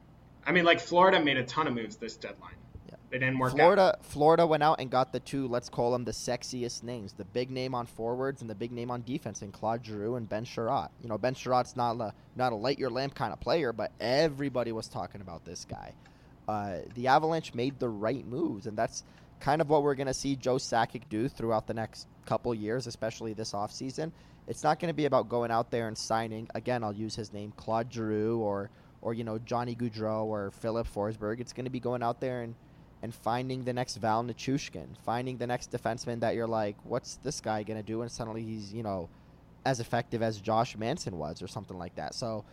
I 0.46 0.52
mean, 0.52 0.66
like 0.66 0.82
Florida 0.82 1.24
made 1.24 1.38
a 1.38 1.44
ton 1.44 1.68
of 1.68 1.74
moves 1.74 1.96
this 1.96 2.18
deadline. 2.18 2.56
Yeah. 2.90 2.96
They 3.10 3.20
didn't 3.20 3.40
work 3.40 3.54
Florida, 3.54 3.82
out. 3.96 4.06
Florida 4.06 4.46
went 4.46 4.64
out 4.64 4.82
and 4.82 4.90
got 4.90 5.14
the 5.14 5.22
two, 5.22 5.48
let's 5.48 5.70
call 5.70 5.94
them 5.94 6.04
the 6.04 6.12
sexiest 6.12 6.84
names, 6.84 7.14
the 7.14 7.26
big 7.26 7.52
name 7.52 7.74
on 7.74 7.86
forwards 7.86 8.42
and 8.42 8.50
the 8.50 8.56
big 8.56 8.74
name 8.74 8.92
on 8.92 9.04
defense, 9.04 9.44
in 9.44 9.52
Claude 9.52 9.86
Giroux 9.86 10.16
and 10.16 10.28
Ben 10.28 10.44
Chiarot. 10.44 10.90
You 11.02 11.08
know, 11.08 11.18
Ben 11.18 11.36
Chiarot's 11.36 11.78
not 11.78 12.02
a, 12.02 12.14
not 12.36 12.52
a 12.52 12.56
light 12.56 12.80
your 12.80 12.90
lamp 12.90 13.16
kind 13.16 13.32
of 13.32 13.40
player, 13.40 13.72
but 13.72 13.92
everybody 14.02 14.72
was 14.72 14.90
talking 14.90 15.22
about 15.22 15.46
this 15.46 15.66
guy 15.70 15.94
uh, 16.52 16.82
the 16.96 17.08
Avalanche 17.08 17.54
made 17.54 17.80
the 17.80 17.88
right 17.88 18.28
moves, 18.28 18.68
and 18.68 18.78
that's 18.78 19.04
kind 19.40 19.62
of 19.62 19.70
what 19.70 19.84
we're 19.84 19.96
going 19.96 20.08
to 20.08 20.14
see 20.14 20.36
Joe 20.36 20.56
Sakic 20.56 21.04
do 21.10 21.30
throughout 21.30 21.66
the 21.66 21.74
next 21.74 22.08
couple 22.26 22.54
years, 22.54 22.88
especially 22.88 23.34
this 23.34 23.54
offseason. 23.54 24.12
It's 24.48 24.62
not 24.62 24.80
going 24.80 24.90
to 24.90 24.94
be 24.94 25.06
about 25.06 25.30
going 25.30 25.50
out 25.50 25.72
there 25.72 25.88
and 25.88 25.98
signing. 25.98 26.50
Again, 26.54 26.84
I'll 26.84 26.94
use 26.94 27.16
his 27.16 27.32
name, 27.32 27.54
Claude 27.56 27.92
Giroux, 27.92 28.38
or 28.40 28.70
or 29.02 29.14
you 29.14 29.24
know 29.24 29.40
Johnny 29.40 29.76
Gaudreau 29.76 30.26
or 30.26 30.52
Philip 30.52 30.88
Forsberg. 30.94 31.40
It's 31.40 31.54
going 31.54 31.66
to 31.66 31.72
be 31.72 31.80
going 31.80 32.04
out 32.04 32.20
there 32.20 32.42
and 32.42 32.54
and 33.02 33.16
finding 33.16 33.64
the 33.64 33.74
next 33.74 33.96
Val 33.96 34.24
Nichushkin, 34.24 34.98
finding 35.06 35.38
the 35.38 35.48
next 35.48 35.72
defenseman 35.72 36.20
that 36.20 36.36
you're 36.36 36.48
like, 36.48 36.76
what's 36.84 37.16
this 37.24 37.42
guy 37.42 37.64
going 37.64 37.80
to 37.80 37.86
do? 37.86 38.02
And 38.02 38.12
suddenly 38.12 38.44
he's 38.44 38.74
you 38.74 38.84
know 38.84 39.10
as 39.66 39.80
effective 39.80 40.22
as 40.22 40.42
Josh 40.42 40.76
Manson 40.76 41.18
was, 41.18 41.42
or 41.42 41.48
something 41.48 41.78
like 41.78 41.96
that. 41.96 42.14
So 42.14 42.44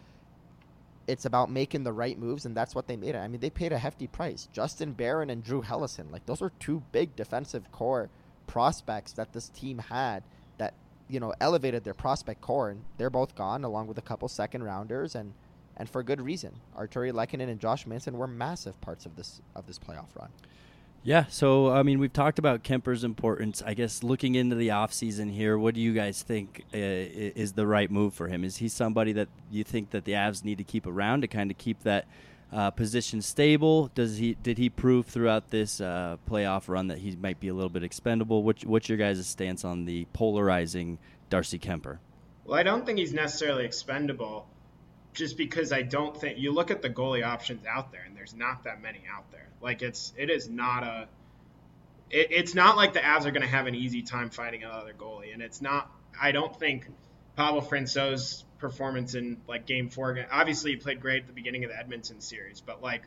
it's 1.09 1.25
about 1.25 1.51
making 1.51 1.85
the 1.85 1.93
right 1.93 2.19
moves, 2.19 2.45
and 2.45 2.55
that's 2.55 2.75
what 2.75 2.87
they 2.87 2.97
made. 2.97 3.17
I 3.17 3.27
mean, 3.29 3.41
they 3.41 3.51
paid 3.51 3.73
a 3.73 3.79
hefty 3.79 4.07
price. 4.07 4.47
Justin 4.53 4.93
Barron 4.93 5.31
and 5.31 5.43
Drew 5.43 5.63
Hellison, 5.63 6.13
like 6.13 6.27
those 6.27 6.43
are 6.43 6.53
two 6.61 6.83
big 6.93 7.17
defensive 7.17 7.73
core 7.73 8.11
prospects 8.47 9.13
that 9.13 9.33
this 9.33 9.49
team 9.49 9.79
had 9.79 10.23
that 10.59 10.75
you 11.09 11.19
know 11.19 11.33
elevated 11.41 11.83
their 11.83 11.95
prospect 11.95 12.43
core, 12.43 12.69
and 12.69 12.85
they're 12.99 13.11
both 13.11 13.35
gone, 13.35 13.65
along 13.65 13.87
with 13.87 13.97
a 13.97 14.03
couple 14.03 14.29
second 14.29 14.63
rounders, 14.63 15.15
and 15.15 15.33
and 15.79 15.89
for 15.89 16.03
good 16.03 16.21
reason. 16.21 16.61
Artturi 16.77 17.11
Lehkonen 17.11 17.49
and 17.49 17.59
Josh 17.59 17.87
Manson 17.87 18.19
were 18.19 18.27
massive 18.27 18.79
parts 18.83 19.07
of 19.07 19.17
this 19.17 19.41
of 19.57 19.67
this 19.67 19.79
playoff 19.79 20.15
run. 20.15 20.29
Yeah, 21.03 21.27
so 21.29 21.71
I 21.71 21.83
mean, 21.83 22.01
we've 22.01 22.13
talked 22.13 22.39
about 22.39 22.65
Kuemper's 22.65 23.05
importance. 23.05 23.63
I 23.65 23.75
guess 23.75 24.03
looking 24.03 24.35
into 24.35 24.57
the 24.57 24.69
offseason 24.69 25.33
here, 25.33 25.57
what 25.57 25.75
do 25.75 25.81
you 25.81 25.95
guys 25.95 26.23
think 26.23 26.65
uh, 26.75 26.77
is 26.77 27.53
the 27.53 27.67
right 27.67 27.91
move 27.91 28.15
for 28.15 28.29
him? 28.29 28.45
Is 28.45 28.57
he 28.57 28.69
somebody 28.69 29.13
that 29.13 29.29
you 29.51 29.65
think 29.65 29.91
that 29.91 30.05
the 30.05 30.13
Avs 30.13 30.45
need 30.45 30.59
to 30.59 30.65
keep 30.65 30.87
around 30.87 31.23
to 31.23 31.29
kind 31.29 31.51
of 31.51 31.59
keep 31.59 31.83
that 31.85 32.07
uh, 32.53 32.71
position 32.71 33.23
stable? 33.23 33.91
Does 33.95 34.19
he 34.19 34.35
did 34.43 34.59
he 34.59 34.69
prove 34.69 35.07
throughout 35.07 35.51
this 35.51 35.81
uh, 35.81 36.17
playoff 36.29 36.69
run 36.69 36.89
that 36.89 36.99
he 36.99 37.17
might 37.17 37.41
be 37.41 37.49
a 37.49 37.55
little 37.55 37.71
bit 37.71 37.85
expendable? 37.85 38.43
What's, 38.43 38.65
what's 38.65 38.89
your 38.89 38.99
guys' 38.99 39.27
stance 39.27 39.65
on 39.65 39.85
the 39.85 40.07
polarizing 40.13 40.99
Darcy 41.31 41.59
Kuemper? 41.59 41.99
Well, 42.45 42.59
I 42.59 42.63
don't 42.63 42.85
think 42.85 42.99
he's 42.99 43.13
necessarily 43.13 43.65
expendable 43.65 44.47
just 45.19 45.37
because 45.37 45.73
I 45.73 45.83
don't 45.83 46.17
think 46.17 46.39
you 46.39 46.53
look 46.53 46.71
at 46.71 46.81
the 46.81 46.89
goalie 46.89 47.27
options 47.27 47.67
out 47.67 47.91
there 47.91 48.05
and 48.07 48.17
there's 48.17 48.35
not 48.35 48.65
that 48.65 48.81
many 48.81 49.03
out 49.13 49.31
there. 49.33 49.49
Like 49.61 49.83
it's 49.83 50.13
it 50.17 50.31
is 50.31 50.49
not 50.49 50.85
a 50.85 51.09
it, 52.09 52.29
it's 52.31 52.55
not 52.55 52.77
like 52.77 52.93
the 52.93 53.01
Avs 53.01 53.27
are 53.27 53.33
going 53.33 53.43
to 53.43 53.49
have 53.49 53.67
an 53.67 53.75
easy 53.75 54.03
time 54.03 54.31
fighting 54.31 54.63
another 54.63 54.95
goalie 54.97 55.35
and 55.35 55.43
it's 55.43 55.61
not 55.61 55.91
I 56.19 56.31
don't 56.31 56.57
think 56.57 56.87
Pavel 57.37 57.61
Francouz's 57.61 58.45
performance 58.59 59.15
in 59.17 59.39
like 59.49 59.67
game 59.67 59.89
4 59.91 60.27
obviously 60.31 60.71
he 60.71 60.77
played 60.77 61.01
great 61.01 61.23
at 61.23 61.27
the 61.27 61.33
beginning 61.33 61.65
of 61.65 61.71
the 61.71 61.79
Edmonton 61.79 62.21
series, 62.21 62.61
but 62.61 62.81
like 62.81 63.03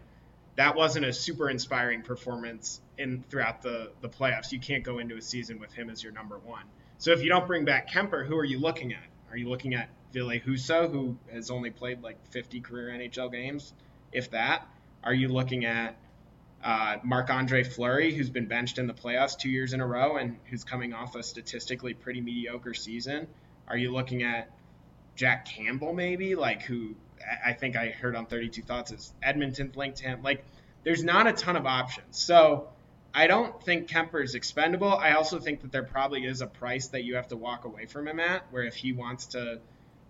that 0.57 0.75
wasn't 0.75 1.05
a 1.05 1.13
super 1.13 1.49
inspiring 1.49 2.01
performance 2.01 2.81
in 2.97 3.23
throughout 3.29 3.61
the 3.61 3.91
the 4.01 4.09
playoffs. 4.09 4.51
You 4.51 4.59
can't 4.59 4.83
go 4.83 4.99
into 4.99 5.15
a 5.15 5.21
season 5.21 5.59
with 5.59 5.71
him 5.71 5.89
as 5.89 6.03
your 6.03 6.11
number 6.11 6.37
1. 6.37 6.61
So 6.97 7.11
if 7.13 7.23
you 7.23 7.29
don't 7.29 7.47
bring 7.47 7.63
back 7.63 7.89
Kuemper, 7.89 8.27
who 8.27 8.37
are 8.37 8.43
you 8.43 8.59
looking 8.59 8.91
at? 8.91 9.10
Are 9.31 9.37
you 9.37 9.49
looking 9.49 9.73
at 9.75 9.89
Ville 10.11 10.29
Husso, 10.29 10.91
who 10.91 11.17
has 11.31 11.49
only 11.49 11.69
played 11.69 12.03
like 12.03 12.17
50 12.31 12.59
career 12.61 12.89
NHL 12.89 13.31
games, 13.31 13.73
if 14.11 14.31
that? 14.31 14.67
Are 15.03 15.13
you 15.13 15.29
looking 15.29 15.65
at 15.65 15.95
uh, 16.63 16.97
Marc 17.03 17.29
Andre 17.29 17.63
Fleury, 17.63 18.13
who's 18.13 18.29
been 18.29 18.47
benched 18.47 18.77
in 18.77 18.87
the 18.87 18.93
playoffs 18.93 19.37
two 19.37 19.49
years 19.49 19.73
in 19.73 19.81
a 19.81 19.87
row 19.87 20.17
and 20.17 20.37
who's 20.49 20.63
coming 20.63 20.93
off 20.93 21.15
a 21.15 21.23
statistically 21.23 21.93
pretty 21.93 22.21
mediocre 22.21 22.73
season? 22.73 23.27
Are 23.67 23.77
you 23.77 23.93
looking 23.93 24.23
at 24.23 24.51
Jack 25.15 25.45
Campbell, 25.45 25.93
maybe? 25.93 26.35
Like, 26.35 26.63
who 26.63 26.95
I 27.45 27.53
think 27.53 27.75
I 27.75 27.87
heard 27.87 28.15
on 28.15 28.25
32 28.25 28.61
Thoughts 28.63 28.91
is 28.91 29.13
Edmonton 29.23 29.71
linked 29.75 29.99
to 29.99 30.05
him. 30.05 30.23
Like, 30.23 30.43
there's 30.83 31.03
not 31.03 31.27
a 31.27 31.33
ton 31.33 31.55
of 31.55 31.65
options. 31.65 32.19
So, 32.19 32.67
I 33.13 33.27
don't 33.27 33.61
think 33.63 33.89
Kuemper 33.89 34.23
is 34.23 34.35
expendable. 34.35 34.93
I 34.93 35.13
also 35.13 35.39
think 35.39 35.61
that 35.61 35.71
there 35.71 35.83
probably 35.83 36.25
is 36.25 36.41
a 36.41 36.47
price 36.47 36.87
that 36.89 37.03
you 37.03 37.15
have 37.15 37.27
to 37.29 37.37
walk 37.37 37.65
away 37.65 37.85
from 37.85 38.07
him 38.07 38.19
at, 38.19 38.43
where 38.51 38.63
if 38.63 38.75
he 38.75 38.93
wants 38.93 39.27
to 39.27 39.59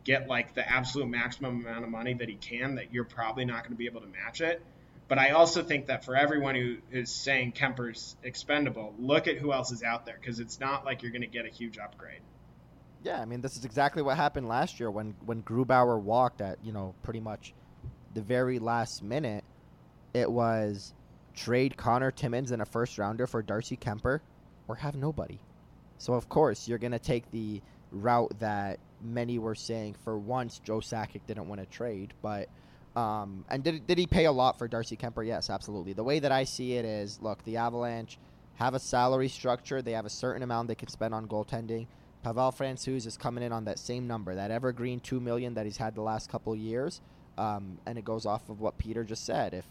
get 0.03 0.27
like 0.27 0.53
the 0.53 0.67
absolute 0.67 1.07
maximum 1.07 1.65
amount 1.65 1.83
of 1.83 1.89
money 1.89 2.13
that 2.13 2.29
he 2.29 2.35
can, 2.35 2.75
that 2.75 2.93
you're 2.93 3.03
probably 3.03 3.45
not 3.45 3.63
going 3.63 3.71
to 3.71 3.77
be 3.77 3.87
able 3.87 4.01
to 4.01 4.07
match 4.07 4.41
it. 4.41 4.61
But 5.07 5.17
I 5.17 5.31
also 5.31 5.63
think 5.63 5.87
that 5.87 6.05
for 6.05 6.15
everyone 6.15 6.55
who 6.55 6.77
is 6.91 7.11
saying 7.11 7.53
Kuemper's 7.53 8.15
expendable, 8.23 8.93
look 8.97 9.27
at 9.27 9.37
who 9.37 9.51
else 9.51 9.71
is 9.71 9.83
out 9.83 10.05
there 10.05 10.17
because 10.19 10.39
it's 10.39 10.59
not 10.59 10.85
like 10.85 11.01
you're 11.01 11.11
going 11.11 11.21
to 11.21 11.27
get 11.27 11.45
a 11.45 11.49
huge 11.49 11.77
upgrade. 11.77 12.21
Yeah, 13.03 13.19
I 13.19 13.25
mean 13.25 13.41
this 13.41 13.57
is 13.57 13.65
exactly 13.65 14.03
what 14.03 14.15
happened 14.15 14.47
last 14.47 14.79
year 14.79 14.91
when 14.91 15.15
when 15.25 15.41
Grubauer 15.41 15.99
walked 15.99 16.39
at 16.39 16.59
you 16.63 16.71
know 16.71 16.93
pretty 17.03 17.19
much 17.19 17.53
the 18.13 18.21
very 18.21 18.59
last 18.59 19.03
minute. 19.03 19.43
It 20.13 20.31
was 20.31 20.93
trade 21.43 21.75
Connor 21.75 22.11
Timmins 22.11 22.51
in 22.51 22.61
a 22.61 22.65
first 22.65 22.97
rounder 22.97 23.25
for 23.25 23.41
Darcy 23.41 23.75
Kuemper, 23.75 24.19
or 24.67 24.75
have 24.75 24.95
nobody. 24.95 25.39
So 25.97 26.13
of 26.13 26.29
course 26.29 26.67
you're 26.67 26.77
gonna 26.77 26.99
take 26.99 27.29
the 27.31 27.61
route 27.91 28.31
that 28.39 28.79
many 29.01 29.39
were 29.39 29.55
saying 29.55 29.95
for 30.03 30.17
once 30.17 30.59
Joe 30.59 30.77
Sakic 30.77 31.21
didn't 31.27 31.47
want 31.47 31.59
to 31.59 31.67
trade, 31.67 32.13
but 32.21 32.47
um, 32.95 33.45
and 33.49 33.63
did 33.63 33.87
did 33.87 33.97
he 33.97 34.05
pay 34.05 34.25
a 34.25 34.31
lot 34.31 34.57
for 34.59 34.67
Darcy 34.67 34.95
Kuemper? 34.95 35.25
Yes, 35.25 35.49
absolutely. 35.49 35.93
The 35.93 36.03
way 36.03 36.19
that 36.19 36.31
I 36.31 36.43
see 36.43 36.73
it 36.73 36.85
is, 36.85 37.19
look, 37.21 37.43
the 37.43 37.57
Avalanche 37.57 38.19
have 38.55 38.75
a 38.75 38.79
salary 38.79 39.29
structure. 39.29 39.81
They 39.81 39.93
have 39.93 40.05
a 40.05 40.09
certain 40.09 40.43
amount 40.43 40.67
they 40.67 40.75
can 40.75 40.89
spend 40.89 41.13
on 41.13 41.27
goaltending. 41.27 41.87
Pavel 42.21 42.51
Francouz 42.51 43.07
is 43.07 43.17
coming 43.17 43.43
in 43.43 43.51
on 43.51 43.65
that 43.65 43.79
same 43.79 44.05
number, 44.05 44.35
that 44.35 44.51
evergreen 44.51 44.99
two 44.99 45.19
million 45.19 45.55
that 45.55 45.65
he's 45.65 45.77
had 45.77 45.95
the 45.95 46.01
last 46.01 46.29
couple 46.29 46.55
years, 46.55 47.01
um, 47.37 47.79
and 47.87 47.97
it 47.97 48.05
goes 48.05 48.27
off 48.27 48.47
of 48.49 48.61
what 48.61 48.77
Peter 48.77 49.03
just 49.03 49.25
said. 49.25 49.55
If 49.55 49.65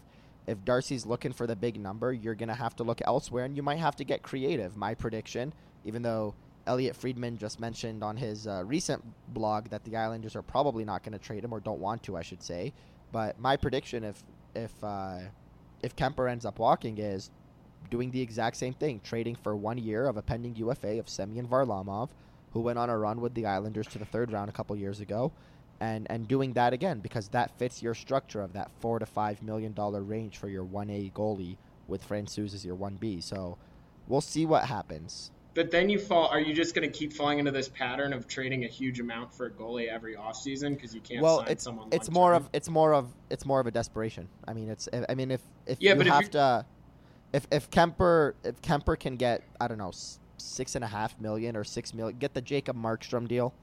if 0.47 0.63
Darcy's 0.65 1.05
looking 1.05 1.33
for 1.33 1.47
the 1.47 1.55
big 1.55 1.79
number, 1.79 2.13
you're 2.13 2.35
gonna 2.35 2.55
have 2.55 2.75
to 2.77 2.83
look 2.83 3.01
elsewhere, 3.05 3.45
and 3.45 3.55
you 3.55 3.63
might 3.63 3.79
have 3.79 3.95
to 3.97 4.03
get 4.03 4.23
creative. 4.23 4.75
My 4.75 4.93
prediction, 4.93 5.53
even 5.85 6.01
though 6.01 6.33
Elliotte 6.67 6.95
Friedman 6.95 7.37
just 7.37 7.59
mentioned 7.59 8.03
on 8.03 8.17
his 8.17 8.47
uh, 8.47 8.63
recent 8.65 9.03
blog 9.33 9.69
that 9.69 9.83
the 9.83 9.95
Islanders 9.95 10.35
are 10.35 10.41
probably 10.41 10.85
not 10.85 11.03
going 11.03 11.13
to 11.13 11.19
trade 11.19 11.43
him 11.43 11.53
or 11.53 11.59
don't 11.59 11.79
want 11.79 12.03
to, 12.03 12.17
I 12.17 12.21
should 12.21 12.43
say. 12.43 12.73
But 13.11 13.39
my 13.39 13.57
prediction, 13.57 14.03
if 14.03 14.23
if 14.55 14.71
uh, 14.83 15.19
if 15.81 15.95
Kuemper 15.95 16.29
ends 16.29 16.45
up 16.45 16.59
walking, 16.59 16.97
is 16.97 17.31
doing 17.89 18.11
the 18.11 18.21
exact 18.21 18.57
same 18.57 18.73
thing, 18.73 19.01
trading 19.03 19.35
for 19.35 19.55
one 19.55 19.77
year 19.77 20.07
of 20.07 20.17
a 20.17 20.21
pending 20.21 20.55
UFA 20.55 20.99
of 20.99 21.09
Semyon 21.09 21.47
Varlamov, 21.47 22.09
who 22.53 22.61
went 22.61 22.77
on 22.77 22.89
a 22.89 22.97
run 22.97 23.21
with 23.21 23.33
the 23.33 23.45
Islanders 23.45 23.87
to 23.87 23.97
the 23.97 24.05
third 24.05 24.31
round 24.31 24.49
a 24.49 24.53
couple 24.53 24.75
years 24.75 24.99
ago, 24.99 25.31
and 25.81 26.07
and 26.09 26.27
doing 26.27 26.53
that 26.53 26.71
again 26.71 26.99
because 26.99 27.27
that 27.29 27.51
fits 27.57 27.81
your 27.81 27.93
structure 27.93 28.41
of 28.41 28.53
that 28.53 28.71
four 28.79 28.99
to 28.99 29.05
five 29.05 29.41
million 29.41 29.73
dollar 29.73 30.01
range 30.01 30.37
for 30.37 30.47
your 30.47 30.63
one 30.63 30.89
A 30.89 31.11
goalie 31.13 31.57
with 31.87 32.07
Francouz 32.07 32.53
as 32.53 32.63
your 32.63 32.75
one 32.75 32.95
B. 32.95 33.19
So 33.19 33.57
we'll 34.07 34.21
see 34.21 34.45
what 34.45 34.65
happens. 34.65 35.31
But 35.53 35.69
then 35.69 35.89
you 35.89 35.99
fall. 35.99 36.27
Are 36.27 36.39
you 36.39 36.53
just 36.53 36.73
going 36.73 36.89
to 36.89 36.97
keep 36.97 37.11
falling 37.11 37.39
into 37.39 37.51
this 37.51 37.67
pattern 37.67 38.13
of 38.13 38.25
trading 38.25 38.63
a 38.63 38.69
huge 38.69 39.01
amount 39.01 39.33
for 39.33 39.47
a 39.47 39.51
goalie 39.51 39.89
every 39.89 40.15
offseason 40.15 40.75
because 40.75 40.95
you 40.95 41.01
can't 41.01 41.21
well, 41.21 41.39
sign 41.39 41.47
it's, 41.49 41.63
someone? 41.63 41.89
It's 41.91 42.09
more 42.09 42.33
of 42.33 42.49
it's 42.53 42.69
more 42.69 42.93
of 42.93 43.09
it's 43.29 43.45
more 43.45 43.59
of 43.59 43.67
a 43.67 43.71
desperation. 43.71 44.29
I 44.47 44.53
mean, 44.53 44.69
it's 44.69 44.87
I 45.09 45.13
mean 45.15 45.31
if 45.31 45.41
if 45.65 45.81
yeah, 45.81 45.95
you 45.95 46.09
have 46.09 46.23
if 46.23 46.31
to, 46.31 46.65
if 47.33 47.47
if 47.51 47.69
Kuemper 47.69 48.33
if 48.45 48.61
Kuemper 48.61 48.97
can 48.97 49.17
get 49.17 49.43
I 49.59 49.67
don't 49.67 49.77
know 49.77 49.91
six 50.37 50.75
and 50.75 50.85
a 50.85 50.87
half 50.87 51.19
million 51.19 51.57
or 51.57 51.65
six 51.65 51.93
million, 51.93 52.17
get 52.17 52.33
the 52.33 52.41
Jacob 52.41 52.77
Markstrom 52.77 53.27
deal 53.27 53.53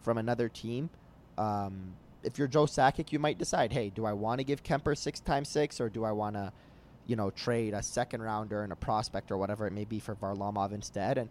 from 0.00 0.18
another 0.18 0.48
team. 0.48 0.90
Um, 1.38 1.94
if 2.22 2.36
you're 2.36 2.48
Joe 2.48 2.66
Sakic, 2.66 3.12
you 3.12 3.18
might 3.18 3.38
decide, 3.38 3.72
hey, 3.72 3.90
do 3.90 4.04
I 4.04 4.12
want 4.12 4.40
to 4.40 4.44
give 4.44 4.62
Kuemper 4.62 4.96
six 4.96 5.20
times 5.20 5.48
six 5.48 5.80
or 5.80 5.88
do 5.88 6.04
I 6.04 6.12
want 6.12 6.34
to 6.36 6.52
you 7.06 7.16
know, 7.16 7.30
trade 7.30 7.72
a 7.72 7.82
second 7.82 8.22
rounder 8.22 8.62
and 8.62 8.70
a 8.70 8.76
prospect 8.76 9.30
or 9.30 9.38
whatever 9.38 9.66
it 9.66 9.72
may 9.72 9.86
be 9.86 9.98
for 9.98 10.14
Varlamov 10.14 10.72
instead, 10.72 11.16
and 11.16 11.30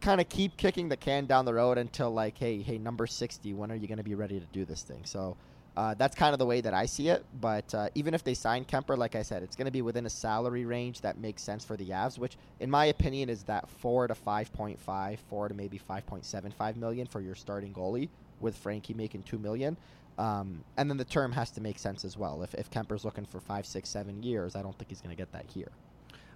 kind 0.00 0.22
of 0.22 0.28
keep 0.30 0.56
kicking 0.56 0.88
the 0.88 0.96
can 0.96 1.26
down 1.26 1.44
the 1.44 1.52
road 1.52 1.76
until 1.76 2.10
like, 2.10 2.38
hey, 2.38 2.62
hey, 2.62 2.78
number 2.78 3.06
sixty, 3.06 3.52
when 3.52 3.70
are 3.70 3.74
you 3.74 3.86
going 3.86 3.98
to 3.98 4.04
be 4.04 4.14
ready 4.14 4.40
to 4.40 4.46
do 4.52 4.64
this 4.64 4.82
thing? 4.82 5.02
So. 5.04 5.36
Uh, 5.76 5.94
that's 5.94 6.16
kind 6.16 6.32
of 6.32 6.40
the 6.40 6.46
way 6.46 6.60
that 6.60 6.74
I 6.74 6.86
see 6.86 7.08
it. 7.08 7.24
But 7.40 7.72
uh, 7.72 7.88
even 7.94 8.12
if 8.12 8.24
they 8.24 8.34
sign 8.34 8.64
Kuemper, 8.64 8.98
like 8.98 9.14
I 9.14 9.22
said, 9.22 9.44
it's 9.44 9.54
going 9.54 9.66
to 9.66 9.70
be 9.70 9.80
within 9.80 10.06
a 10.06 10.10
salary 10.10 10.64
range 10.64 11.02
that 11.02 11.18
makes 11.18 11.40
sense 11.40 11.64
for 11.64 11.76
the 11.76 11.90
Avs, 11.90 12.18
which, 12.18 12.36
in 12.58 12.68
my 12.68 12.86
opinion, 12.86 13.28
is 13.28 13.44
that 13.44 13.70
four 13.70 14.08
to 14.08 14.14
five 14.16 14.52
point 14.52 14.80
five, 14.80 15.20
four 15.30 15.46
to 15.46 15.54
maybe 15.54 15.78
five 15.78 16.04
point 16.04 16.24
seven 16.24 16.50
five 16.50 16.76
million 16.76 17.06
for 17.06 17.20
your 17.20 17.36
starting 17.36 17.72
goalie, 17.72 18.08
with 18.40 18.56
Frankie 18.56 18.94
making 18.94 19.22
two 19.22 19.38
million. 19.38 19.76
Um, 20.18 20.64
and 20.76 20.90
then 20.90 20.96
the 20.96 21.04
term 21.04 21.32
has 21.32 21.50
to 21.52 21.60
make 21.60 21.78
sense 21.78 22.04
as 22.04 22.16
well. 22.16 22.42
If, 22.42 22.52
if 22.54 22.70
Kuemper's 22.70 23.04
looking 23.04 23.24
for 23.24 23.40
five, 23.40 23.64
six, 23.64 23.88
seven 23.88 24.22
years, 24.22 24.56
I 24.56 24.62
don't 24.62 24.76
think 24.76 24.90
he's 24.90 25.00
going 25.00 25.14
to 25.14 25.20
get 25.20 25.32
that 25.32 25.46
here. 25.46 25.70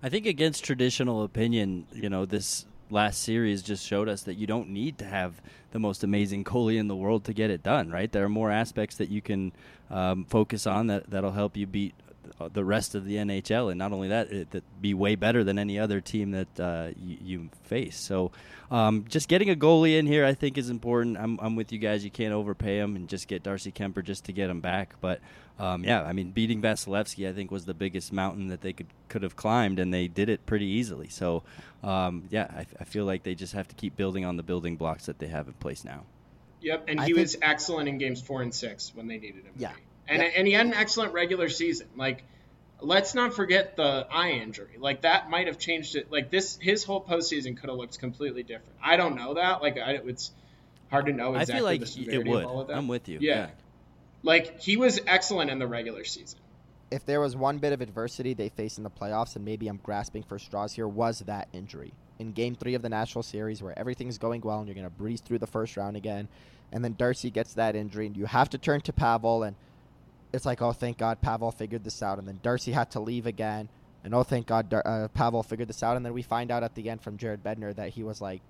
I 0.05 0.09
think 0.09 0.27
against 0.27 0.65
traditional 0.65 1.25
opinion, 1.25 1.87
you 1.93 2.09
know, 2.09 2.25
this 2.25 2.67
last 2.91 3.23
series 3.23 3.63
just 3.63 3.85
showed 3.85 4.09
us 4.09 4.23
that 4.23 4.35
you 4.35 4.47
don't 4.47 4.69
need 4.69 4.99
to 4.99 5.05
have 5.05 5.41
the 5.73 5.79
most 5.79 6.05
amazing 6.05 6.45
goalie 6.45 6.79
in 6.79 6.89
the 6.89 6.97
world 6.97 7.25
to 7.25 7.33
get 7.33 7.51
it 7.51 7.63
done, 7.63 7.91
right? 7.91 8.13
There 8.13 8.25
are 8.25 8.29
more 8.29 8.51
aspects 8.51 8.97
that 8.97 9.09
you 9.09 9.23
can 9.23 9.53
um, 9.91 10.25
focus 10.27 10.67
on 10.67 10.89
that, 10.89 11.11
that'll 11.11 11.33
help 11.33 11.57
you 11.57 11.67
beat 11.67 11.95
the 12.53 12.65
rest 12.65 12.95
of 12.95 13.05
the 13.05 13.17
NHL, 13.17 13.71
and 13.71 13.79
not 13.79 13.93
only 13.93 14.09
that, 14.09 14.33
it, 14.33 14.51
that 14.51 14.65
be 14.81 14.95
way 14.95 15.15
better 15.15 15.45
than 15.45 15.59
any 15.59 15.79
other 15.79 16.01
team 16.01 16.33
that 16.33 16.61
uh, 16.61 16.91
you, 16.97 17.17
you, 17.23 17.51
face. 17.65 17.99
So, 17.99 18.33
um, 18.71 19.05
just 19.09 19.29
getting 19.29 19.51
a 19.51 19.55
goalie 19.55 19.99
in 19.99 20.07
here, 20.07 20.25
I 20.25 20.35
think, 20.35 20.59
is 20.59 20.71
important. 20.71 21.17
I'm, 21.19 21.39
I'm 21.41 21.57
with 21.57 21.73
you 21.73 21.79
guys. 21.79 22.05
You 22.05 22.11
can't 22.11 22.33
overpay 22.33 22.79
him 22.79 22.97
and 22.97 23.09
just 23.09 23.29
get 23.29 23.43
Darcy 23.43 23.71
Kuemper 23.73 24.03
just 24.05 24.25
to 24.25 24.33
get 24.33 24.51
him 24.51 24.61
back. 24.61 24.95
But 25.01 25.21
um, 25.59 25.85
yeah, 25.85 26.03
I 26.03 26.13
mean, 26.13 26.31
beating 26.31 26.61
Vasilevskiy, 26.63 27.29
I 27.29 27.33
think, 27.33 27.51
was 27.51 27.65
the 27.65 27.75
biggest 27.75 28.13
mountain 28.13 28.49
that 28.49 28.61
they 28.63 28.73
could 28.73 28.89
could 29.09 29.23
have 29.23 29.37
climbed, 29.37 29.79
and 29.79 29.93
they 29.93 30.09
did 30.09 30.29
it 30.29 30.45
pretty 30.47 30.67
easily. 30.67 31.09
So, 31.09 31.43
um, 31.83 32.25
yeah, 32.31 32.49
I, 32.51 32.67
I 32.81 32.85
feel 32.85 33.05
like 33.05 33.23
they 33.23 33.35
just 33.35 33.53
have 33.53 33.69
to 33.69 33.75
keep 33.75 33.97
building 33.97 34.25
on 34.25 34.37
the 34.37 34.43
building 34.43 34.77
blocks 34.77 35.07
that 35.07 35.19
they 35.19 35.29
have 35.29 35.47
in 35.47 35.53
place 35.55 35.85
now. 35.85 36.05
Yep, 36.63 36.85
and 36.89 37.01
I 37.01 37.07
he 37.07 37.13
think- 37.13 37.25
was 37.25 37.37
excellent 37.43 37.89
in 37.89 37.99
games 37.99 38.21
four 38.23 38.41
and 38.41 38.55
six 38.55 38.93
when 38.95 39.07
they 39.09 39.19
needed 39.19 39.45
him. 39.45 39.53
to 39.55 39.61
Yeah. 39.61 39.73
Be. 40.13 40.15
and 40.15 40.23
Yep. 40.25 40.33
and 40.37 40.47
he 40.47 40.53
had 40.53 40.67
an 40.67 40.75
excellent 40.75 41.13
regular 41.13 41.49
season. 41.49 41.89
Like, 41.97 42.25
let's 42.81 43.15
not 43.15 43.35
forget 43.35 43.77
the 43.77 44.07
eye 44.11 44.31
injury. 44.33 44.77
Like 44.79 45.03
that 45.03 45.31
might 45.31 45.47
have 45.47 45.59
changed 45.59 45.97
it. 45.97 46.11
Like 46.11 46.31
this, 46.31 46.59
his 46.61 46.85
whole 46.85 47.03
postseason 47.03 47.57
could 47.57 47.69
have 47.71 47.79
looked 47.79 47.99
completely 47.99 48.43
different. 48.43 48.75
I 48.83 48.97
don't 48.97 49.17
know 49.17 49.35
that. 49.35 49.63
Like, 49.63 49.79
I, 49.79 50.01
it's 50.05 50.31
hard 50.91 51.07
to 51.07 51.13
know 51.13 51.35
I 51.35 51.41
exactly 51.43 51.55
feel 51.59 51.65
like 51.65 51.81
the 51.81 51.87
it 51.87 51.89
severity 51.89 52.31
would. 52.31 52.45
of 52.45 52.51
all 52.51 52.61
of 52.61 52.69
that. 52.69 52.77
I'm 52.77 52.89
with 52.89 53.09
you. 53.09 53.19
Yeah. 53.21 53.51
Like 54.23 54.61
he 54.61 54.77
was 54.77 55.01
excellent 55.07 55.51
in 55.51 55.59
the 55.59 55.67
regular 55.67 56.05
season. 56.05 56.39
if 56.91 57.05
there 57.07 57.21
was 57.21 57.35
one 57.35 57.59
bit 57.59 57.73
of 57.73 57.81
adversity 57.81 58.35
they 58.35 58.49
faced 58.51 58.79
in 58.79 58.85
the 58.85 58.91
playoffs, 58.91 59.35
and 59.37 59.45
maybe 59.45 59.67
I'm 59.67 59.79
grasping 59.83 60.23
for 60.23 60.39
straws 60.39 60.75
here, 60.75 60.87
was 60.87 61.21
that 61.21 61.49
injury. 61.53 61.93
In 62.19 62.33
game 62.33 62.55
three 62.55 62.75
of 62.75 62.83
the 62.83 62.89
Nashville 62.89 63.23
Series, 63.25 63.63
where 63.63 63.77
everything's 63.79 64.19
going 64.19 64.43
well 64.43 64.59
and 64.59 64.69
you're 64.69 64.75
going 64.75 64.87
to 64.87 64.91
breeze 64.91 65.21
through 65.21 65.39
the 65.39 65.47
first 65.47 65.77
round 65.77 65.97
again, 65.97 66.29
and 66.71 66.85
then 66.85 66.95
Darcy 66.97 67.31
gets 67.31 67.55
that 67.55 67.75
injury, 67.75 68.07
and 68.07 68.17
you 68.17 68.27
have 68.27 68.51
to 68.51 68.59
turn 68.59 68.81
to 68.83 68.93
Pavel, 68.93 69.43
and 69.43 69.57
it's 70.33 70.47
like, 70.47 70.63
oh, 70.63 70.73
thank 70.73 70.99
God 70.99 71.21
Pavel 71.21 71.51
figured 71.51 71.85
this 71.85 72.03
out. 72.03 72.19
And 72.19 72.27
then 72.27 72.41
Darcy 72.43 72.73
had 72.73 72.91
to 72.93 73.01
leave 73.01 73.27
again, 73.27 73.69
and 74.05 74.15
oh, 74.15 74.23
thank 74.23 74.47
God 74.47 74.69
Dar- 74.69 74.87
uh, 74.87 75.09
Pavel 75.09 75.43
figured 75.43 75.69
this 75.69 75.83
out. 75.83 75.97
And 75.97 76.05
then 76.05 76.13
we 76.13 76.23
find 76.23 76.51
out 76.51 76.63
at 76.63 76.75
the 76.75 76.89
end 76.91 77.03
from 77.03 77.17
Jared 77.17 77.43
Bednar 77.45 77.75
that 77.77 77.91
he 77.91 78.03
was 78.03 78.21
like 78.21 78.41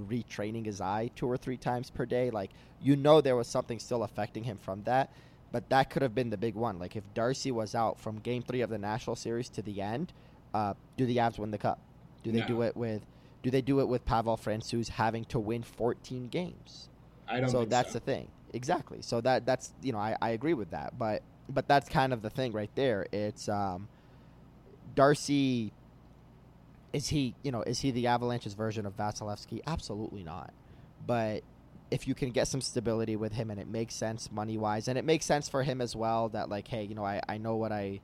retraining 0.00 0.64
his 0.64 0.80
eye 0.80 1.10
two 1.14 1.26
or 1.26 1.36
three 1.36 1.56
times 1.56 1.90
per 1.90 2.06
day. 2.06 2.30
Like, 2.30 2.50
you 2.80 2.96
know, 2.96 3.20
there 3.20 3.36
was 3.36 3.48
something 3.48 3.78
still 3.78 4.02
affecting 4.02 4.44
him 4.44 4.58
from 4.58 4.82
that. 4.84 5.12
But 5.52 5.68
that 5.70 5.90
could 5.90 6.02
have 6.02 6.14
been 6.14 6.30
the 6.30 6.36
big 6.36 6.54
one. 6.54 6.78
Like 6.78 6.94
if 6.94 7.02
Darcy 7.12 7.50
was 7.50 7.74
out 7.74 7.98
from 7.98 8.18
Game 8.20 8.42
Three 8.42 8.60
of 8.60 8.70
the 8.70 8.78
Nashville 8.78 9.16
Series 9.16 9.48
to 9.50 9.62
the 9.62 9.82
end, 9.82 10.12
uh, 10.54 10.74
do 10.96 11.06
the 11.06 11.16
Avs 11.16 11.38
win 11.38 11.50
the 11.50 11.58
cup? 11.58 11.80
Do 12.22 12.30
they 12.30 12.38
No. 12.40 12.46
do 12.46 12.62
it 12.62 12.76
with? 12.76 13.04
Do 13.42 13.50
they 13.50 13.60
do 13.62 13.80
it 13.80 13.88
with 13.88 14.04
Pavel 14.04 14.36
Francouz 14.36 14.88
having 14.90 15.24
to 15.26 15.40
win 15.40 15.62
14 15.62 16.28
games? 16.28 16.88
I 17.26 17.40
don't. 17.40 17.48
so 17.50 17.64
that's 17.64 17.92
so. 17.92 17.98
the 17.98 18.04
thing. 18.04 18.28
Exactly. 18.52 19.02
So 19.02 19.20
that 19.20 19.46
that's 19.46 19.72
you 19.82 19.92
know 19.92 19.98
I, 19.98 20.16
I 20.20 20.30
agree 20.30 20.54
with 20.54 20.70
that, 20.70 20.98
but 20.98 21.22
but 21.48 21.68
that's 21.68 21.88
kind 21.88 22.12
of 22.12 22.22
the 22.22 22.30
thing 22.30 22.52
right 22.52 22.70
there. 22.74 23.06
It's 23.12 23.48
um, 23.48 23.88
Darcy. 24.94 25.72
Is 26.92 27.08
he 27.08 27.34
you 27.42 27.52
know 27.52 27.62
is 27.62 27.80
he 27.80 27.90
the 27.92 28.08
Avalanche's 28.08 28.54
version 28.54 28.86
of 28.86 28.96
Vasilevskiy? 28.96 29.60
Absolutely 29.66 30.24
not. 30.24 30.52
But 31.06 31.42
if 31.90 32.06
you 32.06 32.14
can 32.14 32.30
get 32.30 32.48
some 32.48 32.60
stability 32.60 33.16
with 33.16 33.32
him 33.32 33.50
and 33.50 33.60
it 33.60 33.68
makes 33.68 33.94
sense 33.94 34.30
money 34.30 34.56
wise 34.56 34.86
and 34.88 34.96
it 34.96 35.04
makes 35.04 35.26
sense 35.26 35.48
for 35.48 35.64
him 35.64 35.80
as 35.80 35.96
well 35.96 36.28
that 36.28 36.48
like 36.48 36.68
hey 36.68 36.84
you 36.84 36.94
know 36.94 37.04
I, 37.04 37.20
I 37.28 37.36
know 37.38 37.56
what 37.56 37.72
I 37.72 38.00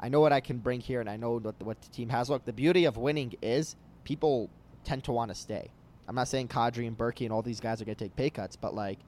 I 0.00 0.08
know 0.08 0.20
what 0.20 0.32
I 0.32 0.40
can 0.40 0.58
bring 0.58 0.80
here 0.80 1.00
and 1.00 1.08
I 1.10 1.16
know 1.16 1.32
what 1.32 1.58
the, 1.58 1.64
what 1.64 1.80
the 1.82 1.88
team 1.90 2.08
has. 2.08 2.30
Look, 2.30 2.46
the 2.46 2.52
beauty 2.54 2.86
of 2.86 2.96
winning 2.96 3.34
is 3.42 3.76
people 4.04 4.48
tend 4.82 5.04
to 5.04 5.12
want 5.12 5.30
to 5.30 5.34
stay. 5.34 5.70
I'm 6.08 6.14
not 6.14 6.26
saying 6.26 6.48
Kadri 6.48 6.86
and 6.86 6.96
Berkey 6.96 7.26
and 7.26 7.32
all 7.32 7.42
these 7.42 7.60
guys 7.60 7.80
are 7.80 7.84
going 7.84 7.96
to 7.96 8.04
take 8.04 8.16
pay 8.16 8.30
cuts, 8.30 8.56
but 8.56 8.74
like 8.74 8.98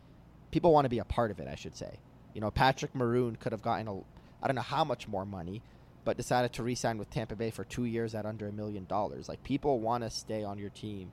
people 0.53 0.73
want 0.73 0.85
to 0.85 0.89
be 0.89 1.01
a 1.01 1.05
part 1.05 1.33
of 1.33 1.41
it. 1.41 1.49
I 1.49 1.57
should 1.57 1.77
say. 1.77 1.99
You 2.35 2.41
know, 2.41 2.51
Patrick 2.51 2.95
Maroon 2.95 3.37
could 3.37 3.51
have 3.51 3.63
gotten 3.63 3.89
a 3.89 3.97
I 4.43 4.47
don't 4.47 4.55
know 4.55 4.63
how 4.63 4.85
much 4.85 5.09
more 5.09 5.27
money, 5.27 5.63
but 6.05 6.17
decided 6.17 6.53
to 6.55 6.63
re-sign 6.63 6.99
with 6.99 7.11
Tampa 7.11 7.37
Bay 7.37 7.51
for 7.51 7.65
two 7.65 7.85
years 7.85 8.15
at 8.15 8.27
under 8.27 8.49
a 8.49 8.53
million 8.53 8.85
dollars. 8.87 9.29
Like 9.29 9.43
people 9.43 9.81
want 9.81 10.05
to 10.05 10.11
stay 10.11 10.45
on 10.45 10.59
your 10.59 10.71
team 10.71 11.11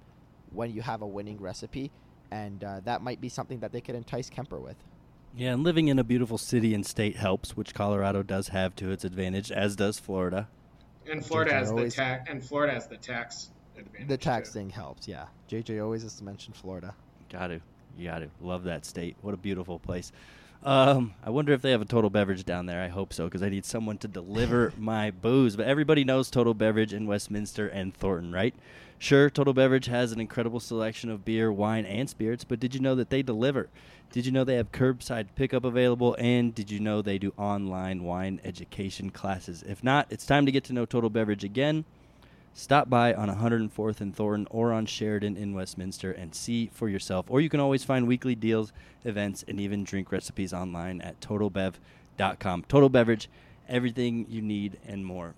when 0.51 0.71
you 0.71 0.81
have 0.81 1.01
a 1.01 1.07
winning 1.07 1.39
recipe, 1.39 1.91
and 2.31 2.63
uh, 2.63 2.81
that 2.85 3.01
might 3.01 3.21
be 3.21 3.29
something 3.29 3.59
that 3.59 3.71
they 3.71 3.81
could 3.81 3.95
entice 3.95 4.29
Kuemper 4.29 4.61
with. 4.61 4.77
Yeah, 5.35 5.53
and 5.53 5.63
living 5.63 5.89
in 5.89 5.99
a 5.99 6.03
beautiful 6.03 6.37
city 6.37 6.73
and 6.73 6.85
state 6.85 7.15
helps, 7.15 7.55
which 7.55 7.75
Colorado 7.75 8.23
does 8.23 8.47
have 8.47 8.75
to 8.77 8.91
its 8.91 9.03
advantage, 9.03 9.51
as 9.51 9.75
does 9.75 9.99
Florida. 9.99 10.47
And 11.09 11.25
Florida 11.25 11.51
JJ 11.51 11.55
has 11.55 11.71
the 11.71 11.89
tax. 11.91 12.29
And 12.29 12.43
Florida 12.43 12.73
has 12.73 12.87
the 12.87 12.97
tax 12.97 13.49
advantage. 13.77 14.07
The 14.07 14.17
tax 14.17 14.49
too. 14.49 14.53
thing 14.53 14.69
helps, 14.71 15.07
yeah. 15.07 15.25
JJ 15.49 15.83
always 15.83 16.03
has 16.03 16.15
to 16.15 16.23
mention 16.23 16.53
Florida. 16.53 16.95
Got 17.31 17.47
to, 17.47 17.61
you 17.99 18.07
got 18.07 18.19
to 18.19 18.29
love 18.41 18.63
that 18.63 18.85
state. 18.85 19.17
What 19.21 19.33
a 19.33 19.37
beautiful 19.37 19.79
place. 19.79 20.11
Um, 20.63 21.13
I 21.23 21.29
wonder 21.29 21.53
if 21.53 21.61
they 21.61 21.71
have 21.71 21.81
a 21.81 21.85
Total 21.85 22.09
Beverage 22.09 22.45
down 22.45 22.65
there. 22.65 22.81
I 22.81 22.89
hope 22.89 23.13
so 23.13 23.25
because 23.25 23.41
I 23.41 23.49
need 23.49 23.65
someone 23.65 23.97
to 23.99 24.07
deliver 24.07 24.73
my 24.77 25.11
booze. 25.11 25.55
But 25.55 25.67
everybody 25.67 26.03
knows 26.03 26.29
Total 26.29 26.53
Beverage 26.53 26.93
in 26.93 27.07
Westminster 27.07 27.67
and 27.67 27.93
Thornton, 27.93 28.33
right? 28.33 28.53
Sure, 28.97 29.29
Total 29.29 29.53
Beverage 29.53 29.85
has 29.85 30.11
an 30.11 30.19
incredible 30.19 30.59
selection 30.59 31.09
of 31.09 31.23
beer, 31.23 31.51
wine, 31.51 31.85
and 31.85 32.09
spirits, 32.09 32.43
but 32.43 32.59
did 32.59 32.73
you 32.75 32.81
know 32.81 32.95
that 32.95 33.09
they 33.09 33.21
deliver? 33.21 33.69
Did 34.11 34.25
you 34.25 34.31
know 34.33 34.43
they 34.43 34.55
have 34.55 34.73
curbside 34.73 35.27
pickup 35.35 35.63
available? 35.63 36.17
And 36.19 36.53
did 36.53 36.69
you 36.69 36.81
know 36.81 37.01
they 37.01 37.17
do 37.17 37.31
online 37.37 38.03
wine 38.03 38.41
education 38.43 39.09
classes? 39.11 39.63
If 39.65 39.83
not, 39.83 40.07
it's 40.09 40.25
time 40.25 40.45
to 40.45 40.51
get 40.51 40.65
to 40.65 40.73
know 40.73 40.85
Total 40.85 41.09
Beverage 41.09 41.45
again. 41.45 41.85
Stop 42.53 42.89
by 42.89 43.13
on 43.13 43.29
104th 43.29 44.01
and 44.01 44.15
Thornton 44.15 44.47
or 44.49 44.73
on 44.73 44.85
Sheridan 44.85 45.37
in 45.37 45.53
Westminster 45.53 46.11
and 46.11 46.35
see 46.35 46.69
for 46.73 46.89
yourself. 46.89 47.25
Or 47.29 47.39
you 47.39 47.49
can 47.49 47.59
always 47.59 47.83
find 47.83 48.07
weekly 48.07 48.35
deals, 48.35 48.73
events, 49.05 49.45
and 49.47 49.59
even 49.59 49.83
drink 49.83 50.11
recipes 50.11 50.53
online 50.53 51.01
at 51.01 51.19
totalbev.com. 51.21 52.65
Total 52.67 52.89
Beverage, 52.89 53.29
everything 53.67 54.25
you 54.29 54.41
need 54.41 54.77
and 54.85 55.05
more. 55.05 55.35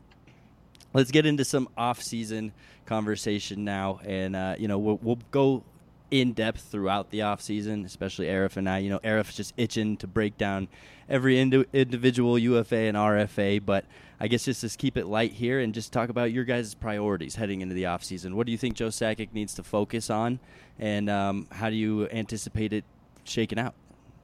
Let's 0.94 1.12
get 1.12 1.26
into 1.26 1.46
some 1.46 1.70
off-season 1.78 2.52
conversation 2.86 3.64
now, 3.64 4.00
and 4.04 4.36
uh, 4.36 4.56
you 4.58 4.68
know 4.68 4.78
we'll, 4.78 5.00
we'll 5.02 5.20
go 5.32 5.64
in 6.12 6.34
depth 6.34 6.62
throughout 6.64 7.10
the 7.10 7.22
off 7.22 7.42
season, 7.42 7.86
especially 7.86 8.28
Aarif 8.28 8.58
and 8.58 8.70
I. 8.70 8.80
You 8.80 8.90
know, 8.90 9.00
Aarif's 9.00 9.36
just 9.36 9.54
itching 9.56 9.96
to 9.98 10.08
break 10.08 10.38
down 10.38 10.68
every 11.10 11.40
indi- 11.40 11.66
individual 11.72 12.38
UFA 12.38 12.76
and 12.76 12.98
RFA, 12.98 13.66
but 13.66 13.86
I 14.22 14.28
guess 14.28 14.46
just 14.46 14.62
to 14.62 14.78
keep 14.78 14.98
it 14.98 15.08
light 15.08 15.32
here 15.32 15.60
and 15.60 15.74
just 15.74 15.92
talk 15.92 16.10
about 16.10 16.32
your 16.32 16.44
guys' 16.44 16.76
priorities 16.76 17.34
heading 17.36 17.62
into 17.62 17.74
the 17.74 17.88
off 17.88 18.04
season. 18.04 18.36
What 18.36 18.46
do 18.46 18.52
you 18.52 18.58
think 18.58 18.76
Joe 18.76 18.90
Sakic 18.90 19.34
needs 19.34 19.56
to 19.56 19.64
focus 19.64 20.12
on, 20.12 20.40
and 20.78 21.10
um, 21.10 21.48
how 21.52 21.72
do 21.72 21.76
you 21.76 22.08
anticipate 22.10 22.72
it 22.72 22.86
shaking 23.24 23.58
out? 23.58 23.74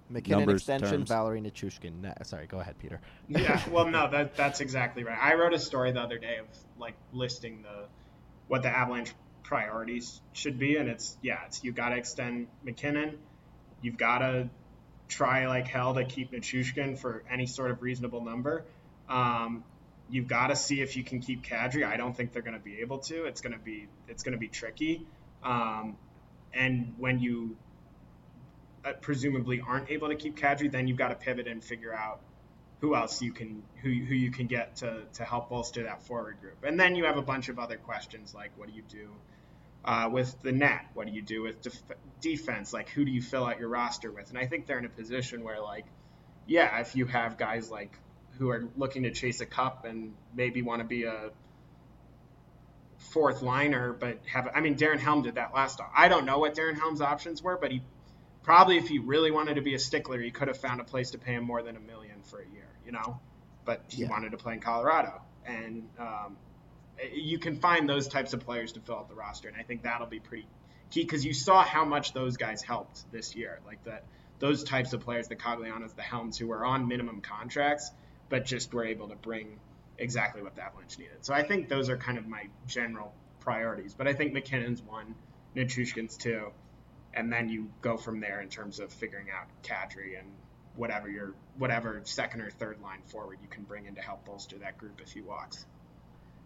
MacKinnon 0.09 0.41
Numbers, 0.41 0.61
extension, 0.61 0.89
terms. 0.89 1.09
Valeri 1.09 1.41
Nichushkin. 1.41 2.03
Nah, 2.03 2.13
sorry, 2.21 2.45
go 2.45 2.59
ahead, 2.59 2.77
Peter. 2.77 3.01
yeah, 3.27 3.59
well, 3.71 3.87
no, 3.87 4.07
that 4.11 4.37
that's 4.37 4.61
exactly 4.61 5.03
right. 5.03 5.17
I 5.19 5.33
wrote 5.33 5.55
a 5.55 5.59
story 5.59 5.91
the 5.91 6.01
other 6.01 6.19
day 6.19 6.37
of 6.37 6.45
like 6.77 6.93
listing 7.11 7.63
the 7.63 7.85
what 8.47 8.61
the 8.61 8.69
Avalanche 8.69 9.13
priorities 9.41 10.21
should 10.31 10.59
be, 10.59 10.77
and 10.77 10.87
it's 10.89 11.17
yeah, 11.23 11.39
it's 11.47 11.63
you 11.63 11.71
got 11.71 11.89
to 11.89 11.95
extend 11.95 12.49
MacKinnon, 12.63 13.17
you've 13.81 13.97
got 13.97 14.19
to 14.19 14.47
try 15.07 15.47
like 15.47 15.67
hell 15.67 15.95
to 15.95 16.05
keep 16.05 16.33
Nichushkin 16.33 16.99
for 16.99 17.23
any 17.31 17.47
sort 17.47 17.71
of 17.71 17.81
reasonable 17.81 18.23
number. 18.23 18.63
Um, 19.09 19.63
you've 20.09 20.27
got 20.27 20.47
to 20.47 20.55
see 20.55 20.81
if 20.81 20.95
you 20.95 21.03
can 21.03 21.19
keep 21.19 21.43
Kadri. 21.43 21.85
I 21.85 21.97
don't 21.97 22.15
think 22.15 22.33
they're 22.33 22.41
going 22.41 22.57
to 22.57 22.63
be 22.63 22.79
able 22.81 22.99
to. 22.99 23.25
It's 23.25 23.41
going 23.41 23.53
to 23.53 23.59
be 23.59 23.87
it's 24.07 24.23
going 24.23 24.33
to 24.33 24.39
be 24.39 24.47
tricky. 24.47 25.05
Um, 25.43 25.97
and 26.53 26.93
when 26.97 27.19
you 27.19 27.57
uh, 28.85 28.93
presumably 28.93 29.61
aren't 29.65 29.89
able 29.91 30.09
to 30.09 30.15
keep 30.15 30.37
Kadri, 30.37 30.71
then 30.71 30.87
you've 30.87 30.97
got 30.97 31.09
to 31.09 31.15
pivot 31.15 31.47
and 31.47 31.63
figure 31.63 31.93
out 31.93 32.21
who 32.79 32.95
else 32.95 33.21
you 33.21 33.31
can 33.31 33.63
who 33.81 33.89
who 33.89 34.13
you 34.13 34.31
can 34.31 34.47
get 34.47 34.77
to 34.77 35.03
to 35.13 35.23
help 35.23 35.49
bolster 35.49 35.83
that 35.83 36.03
forward 36.03 36.39
group. 36.41 36.63
And 36.63 36.79
then 36.79 36.95
you 36.95 37.05
have 37.05 37.17
a 37.17 37.21
bunch 37.21 37.49
of 37.49 37.59
other 37.59 37.77
questions 37.77 38.33
like 38.33 38.51
what 38.55 38.67
do 38.67 38.73
you 38.73 38.83
do 38.87 39.09
uh, 39.83 40.09
with 40.11 40.41
the 40.41 40.51
net? 40.51 40.85
What 40.93 41.07
do 41.07 41.13
you 41.13 41.21
do 41.21 41.41
with 41.41 41.61
def- 41.61 41.81
defense? 42.21 42.73
Like 42.73 42.89
who 42.89 43.03
do 43.03 43.11
you 43.11 43.21
fill 43.21 43.45
out 43.45 43.59
your 43.59 43.69
roster 43.69 44.11
with? 44.11 44.29
And 44.29 44.37
I 44.37 44.45
think 44.45 44.67
they're 44.67 44.79
in 44.79 44.85
a 44.85 44.89
position 44.89 45.43
where 45.43 45.59
like 45.61 45.85
yeah, 46.45 46.79
if 46.79 46.95
you 46.95 47.05
have 47.07 47.37
guys 47.37 47.69
like 47.69 47.91
who 48.37 48.49
are 48.49 48.67
looking 48.75 49.03
to 49.03 49.11
chase 49.11 49.41
a 49.41 49.45
cup 49.45 49.85
and 49.85 50.13
maybe 50.35 50.61
want 50.61 50.81
to 50.81 50.87
be 50.87 51.03
a 51.03 51.31
fourth 52.97 53.41
liner, 53.41 53.93
but 53.93 54.19
have 54.31 54.49
I 54.53 54.61
mean 54.61 54.75
Darren 54.75 54.99
Helm 54.99 55.21
did 55.23 55.35
that 55.35 55.53
last. 55.53 55.79
off. 55.79 55.89
I 55.95 56.07
don't 56.07 56.25
know 56.25 56.39
what 56.39 56.55
Darren 56.55 56.77
Helm's 56.77 57.01
options 57.01 57.41
were, 57.41 57.57
but 57.57 57.71
he 57.71 57.81
probably 58.43 58.77
if 58.77 58.87
he 58.87 58.99
really 58.99 59.31
wanted 59.31 59.55
to 59.55 59.61
be 59.61 59.73
a 59.75 59.79
stickler, 59.79 60.19
he 60.19 60.31
could 60.31 60.47
have 60.47 60.57
found 60.57 60.81
a 60.81 60.83
place 60.83 61.11
to 61.11 61.17
pay 61.17 61.33
him 61.33 61.43
more 61.43 61.61
than 61.61 61.75
a 61.75 61.79
million 61.79 62.21
for 62.23 62.39
a 62.39 62.47
year, 62.47 62.67
you 62.85 62.91
know. 62.91 63.19
But 63.65 63.83
he 63.89 64.03
Yeah. 64.03 64.09
wanted 64.09 64.31
to 64.31 64.37
play 64.37 64.53
in 64.53 64.59
Colorado, 64.61 65.21
and 65.45 65.89
um, 65.99 66.37
you 67.13 67.37
can 67.37 67.57
find 67.57 67.87
those 67.87 68.07
types 68.07 68.33
of 68.33 68.39
players 68.41 68.71
to 68.73 68.79
fill 68.79 68.95
out 68.95 69.09
the 69.09 69.15
roster, 69.15 69.47
and 69.47 69.57
I 69.57 69.63
think 69.63 69.83
that'll 69.83 70.07
be 70.07 70.19
pretty 70.19 70.47
key 70.89 71.03
because 71.03 71.25
you 71.25 71.33
saw 71.33 71.63
how 71.63 71.83
much 71.85 72.13
those 72.13 72.37
guys 72.37 72.61
helped 72.61 73.11
this 73.11 73.35
year, 73.35 73.59
like 73.65 73.83
that 73.83 74.05
those 74.39 74.63
types 74.63 74.93
of 74.93 75.01
players, 75.01 75.27
the 75.27 75.35
Coglianos, 75.35 75.95
the 75.95 76.01
Helms, 76.03 76.37
who 76.37 76.47
were 76.47 76.63
on 76.63 76.87
minimum 76.87 77.21
contracts, 77.21 77.91
but 78.29 78.45
just 78.45 78.73
were 78.73 78.85
able 78.85 79.07
to 79.09 79.15
bring 79.15 79.59
exactly 79.97 80.41
what 80.41 80.55
the 80.55 80.63
Avalanche 80.63 80.99
needed. 80.99 81.17
So 81.21 81.33
I 81.33 81.43
think 81.43 81.69
those 81.69 81.89
are 81.89 81.97
kind 81.97 82.17
of 82.17 82.27
my 82.27 82.43
general 82.67 83.13
priorities. 83.39 83.93
But 83.93 84.07
I 84.07 84.13
think 84.13 84.33
MacKinnon's 84.33 84.81
one, 84.81 85.15
Nichushkin's 85.55 86.17
two, 86.17 86.51
and 87.13 87.31
then 87.31 87.49
you 87.49 87.69
go 87.81 87.97
from 87.97 88.19
there 88.19 88.41
in 88.41 88.49
terms 88.49 88.79
of 88.79 88.91
figuring 88.91 89.27
out 89.31 89.47
Kadri 89.63 90.19
and 90.19 90.27
whatever 90.75 91.09
your 91.09 91.33
whatever 91.57 91.99
second 92.03 92.41
or 92.41 92.51
third 92.51 92.79
line 92.81 93.01
forward 93.07 93.39
you 93.41 93.47
can 93.47 93.63
bring 93.63 93.85
in 93.85 93.95
to 93.95 94.01
help 94.01 94.25
bolster 94.25 94.57
that 94.59 94.77
group 94.77 95.01
if 95.01 95.11
he 95.11 95.21
walks. 95.21 95.65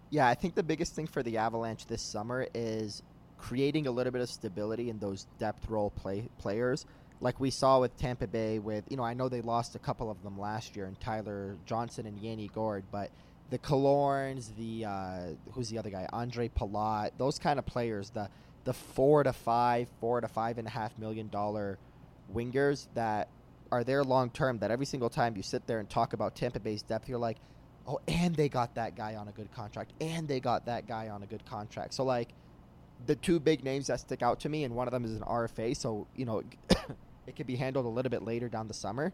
Yeah, 0.10 0.28
I 0.28 0.36
think 0.36 0.56
the 0.56 0.64
biggest 0.64 0.94
thing 0.94 1.08
for 1.08 1.24
the 1.24 1.38
Avalanche 1.38 1.86
this 1.86 2.02
summer 2.02 2.48
is 2.54 3.02
creating 3.38 3.88
a 3.88 3.92
little 3.92 4.12
bit 4.12 4.22
of 4.22 4.30
stability 4.30 4.90
in 4.90 5.00
those 5.00 5.26
depth 5.40 5.70
role 5.70 5.90
play 5.90 6.30
players. 6.38 6.86
Like 7.22 7.40
we 7.40 7.52
saw 7.52 7.80
with 7.80 7.96
Tampa 7.98 8.28
Bay, 8.28 8.58
with 8.60 8.84
you 8.90 8.98
know, 8.98 9.04
I 9.04 9.14
know 9.14 9.30
they 9.30 9.42
lost 9.42 9.76
a 9.76 9.80
couple 9.80 10.10
of 10.10 10.22
them 10.24 10.40
last 10.40 10.76
year, 10.76 10.86
and 10.86 11.00
Tyler 11.00 11.56
Johnson 11.66 12.08
and 12.08 12.20
Yanni 12.20 12.50
Gourde, 12.54 12.86
but 12.92 13.12
the 13.52 13.60
Killorns, 13.60 14.56
the 14.56 14.86
uh, 14.86 15.20
who's 15.52 15.70
the 15.70 15.78
other 15.78 15.92
guy, 15.92 16.08
Ondrej 16.12 16.52
Palat, 16.52 17.12
those 17.18 17.38
kind 17.38 17.60
of 17.60 17.66
players, 17.66 18.10
the 18.10 18.28
the 18.64 18.74
four 18.74 19.24
to 19.24 19.34
five, 19.34 19.88
four 20.00 20.22
to 20.22 20.28
five 20.28 20.58
and 20.58 20.68
a 20.68 20.72
half 20.72 20.98
million 20.98 21.28
dollar 21.30 21.78
wingers 22.34 22.88
that 22.96 23.28
are 23.72 23.84
there 23.84 24.04
long 24.04 24.30
term. 24.30 24.58
That 24.60 24.72
every 24.72 24.86
single 24.86 25.10
time 25.10 25.36
you 25.36 25.44
sit 25.44 25.68
there 25.68 25.80
and 25.80 25.90
talk 25.90 26.14
about 26.14 26.36
Tampa 26.36 26.60
Bay's 26.60 26.82
depth, 26.82 27.08
you're 27.10 27.20
like, 27.20 27.38
oh, 27.88 28.00
and 28.08 28.34
they 28.36 28.50
got 28.50 28.76
that 28.76 28.96
guy 28.96 29.16
on 29.16 29.28
a 29.28 29.32
good 29.32 29.52
contract, 29.52 29.92
and 30.02 30.28
they 30.28 30.40
got 30.40 30.66
that 30.66 30.88
guy 30.88 31.10
on 31.10 31.22
a 31.22 31.28
good 31.28 31.46
contract. 31.46 31.94
So 31.94 32.04
like, 32.04 32.30
the 33.06 33.16
two 33.16 33.40
big 33.40 33.64
names 33.64 33.88
that 33.88 34.00
stick 34.00 34.24
out 34.24 34.40
to 34.42 34.50
me, 34.50 34.64
and 34.64 34.76
one 34.76 34.88
of 34.88 34.92
them 34.92 35.04
is 35.04 35.12
an 35.12 35.24
RFA, 35.24 35.76
so 35.76 36.08
you 36.16 36.26
know, 36.26 36.42
it 37.32 37.38
could 37.38 37.48
be 37.48 37.56
handled 37.56 37.86
a 37.86 37.90
little 37.90 38.10
bit 38.10 38.24
later 38.24 38.50
down 38.50 38.68
the 38.68 38.74
summer. 38.74 39.14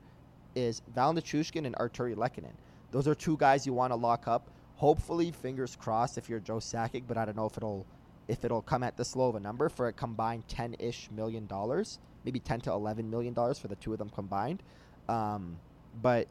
Is 0.55 0.81
Val 0.95 1.13
Nichushkin 1.13 1.65
and 1.65 1.75
Artturi 1.75 2.15
Lehkonen. 2.15 2.55
Those 2.91 3.07
are 3.07 3.13
two 3.13 3.37
guys 3.37 3.67
you 3.67 3.73
want 3.73 3.91
to 3.91 3.95
lock 3.95 4.27
up. 4.27 4.49
Hopefully, 4.77 5.31
fingers 5.31 5.75
crossed 5.75 6.17
if 6.17 6.27
you're 6.27 6.39
Joe 6.39 6.57
Sakic, 6.57 7.03
but 7.07 7.17
I 7.17 7.25
don't 7.25 7.37
know 7.37 7.45
if 7.45 7.57
it'll 7.57 7.85
if 8.27 8.43
it'll 8.43 8.63
come 8.63 8.83
at 8.83 8.97
this 8.97 9.15
low 9.15 9.29
of 9.29 9.35
a 9.35 9.39
number 9.39 9.69
for 9.69 9.87
a 9.87 9.93
combined 9.93 10.47
ten 10.47 10.75
ish 10.79 11.09
million 11.11 11.45
dollars, 11.45 11.99
maybe 12.25 12.39
ten 12.39 12.59
to 12.61 12.71
eleven 12.71 13.09
million 13.09 13.33
dollars 13.33 13.59
for 13.59 13.67
the 13.67 13.75
two 13.75 13.93
of 13.93 13.99
them 13.99 14.09
combined. 14.09 14.63
Um, 15.07 15.57
but 16.01 16.27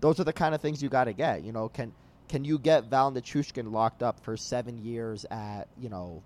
those 0.00 0.20
are 0.20 0.24
the 0.24 0.32
kind 0.32 0.54
of 0.54 0.60
things 0.60 0.82
you 0.82 0.90
got 0.90 1.04
to 1.04 1.14
get. 1.14 1.42
You 1.42 1.52
know, 1.52 1.68
can 1.68 1.92
can 2.28 2.44
you 2.44 2.58
get 2.58 2.84
Val 2.84 3.10
Nichushkin 3.10 3.72
locked 3.72 4.02
up 4.02 4.20
for 4.20 4.36
seven 4.36 4.78
years 4.84 5.24
at 5.30 5.66
you 5.80 5.88
know 5.88 6.22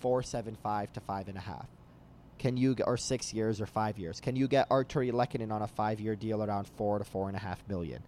four 0.00 0.22
seven 0.22 0.56
five 0.62 0.92
to 0.94 1.00
five 1.00 1.28
and 1.28 1.36
a 1.36 1.42
half? 1.42 1.68
Can 2.38 2.56
you 2.56 2.74
get 2.74 2.86
or 2.86 2.96
six 2.96 3.32
years 3.32 3.60
or 3.60 3.66
five 3.66 3.98
years? 3.98 4.20
Can 4.20 4.36
you 4.36 4.48
get 4.48 4.68
Artturi 4.68 5.12
Lehkonen 5.12 5.52
on 5.52 5.62
a 5.62 5.66
five 5.66 6.00
year 6.00 6.16
deal 6.16 6.42
around 6.42 6.68
four 6.68 6.98
to 6.98 7.04
four 7.04 7.28
and 7.28 7.36
a 7.36 7.40
half 7.40 7.62
million? 7.68 8.02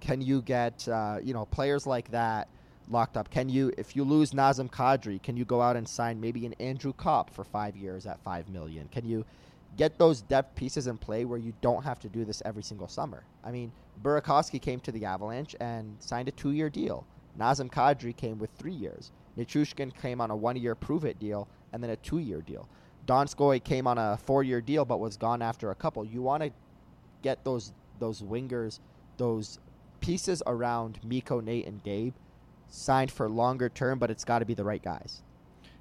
Can 0.00 0.20
you 0.20 0.42
get 0.42 0.86
uh, 0.88 1.18
you 1.22 1.34
know 1.34 1.46
players 1.46 1.86
like 1.86 2.10
that 2.10 2.48
locked 2.88 3.16
up? 3.16 3.30
Can 3.30 3.48
you 3.48 3.72
if 3.76 3.96
you 3.96 4.04
lose 4.04 4.32
Nazem 4.32 4.70
Kadri, 4.70 5.22
can 5.22 5.36
you 5.36 5.44
go 5.44 5.60
out 5.60 5.76
and 5.76 5.88
sign 5.88 6.20
maybe 6.20 6.46
an 6.46 6.54
Andrew 6.54 6.92
Copp 6.92 7.30
for 7.30 7.44
five 7.44 7.76
years 7.76 8.06
at 8.06 8.20
five 8.20 8.48
million? 8.48 8.88
Can 8.90 9.06
you 9.06 9.24
get 9.76 9.98
those 9.98 10.22
depth 10.22 10.54
pieces 10.54 10.86
in 10.86 10.96
play 10.96 11.24
where 11.24 11.38
you 11.38 11.52
don't 11.60 11.82
have 11.82 11.98
to 12.00 12.08
do 12.08 12.24
this 12.24 12.42
every 12.44 12.62
single 12.62 12.88
summer. 12.88 13.24
I 13.42 13.50
mean, 13.50 13.72
Burakovsky 14.02 14.60
came 14.60 14.80
to 14.80 14.92
the 14.92 15.04
Avalanche 15.04 15.56
and 15.60 15.96
signed 16.00 16.28
a 16.28 16.32
two-year 16.32 16.70
deal. 16.70 17.06
Nazem 17.38 17.70
Kadri 17.70 18.16
came 18.16 18.38
with 18.38 18.50
three 18.58 18.72
years. 18.72 19.10
Nichushkin 19.36 19.92
came 20.00 20.20
on 20.20 20.30
a 20.30 20.36
one-year 20.36 20.74
prove-it 20.74 21.18
deal 21.18 21.48
and 21.72 21.82
then 21.82 21.90
a 21.90 21.96
two-year 21.96 22.40
deal. 22.40 22.68
Donskoy 23.06 23.62
came 23.62 23.86
on 23.86 23.98
a 23.98 24.16
four-year 24.16 24.60
deal 24.60 24.84
but 24.84 25.00
was 25.00 25.16
gone 25.16 25.42
after 25.42 25.70
a 25.70 25.74
couple. 25.74 26.04
You 26.04 26.22
want 26.22 26.42
to 26.42 26.50
get 27.22 27.44
those 27.44 27.72
those 27.98 28.22
wingers, 28.22 28.80
those 29.16 29.58
pieces 30.00 30.42
around 30.46 30.98
Mikko, 31.04 31.40
Nate, 31.40 31.66
and 31.66 31.82
Gabe 31.82 32.14
signed 32.68 33.10
for 33.10 33.28
longer 33.28 33.68
term, 33.68 33.98
but 33.98 34.10
it's 34.10 34.24
got 34.24 34.40
to 34.40 34.44
be 34.44 34.54
the 34.54 34.64
right 34.64 34.82
guys. 34.82 35.22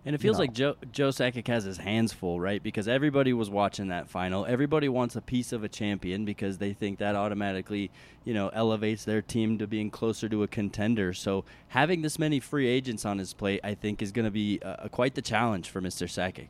And 0.05 0.13
it 0.13 0.17
feels 0.19 0.37
like 0.37 0.51
Joe 0.51 0.75
Joe 0.91 1.09
Sakic 1.09 1.47
has 1.47 1.63
his 1.63 1.77
hands 1.77 2.11
full, 2.11 2.37
right? 2.37 2.61
Because 2.61 2.89
everybody 2.89 3.31
was 3.31 3.49
watching 3.49 3.87
that 3.87 4.09
final. 4.09 4.45
Everybody 4.45 4.89
wants 4.89 5.15
a 5.15 5.21
piece 5.21 5.53
of 5.53 5.63
a 5.63 5.69
champion 5.69 6.25
because 6.25 6.57
they 6.57 6.73
think 6.73 6.99
that 6.99 7.15
automatically, 7.15 7.89
you 8.25 8.33
know, 8.33 8.49
elevates 8.49 9.05
their 9.05 9.21
team 9.21 9.57
to 9.59 9.67
being 9.67 9.89
closer 9.89 10.27
to 10.27 10.43
a 10.43 10.47
contender. 10.47 11.13
So 11.13 11.45
having 11.69 12.01
this 12.01 12.19
many 12.19 12.41
free 12.41 12.67
agents 12.67 13.05
on 13.05 13.17
his 13.17 13.33
plate, 13.33 13.61
I 13.63 13.75
think, 13.75 14.01
is 14.01 14.11
going 14.11 14.25
to 14.25 14.31
be 14.31 14.59
uh, 14.61 14.89
quite 14.89 15.15
the 15.15 15.21
challenge 15.21 15.69
for 15.69 15.81
Mr. 15.81 16.05
Sakic. 16.05 16.49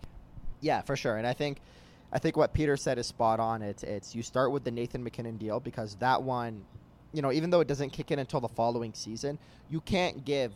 Yeah, 0.64 0.82
for 0.82 0.95
sure. 0.95 1.18
And 1.18 1.28
I 1.28 1.34
think 1.34 1.59
I 2.14 2.20
think 2.20 2.38
what 2.38 2.53
Peter 2.53 2.78
said 2.78 2.97
is 2.97 3.05
spot 3.05 3.39
on. 3.39 3.61
It's 3.61 3.84
it's 3.84 4.16
you 4.16 4.24
start 4.24 4.51
with 4.51 4.64
the 4.64 4.72
Nathan 4.72 5.03
MacKinnon 5.03 5.38
deal 5.38 5.59
because 5.59 5.95
that 5.95 6.24
one, 6.24 6.64
you 7.11 7.22
know, 7.22 7.32
even 7.32 7.49
though 7.49 7.59
it 7.59 7.68
doesn't 7.68 7.89
kick 7.91 8.11
in 8.11 8.20
until 8.20 8.39
the 8.39 8.47
following 8.47 8.93
season, 8.93 9.38
you 9.70 9.82
can't 9.82 10.24
give 10.24 10.53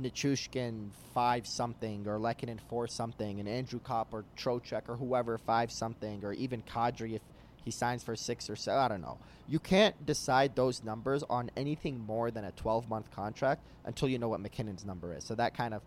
Nichushkin 0.00 0.88
five 1.12 1.46
something 1.46 2.08
or 2.08 2.18
Lehkonen 2.18 2.58
four 2.68 2.88
something 2.88 3.38
and 3.38 3.48
Andrew 3.48 3.80
Copp 3.80 4.14
or 4.14 4.24
Trocheck 4.36 4.88
or 4.88 4.96
whoever 4.96 5.36
five 5.36 5.70
something 5.70 6.24
or 6.24 6.32
even 6.32 6.62
Kadri 6.62 7.14
if 7.16 7.22
he 7.64 7.70
signs 7.70 8.02
for 8.02 8.16
six 8.16 8.48
or 8.48 8.56
seven. 8.56 8.80
I 8.80 8.88
don't 8.88 9.02
know. 9.02 9.18
You 9.46 9.58
can't 9.58 10.06
decide 10.06 10.56
those 10.56 10.82
numbers 10.82 11.22
on 11.28 11.50
anything 11.54 12.00
more 12.00 12.30
than 12.30 12.44
a 12.44 12.50
12 12.52 12.88
month 12.88 13.10
contract 13.10 13.60
until 13.84 14.08
you 14.08 14.18
know 14.18 14.28
what 14.28 14.40
MacKinnon's 14.40 14.86
number 14.86 15.14
is. 15.14 15.24
So 15.24 15.34
that 15.34 15.54
kind 15.54 15.74
of 15.74 15.82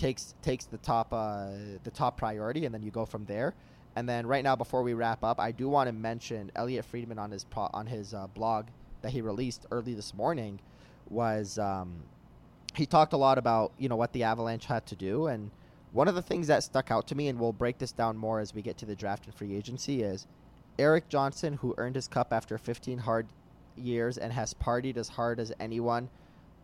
takes 0.00 0.34
takes 0.42 0.64
the 0.64 0.78
top 0.78 1.12
uh, 1.12 1.50
the 1.84 1.90
top 1.90 2.16
priority, 2.16 2.64
and 2.64 2.74
then 2.74 2.82
you 2.82 2.90
go 2.90 3.04
from 3.04 3.24
there. 3.26 3.54
And 3.96 4.08
then 4.08 4.26
right 4.26 4.42
now, 4.42 4.56
before 4.56 4.82
we 4.82 4.94
wrap 4.94 5.22
up, 5.22 5.38
I 5.38 5.52
do 5.52 5.68
want 5.68 5.88
to 5.88 5.92
mention 5.92 6.50
Elliotte 6.56 6.84
Friedman 6.84 7.18
on 7.18 7.30
his 7.30 7.44
pro- 7.44 7.70
on 7.74 7.86
his 7.86 8.14
uh, 8.14 8.26
blog 8.28 8.66
that 9.02 9.12
he 9.12 9.20
released 9.20 9.66
early 9.70 9.94
this 9.94 10.14
morning 10.14 10.60
was 11.08 11.58
um, 11.58 12.02
he 12.74 12.86
talked 12.86 13.12
a 13.12 13.16
lot 13.16 13.36
about 13.36 13.72
you 13.78 13.88
know 13.88 13.96
what 13.96 14.12
the 14.12 14.22
Avalanche 14.24 14.64
had 14.64 14.86
to 14.86 14.96
do, 14.96 15.26
and 15.26 15.50
one 15.92 16.08
of 16.08 16.14
the 16.14 16.22
things 16.22 16.46
that 16.46 16.62
stuck 16.62 16.90
out 16.90 17.06
to 17.08 17.14
me, 17.14 17.28
and 17.28 17.38
we'll 17.38 17.52
break 17.52 17.78
this 17.78 17.92
down 17.92 18.16
more 18.16 18.40
as 18.40 18.54
we 18.54 18.62
get 18.62 18.78
to 18.78 18.86
the 18.86 18.96
draft 18.96 19.26
and 19.26 19.34
free 19.34 19.54
agency, 19.54 20.02
is 20.02 20.26
Erik 20.78 21.08
Johnson, 21.08 21.54
who 21.54 21.74
earned 21.76 21.96
his 21.96 22.08
cup 22.08 22.32
after 22.32 22.56
15 22.56 22.98
hard 22.98 23.26
years 23.76 24.16
and 24.16 24.32
has 24.32 24.54
partied 24.54 24.96
as 24.96 25.08
hard 25.08 25.40
as 25.40 25.52
anyone, 25.58 26.08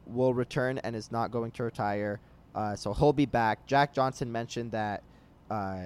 will 0.06 0.32
return 0.32 0.78
and 0.78 0.94
is 0.94 1.10
not 1.10 1.30
going 1.32 1.50
to 1.50 1.64
retire. 1.64 2.20
Uh, 2.56 2.74
so 2.74 2.94
he'll 2.94 3.12
be 3.12 3.26
back. 3.26 3.66
Jack 3.66 3.92
Johnson 3.92 4.32
mentioned 4.32 4.72
that 4.72 5.02
uh, 5.50 5.78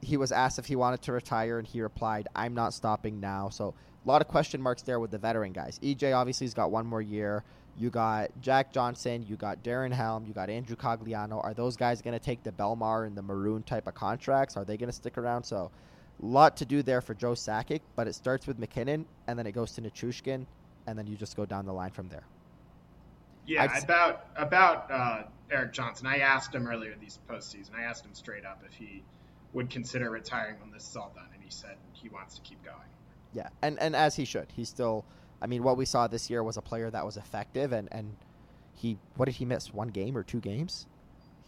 he 0.00 0.16
was 0.16 0.32
asked 0.32 0.58
if 0.58 0.64
he 0.64 0.74
wanted 0.74 1.02
to 1.02 1.12
retire, 1.12 1.58
and 1.58 1.68
he 1.68 1.82
replied, 1.82 2.26
"I'm 2.34 2.54
not 2.54 2.72
stopping 2.72 3.20
now." 3.20 3.50
So 3.50 3.74
a 4.04 4.08
lot 4.08 4.22
of 4.22 4.28
question 4.28 4.62
marks 4.62 4.80
there 4.82 4.98
with 4.98 5.10
the 5.10 5.18
veteran 5.18 5.52
guys. 5.52 5.78
EJ 5.82 6.16
obviously 6.16 6.46
has 6.46 6.54
got 6.54 6.70
one 6.70 6.86
more 6.86 7.02
year. 7.02 7.44
You 7.76 7.90
got 7.90 8.30
Jack 8.40 8.72
Johnson, 8.72 9.24
you 9.28 9.36
got 9.36 9.62
Darren 9.62 9.92
Helm, 9.92 10.26
you 10.26 10.34
got 10.34 10.50
Andrew 10.50 10.76
Cogliano. 10.76 11.42
Are 11.44 11.54
those 11.54 11.76
guys 11.76 12.02
going 12.02 12.18
to 12.18 12.24
take 12.24 12.42
the 12.42 12.52
Bellemare 12.52 13.06
and 13.06 13.16
the 13.16 13.22
Maroon 13.22 13.62
type 13.62 13.86
of 13.86 13.94
contracts? 13.94 14.56
Are 14.56 14.64
they 14.64 14.76
going 14.76 14.88
to 14.88 14.96
stick 14.96 15.16
around? 15.18 15.44
So, 15.44 15.70
a 16.22 16.26
lot 16.26 16.56
to 16.58 16.64
do 16.64 16.82
there 16.82 17.00
for 17.00 17.14
Joe 17.14 17.32
Sakic, 17.32 17.80
but 17.96 18.08
it 18.08 18.14
starts 18.14 18.46
with 18.46 18.58
MacKinnon, 18.58 19.06
and 19.28 19.38
then 19.38 19.46
it 19.46 19.52
goes 19.52 19.72
to 19.72 19.82
Nichushkin, 19.82 20.44
and 20.86 20.98
then 20.98 21.06
you 21.06 21.16
just 21.16 21.36
go 21.36 21.46
down 21.46 21.64
the 21.64 21.72
line 21.72 21.90
from 21.90 22.08
there. 22.08 22.24
Yeah, 23.46 23.64
s- 23.64 23.84
about 23.84 24.26
about 24.36 24.90
uh, 24.90 25.22
Erik 25.50 25.72
Johnson. 25.72 26.06
I 26.06 26.18
asked 26.18 26.54
him 26.54 26.66
earlier 26.66 26.94
these 27.00 27.18
postseason. 27.28 27.74
I 27.76 27.82
asked 27.82 28.04
him 28.04 28.14
straight 28.14 28.44
up 28.44 28.62
if 28.66 28.74
he 28.74 29.02
would 29.52 29.70
consider 29.70 30.10
retiring 30.10 30.56
when 30.60 30.70
this 30.70 30.88
is 30.88 30.96
all 30.96 31.12
done, 31.14 31.26
and 31.34 31.42
he 31.42 31.50
said 31.50 31.76
he 31.92 32.08
wants 32.08 32.36
to 32.36 32.40
keep 32.42 32.62
going. 32.64 32.76
Yeah, 33.32 33.48
and 33.62 33.78
and 33.80 33.94
as 33.96 34.16
he 34.16 34.24
should. 34.24 34.46
He's 34.54 34.68
still. 34.68 35.04
I 35.42 35.46
mean, 35.46 35.62
what 35.62 35.76
we 35.78 35.86
saw 35.86 36.06
this 36.06 36.28
year 36.28 36.42
was 36.42 36.56
a 36.56 36.62
player 36.62 36.90
that 36.90 37.04
was 37.04 37.16
effective, 37.16 37.72
and 37.72 37.88
and 37.90 38.16
he 38.74 38.98
what 39.16 39.26
did 39.26 39.36
he 39.36 39.44
miss? 39.44 39.72
One 39.72 39.88
game 39.88 40.16
or 40.16 40.22
two 40.22 40.40
games? 40.40 40.86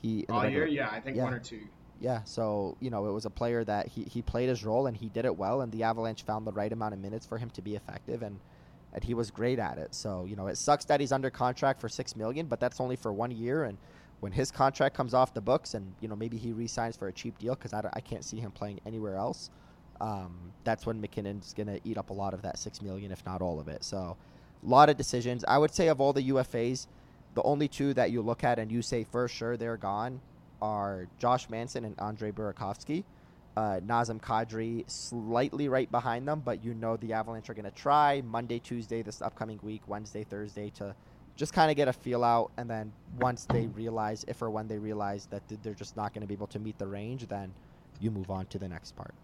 He 0.01 0.25
All 0.29 0.49
year, 0.49 0.67
yeah, 0.67 0.89
I 0.91 0.99
think 1.01 1.17
Yeah. 1.17 1.25
one 1.25 1.35
or 1.35 1.39
two. 1.39 1.61
Yeah, 2.01 2.25
so 2.25 2.77
you 2.81 2.91
know 2.91 3.07
it 3.07 3.13
was 3.13 3.27
a 3.27 3.31
player 3.31 3.63
that 3.63 3.87
he, 3.87 4.03
he 4.03 4.23
played 4.23 4.49
his 4.49 4.65
role 4.65 4.89
and 4.89 4.97
he 4.97 5.09
did 5.09 5.25
it 5.25 5.37
well, 5.37 5.61
and 5.61 5.71
the 5.71 5.85
Avalanche 5.85 6.25
found 6.25 6.45
the 6.47 6.53
right 6.53 6.73
amount 6.73 6.95
of 6.95 7.01
minutes 7.01 7.27
for 7.27 7.39
him 7.39 7.49
to 7.51 7.63
be 7.63 7.77
effective, 7.77 8.23
and 8.23 8.41
and 8.95 9.03
he 9.03 9.15
was 9.15 9.31
great 9.31 9.59
at 9.59 9.79
it. 9.79 9.95
So 9.95 10.25
you 10.25 10.37
know 10.37 10.47
it 10.47 10.57
sucks 10.57 10.85
that 10.87 11.01
he's 11.01 11.13
under 11.13 11.31
contract 11.31 11.81
for 11.81 11.89
six 11.89 12.17
million, 12.17 12.47
but 12.47 12.61
that's 12.61 12.81
only 12.81 12.97
for 12.97 13.13
one 13.13 13.31
year, 13.31 13.65
and 13.65 13.79
when 14.21 14.33
his 14.33 14.51
contract 14.51 14.97
comes 14.97 15.15
off 15.15 15.35
the 15.35 15.41
books, 15.41 15.75
and 15.75 15.93
you 16.01 16.09
know 16.09 16.17
maybe 16.17 16.37
he 16.37 16.53
re-signs 16.53 16.97
for 16.97 17.09
a 17.09 17.13
cheap 17.13 17.39
deal 17.39 17.55
because 17.55 17.73
I, 17.73 17.89
I 17.93 18.01
can't 18.01 18.25
see 18.25 18.39
him 18.39 18.51
playing 18.51 18.81
anywhere 18.87 19.17
else. 19.17 19.51
Um, 20.01 20.53
that's 20.65 20.87
when 20.87 21.01
MacKinnon's 21.01 21.55
gonna 21.55 21.79
eat 21.85 21.99
up 21.99 22.11
a 22.11 22.13
lot 22.13 22.35
of 22.35 22.43
that 22.43 22.59
six 22.59 22.83
million, 22.83 23.13
if 23.13 23.25
not 23.27 23.43
all 23.43 23.61
of 23.61 23.69
it. 23.69 23.85
So 23.85 24.17
a 24.65 24.69
lot 24.69 24.89
of 24.89 24.97
decisions. 24.97 25.45
I 25.47 25.59
would 25.59 25.73
say 25.73 25.89
of 25.89 26.01
all 26.01 26.13
the 26.13 26.31
UFAs, 26.31 26.87
the 27.35 27.43
only 27.43 27.69
two 27.69 27.95
that 27.95 28.11
you 28.11 28.23
look 28.23 28.45
at 28.45 28.59
and 28.59 28.71
you 28.71 28.83
say 28.83 29.05
for 29.05 29.27
sure 29.29 29.57
they're 29.57 29.77
gone 29.77 30.21
are 30.61 31.09
Josh 31.19 31.51
Manson 31.51 31.85
and 31.85 31.99
Andre 31.99 32.31
Burakovsky. 32.31 33.05
Uh, 33.57 33.81
Nazem 33.87 34.19
Kadri 34.19 34.89
slightly 34.91 35.69
right 35.69 35.91
behind 35.91 36.27
them, 36.27 36.41
but 36.45 36.65
you 36.65 36.73
know 36.73 36.97
the 36.97 37.13
Avalanche 37.13 37.51
are 37.51 37.55
going 37.55 37.67
to 37.67 37.71
try 37.71 38.23
Monday, 38.23 38.59
Tuesday, 38.59 39.03
this 39.03 39.21
upcoming 39.21 39.59
week, 39.63 39.83
Wednesday, 39.87 40.25
Thursday 40.25 40.71
to 40.71 40.95
just 41.37 41.53
kind 41.53 41.71
of 41.71 41.77
get 41.77 41.87
a 41.89 41.93
feel 41.93 42.25
out. 42.25 42.51
And 42.57 42.69
then 42.69 42.93
once 43.19 43.45
they 43.45 43.67
realize, 43.67 44.25
if 44.27 44.41
or 44.41 44.49
when 44.49 44.69
they 44.69 44.79
realize 44.79 45.27
that 45.27 45.43
they're 45.63 45.75
just 45.75 45.97
not 45.97 46.15
going 46.15 46.23
to 46.23 46.27
be 46.27 46.35
able 46.35 46.47
to 46.49 46.59
meet 46.59 46.79
the 46.79 46.87
range, 46.87 47.29
then 47.29 47.53
you 48.01 48.11
move 48.11 48.31
on 48.31 48.47
to 48.47 48.59
the 48.59 48.69
next 48.69 48.97
part. 48.97 49.15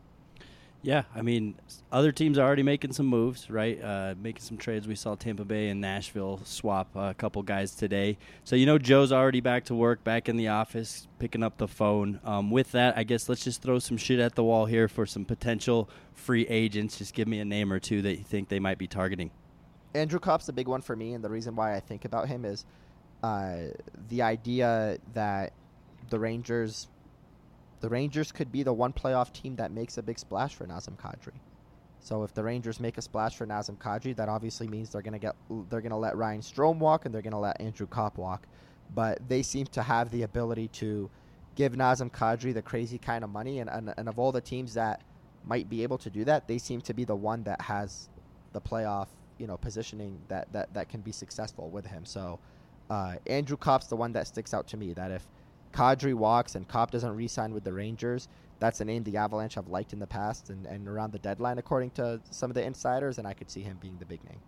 Yeah, 0.80 1.02
I 1.12 1.22
mean, 1.22 1.56
other 1.90 2.12
teams 2.12 2.38
are 2.38 2.46
already 2.46 2.62
making 2.62 2.92
some 2.92 3.06
moves, 3.06 3.50
right? 3.50 3.82
Uh, 3.82 4.14
making 4.20 4.42
some 4.42 4.56
trades. 4.56 4.86
We 4.86 4.94
saw 4.94 5.16
Tampa 5.16 5.44
Bay 5.44 5.70
and 5.70 5.80
Nashville 5.80 6.40
swap 6.44 6.94
a 6.94 7.14
couple 7.14 7.42
guys 7.42 7.74
today. 7.74 8.16
So, 8.44 8.54
you 8.54 8.64
know, 8.64 8.78
Joe's 8.78 9.10
already 9.10 9.40
back 9.40 9.64
to 9.64 9.74
work, 9.74 10.04
back 10.04 10.28
in 10.28 10.36
the 10.36 10.48
office, 10.48 11.08
picking 11.18 11.42
up 11.42 11.58
the 11.58 11.66
phone. 11.66 12.20
Um, 12.24 12.52
with 12.52 12.70
that, 12.72 12.96
I 12.96 13.02
guess 13.02 13.28
let's 13.28 13.42
just 13.42 13.60
throw 13.60 13.80
some 13.80 13.96
shit 13.96 14.20
at 14.20 14.36
the 14.36 14.44
wall 14.44 14.66
here 14.66 14.86
for 14.86 15.04
some 15.04 15.24
potential 15.24 15.90
free 16.14 16.46
agents. 16.46 16.96
Just 16.96 17.12
give 17.12 17.26
me 17.26 17.40
a 17.40 17.44
name 17.44 17.72
or 17.72 17.80
two 17.80 18.00
that 18.02 18.16
you 18.16 18.24
think 18.24 18.48
they 18.48 18.60
might 18.60 18.78
be 18.78 18.86
targeting. 18.86 19.32
Andrew 19.94 20.20
Copp's 20.20 20.48
a 20.48 20.52
big 20.52 20.68
one 20.68 20.80
for 20.80 20.94
me, 20.94 21.14
and 21.14 21.24
the 21.24 21.30
reason 21.30 21.56
why 21.56 21.74
I 21.74 21.80
think 21.80 22.04
about 22.04 22.28
him 22.28 22.44
is 22.44 22.64
uh, 23.24 23.56
the 24.08 24.22
idea 24.22 24.98
that 25.14 25.52
the 26.08 26.18
Rangers, 26.20 26.86
the 27.80 27.88
Rangers 27.88 28.32
could 28.32 28.50
be 28.50 28.62
the 28.62 28.72
one 28.72 28.92
playoff 28.92 29.32
team 29.32 29.56
that 29.56 29.72
makes 29.72 29.98
a 29.98 30.02
big 30.02 30.18
splash 30.18 30.54
for 30.54 30.66
Nazem 30.66 30.96
Kadri. 30.96 31.34
So 32.00 32.22
if 32.22 32.32
the 32.32 32.44
Rangers 32.44 32.80
make 32.80 32.98
a 32.98 33.02
splash 33.02 33.36
for 33.36 33.46
Nazem 33.46 33.76
Kadri, 33.76 34.14
that 34.16 34.28
obviously 34.28 34.68
means 34.68 34.90
they're 34.90 35.02
gonna 35.02 35.18
get 35.18 35.34
they're 35.68 35.80
gonna 35.80 35.98
let 35.98 36.16
Ryan 36.16 36.40
Strome 36.40 36.78
walk 36.78 37.04
and 37.04 37.14
they're 37.14 37.22
gonna 37.22 37.40
let 37.40 37.60
Andrew 37.60 37.86
Copp 37.86 38.18
walk. 38.18 38.46
But 38.94 39.28
they 39.28 39.42
seem 39.42 39.66
to 39.66 39.82
have 39.82 40.10
the 40.10 40.22
ability 40.22 40.68
to 40.68 41.10
give 41.54 41.72
Nazem 41.72 42.10
Kadri 42.10 42.54
the 42.54 42.62
crazy 42.62 42.98
kind 42.98 43.24
of 43.24 43.30
money, 43.30 43.58
and, 43.58 43.68
and 43.68 43.92
and 43.96 44.08
of 44.08 44.18
all 44.18 44.32
the 44.32 44.40
teams 44.40 44.74
that 44.74 45.02
might 45.44 45.68
be 45.68 45.82
able 45.82 45.98
to 45.98 46.10
do 46.10 46.24
that, 46.24 46.46
they 46.46 46.58
seem 46.58 46.80
to 46.82 46.94
be 46.94 47.04
the 47.04 47.16
one 47.16 47.42
that 47.44 47.60
has 47.62 48.08
the 48.52 48.60
playoff 48.60 49.08
you 49.38 49.46
know 49.46 49.56
positioning 49.56 50.18
that 50.28 50.52
that 50.52 50.72
that 50.74 50.88
can 50.88 51.00
be 51.00 51.12
successful 51.12 51.70
with 51.70 51.86
him. 51.86 52.04
So 52.04 52.38
uh, 52.90 53.16
Andrew 53.26 53.56
Copp's 53.56 53.86
the 53.86 53.96
one 53.96 54.12
that 54.12 54.26
sticks 54.26 54.54
out 54.54 54.66
to 54.68 54.76
me. 54.76 54.92
That 54.92 55.10
if 55.10 55.26
Kadri 55.72 56.14
walks 56.14 56.54
and 56.54 56.66
Copp 56.66 56.90
doesn't 56.90 57.14
re-sign 57.14 57.52
with 57.54 57.64
the 57.64 57.72
Rangers, 57.72 58.28
that's 58.58 58.80
a 58.80 58.84
name 58.84 59.04
the 59.04 59.16
Avalanche 59.18 59.54
have 59.54 59.68
liked 59.68 59.92
in 59.92 59.98
the 60.00 60.06
past 60.06 60.50
and, 60.50 60.66
and 60.66 60.88
around 60.88 61.12
the 61.12 61.18
deadline, 61.18 61.58
according 61.58 61.90
to 61.92 62.20
some 62.30 62.50
of 62.50 62.54
the 62.54 62.62
insiders, 62.64 63.18
and 63.18 63.26
I 63.26 63.32
could 63.34 63.50
see 63.50 63.62
him 63.62 63.78
being 63.80 63.96
the 63.98 64.06
big 64.06 64.24
name. 64.24 64.40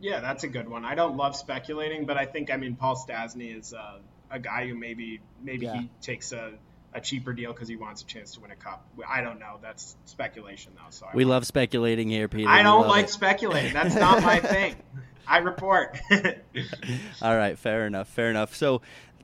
Yeah, 0.00 0.20
that's 0.20 0.44
a 0.44 0.48
good 0.48 0.66
one. 0.68 0.84
I 0.86 0.94
don't 0.94 1.16
love 1.18 1.36
speculating, 1.36 2.06
but 2.06 2.16
I 2.16 2.24
think 2.24 2.50
I 2.50 2.56
mean 2.56 2.74
Paul 2.76 2.96
Stastny 2.96 3.54
is 3.58 3.74
uh, 3.74 3.98
a 4.30 4.38
guy 4.38 4.66
who 4.66 4.74
maybe 4.74 5.20
maybe 5.42 5.66
Yeah. 5.66 5.74
he 5.82 5.90
takes 6.00 6.32
a, 6.32 6.52
a 6.94 7.02
cheaper 7.02 7.34
deal 7.34 7.52
because 7.52 7.68
he 7.68 7.76
wants 7.76 8.00
a 8.00 8.06
chance 8.06 8.32
to 8.34 8.40
win 8.40 8.50
a 8.50 8.56
cup. 8.56 8.82
I 9.06 9.20
don't 9.20 9.38
know. 9.38 9.58
That's 9.60 9.94
speculation 10.06 10.72
though. 10.74 10.88
So 10.88 11.04
I 11.04 11.10
We 11.14 11.24
won't- 11.24 11.30
love 11.32 11.46
speculating 11.46 12.08
here, 12.08 12.28
Peter. 12.28 12.48
I 12.48 12.62
don't 12.62 12.88
like 12.88 13.04
it. 13.04 13.10
speculating. 13.10 13.74
That's 13.74 13.94
not 13.94 14.22
my 14.22 14.40
thing. 14.40 14.76
I 15.26 15.38
report. 15.38 16.00
All 17.22 17.36
right, 17.36 17.58
fair 17.58 17.86
enough, 17.86 18.08
fair 18.08 18.30
enough. 18.30 18.54
So, 18.56 18.80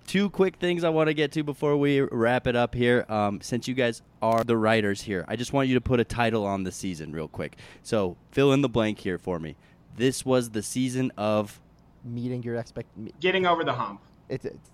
two 0.07 0.31
quick 0.31 0.57
things 0.57 0.85
I 0.85 0.89
want 0.89 1.09
to 1.09 1.15
get 1.15 1.33
to 1.33 1.43
before 1.43 1.77
we 1.77 2.01
wrap 2.01 2.47
it 2.47 2.57
up 2.57 2.75
here. 2.75 3.05
Um, 3.09 3.41
since 3.41 3.67
you 3.69 3.75
guys 3.75 4.03
are 4.23 4.45
the 4.45 4.57
writers 4.57 5.03
here, 5.03 5.25
I 5.29 5.37
just 5.37 5.53
want 5.53 5.69
you 5.69 5.75
to 5.75 5.81
put 5.81 6.01
a 6.01 6.05
title 6.05 6.47
on 6.47 6.65
the 6.65 6.73
season 6.73 7.13
real 7.13 7.29
quick. 7.29 7.57
So, 7.83 8.17
fill 8.31 8.53
in 8.53 8.63
the 8.63 8.69
blank 8.69 8.99
here 9.01 9.19
for 9.19 9.39
me. 9.39 9.57
This 9.97 10.25
was 10.25 10.51
the 10.51 10.63
season 10.63 11.13
of. 11.17 11.61
Meeting 12.05 12.43
your 12.43 12.57
expect, 12.57 12.97
me- 12.97 13.13
Getting 13.21 13.47
over 13.47 13.65
the 13.65 13.73
hump. 13.73 14.01
it's, 14.29 14.45
it's 14.45 14.71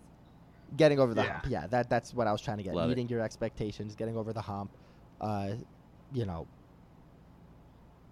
getting 0.76 0.98
over 1.00 1.14
the 1.14 1.22
Yeah. 1.22 1.32
hump. 1.32 1.46
Yeah, 1.48 1.66
that 1.68 1.88
that's 1.88 2.12
what 2.14 2.26
I 2.26 2.32
was 2.32 2.40
trying 2.42 2.58
to 2.58 2.62
get. 2.62 2.74
Love 2.74 2.86
it. 2.86 2.88
Meeting 2.90 3.08
your 3.08 3.20
expectations, 3.20 3.94
getting 3.94 4.16
over 4.16 4.32
the 4.32 4.40
hump. 4.42 4.70
Uh, 5.20 5.54
you 6.12 6.26
know, 6.26 6.46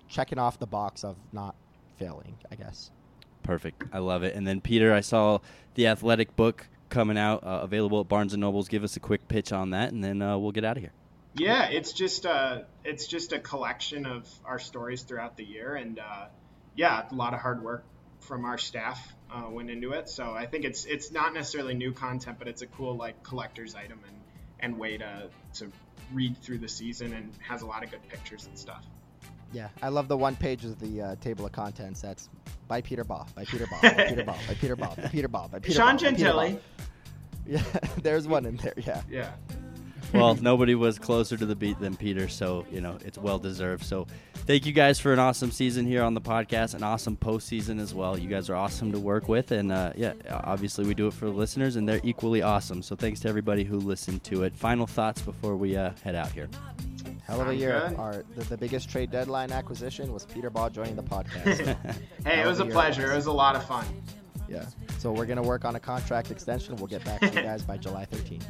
checking 0.08 0.38
off 0.38 0.58
the 0.58 0.66
box 0.66 1.04
of 1.04 1.16
not 1.32 1.54
failing, 1.96 2.34
I 2.50 2.54
guess. 2.54 2.90
Perfect. 3.42 3.84
I 3.92 3.98
love 3.98 4.22
it. 4.22 4.34
And 4.34 4.46
then 4.46 4.60
Peter, 4.60 4.92
I 4.92 5.00
saw 5.00 5.38
the 5.74 5.86
athletic 5.86 6.34
book 6.36 6.68
coming 6.90 7.16
out, 7.16 7.44
uh, 7.44 7.60
available 7.62 8.00
at 8.00 8.08
Barnes 8.08 8.34
and 8.34 8.40
Nobles. 8.40 8.68
Give 8.68 8.84
us 8.84 8.96
a 8.96 9.00
quick 9.00 9.26
pitch 9.28 9.52
on 9.52 9.70
that, 9.70 9.92
and 9.92 10.04
then 10.04 10.20
uh, 10.20 10.36
we'll 10.36 10.52
get 10.52 10.64
out 10.64 10.76
of 10.76 10.82
here. 10.82 10.92
Yeah, 11.34 11.68
it's 11.68 11.92
just 11.92 12.24
a 12.24 12.66
it's 12.84 13.06
just 13.06 13.32
a 13.32 13.38
collection 13.38 14.04
of 14.04 14.28
our 14.44 14.58
stories 14.58 15.02
throughout 15.02 15.36
the 15.36 15.44
year, 15.44 15.76
and 15.76 15.98
uh, 15.98 16.26
yeah, 16.74 17.06
a 17.10 17.14
lot 17.14 17.34
of 17.34 17.40
hard 17.40 17.62
work 17.62 17.84
from 18.20 18.44
our 18.44 18.58
staff 18.58 19.14
uh, 19.32 19.48
went 19.48 19.70
into 19.70 19.92
it. 19.92 20.08
So 20.08 20.32
I 20.32 20.46
think 20.46 20.64
it's 20.64 20.84
it's 20.84 21.12
not 21.12 21.32
necessarily 21.32 21.74
new 21.74 21.92
content, 21.92 22.38
but 22.38 22.48
it's 22.48 22.62
a 22.62 22.66
cool 22.66 22.96
like 22.96 23.22
collector's 23.22 23.74
item 23.74 24.00
and 24.06 24.16
and 24.58 24.78
way 24.78 24.98
to 24.98 25.30
to 25.54 25.70
read 26.12 26.36
through 26.38 26.58
the 26.58 26.68
season, 26.68 27.12
and 27.12 27.32
has 27.46 27.62
a 27.62 27.66
lot 27.66 27.84
of 27.84 27.90
good 27.90 28.06
pictures 28.08 28.46
and 28.46 28.58
stuff. 28.58 28.84
Yeah, 29.52 29.68
I 29.82 29.88
love 29.88 30.08
the 30.08 30.16
one 30.16 30.36
page 30.36 30.64
of 30.64 30.78
the 30.78 31.02
uh, 31.02 31.16
table 31.16 31.44
of 31.44 31.52
contents. 31.52 32.00
That's 32.00 32.28
by 32.68 32.80
Peter 32.80 33.02
Baugh, 33.04 33.26
by 33.34 33.44
Peter 33.44 33.66
Baugh, 33.66 33.80
by 33.82 34.04
Peter 34.08 34.24
Baugh, 34.24 34.38
by 34.46 34.54
Peter 34.54 34.76
Baugh, 34.76 34.94
by 34.96 35.08
Peter 35.08 35.28
Baugh, 35.28 35.48
by 35.48 35.58
Peter 35.58 35.74
Sean 35.74 35.96
Baugh, 35.96 36.02
by 36.02 36.12
Peter 36.12 36.24
Gentili. 36.32 36.58
Yeah, 37.46 37.62
there's 38.02 38.28
one 38.28 38.46
in 38.46 38.56
there. 38.58 38.74
Yeah. 38.76 39.02
Yeah. 39.10 39.32
Well, 40.12 40.34
nobody 40.40 40.74
was 40.74 40.98
closer 40.98 41.36
to 41.36 41.46
the 41.46 41.54
beat 41.56 41.78
than 41.78 41.96
Peter, 41.96 42.28
so 42.28 42.66
you 42.70 42.80
know 42.80 42.98
it's 43.04 43.18
well 43.18 43.38
deserved. 43.38 43.84
So, 43.84 44.06
thank 44.34 44.66
you 44.66 44.72
guys 44.72 44.98
for 44.98 45.12
an 45.12 45.18
awesome 45.18 45.50
season 45.50 45.86
here 45.86 46.02
on 46.02 46.14
the 46.14 46.20
podcast, 46.20 46.74
an 46.74 46.82
awesome 46.82 47.16
postseason 47.16 47.80
as 47.80 47.94
well. 47.94 48.18
You 48.18 48.28
guys 48.28 48.50
are 48.50 48.56
awesome 48.56 48.90
to 48.92 48.98
work 48.98 49.28
with, 49.28 49.52
and 49.52 49.70
uh, 49.70 49.92
yeah, 49.96 50.14
obviously 50.30 50.86
we 50.86 50.94
do 50.94 51.06
it 51.06 51.14
for 51.14 51.26
the 51.26 51.32
listeners, 51.32 51.76
and 51.76 51.88
they're 51.88 52.00
equally 52.02 52.42
awesome. 52.42 52.82
So, 52.82 52.96
thanks 52.96 53.20
to 53.20 53.28
everybody 53.28 53.64
who 53.64 53.78
listened 53.78 54.24
to 54.24 54.42
it. 54.44 54.56
Final 54.56 54.86
thoughts 54.86 55.22
before 55.22 55.56
we 55.56 55.76
uh, 55.76 55.92
head 56.02 56.14
out 56.14 56.32
here. 56.32 56.48
Hell 57.26 57.40
of 57.40 57.48
a 57.48 57.54
year. 57.54 57.94
Our 57.96 58.24
the, 58.34 58.44
the 58.44 58.56
biggest 58.56 58.90
trade 58.90 59.12
deadline 59.12 59.52
acquisition 59.52 60.12
was 60.12 60.24
Peter 60.26 60.50
Baugh 60.50 60.68
joining 60.68 60.96
the 60.96 61.02
podcast. 61.04 61.76
Hey, 62.26 62.40
it 62.42 62.46
was 62.46 62.58
a 62.58 62.62
a 62.62 62.66
year. 62.66 62.74
pleasure. 62.74 63.12
It 63.12 63.16
was 63.16 63.26
a 63.26 63.32
lot 63.32 63.54
of 63.54 63.64
fun. 63.64 63.84
yeah. 64.48 64.66
So 64.98 65.12
we're 65.12 65.26
gonna 65.26 65.42
work 65.42 65.64
on 65.64 65.76
a 65.76 65.80
contract 65.80 66.30
extension. 66.32 66.74
We'll 66.76 66.88
get 66.88 67.04
back 67.04 67.20
to 67.20 67.26
you 67.28 67.32
guys 67.42 67.62
by 67.62 67.76
July 67.78 68.06
13th. 68.10 68.42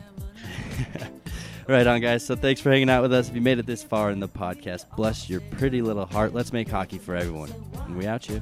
Right 1.68 1.86
on, 1.86 2.00
guys. 2.00 2.24
So, 2.24 2.36
thanks 2.36 2.60
for 2.60 2.70
hanging 2.70 2.90
out 2.90 3.02
with 3.02 3.12
us. 3.12 3.28
If 3.28 3.34
you 3.34 3.40
made 3.40 3.58
it 3.58 3.66
this 3.66 3.82
far 3.82 4.10
in 4.10 4.20
the 4.20 4.28
podcast, 4.28 4.84
bless 4.96 5.28
your 5.28 5.40
pretty 5.52 5.82
little 5.82 6.06
heart. 6.06 6.34
Let's 6.34 6.52
make 6.52 6.68
hockey 6.68 6.98
for 6.98 7.14
everyone, 7.14 7.52
and 7.86 7.96
we 7.96 8.06
out 8.06 8.28
you. 8.28 8.40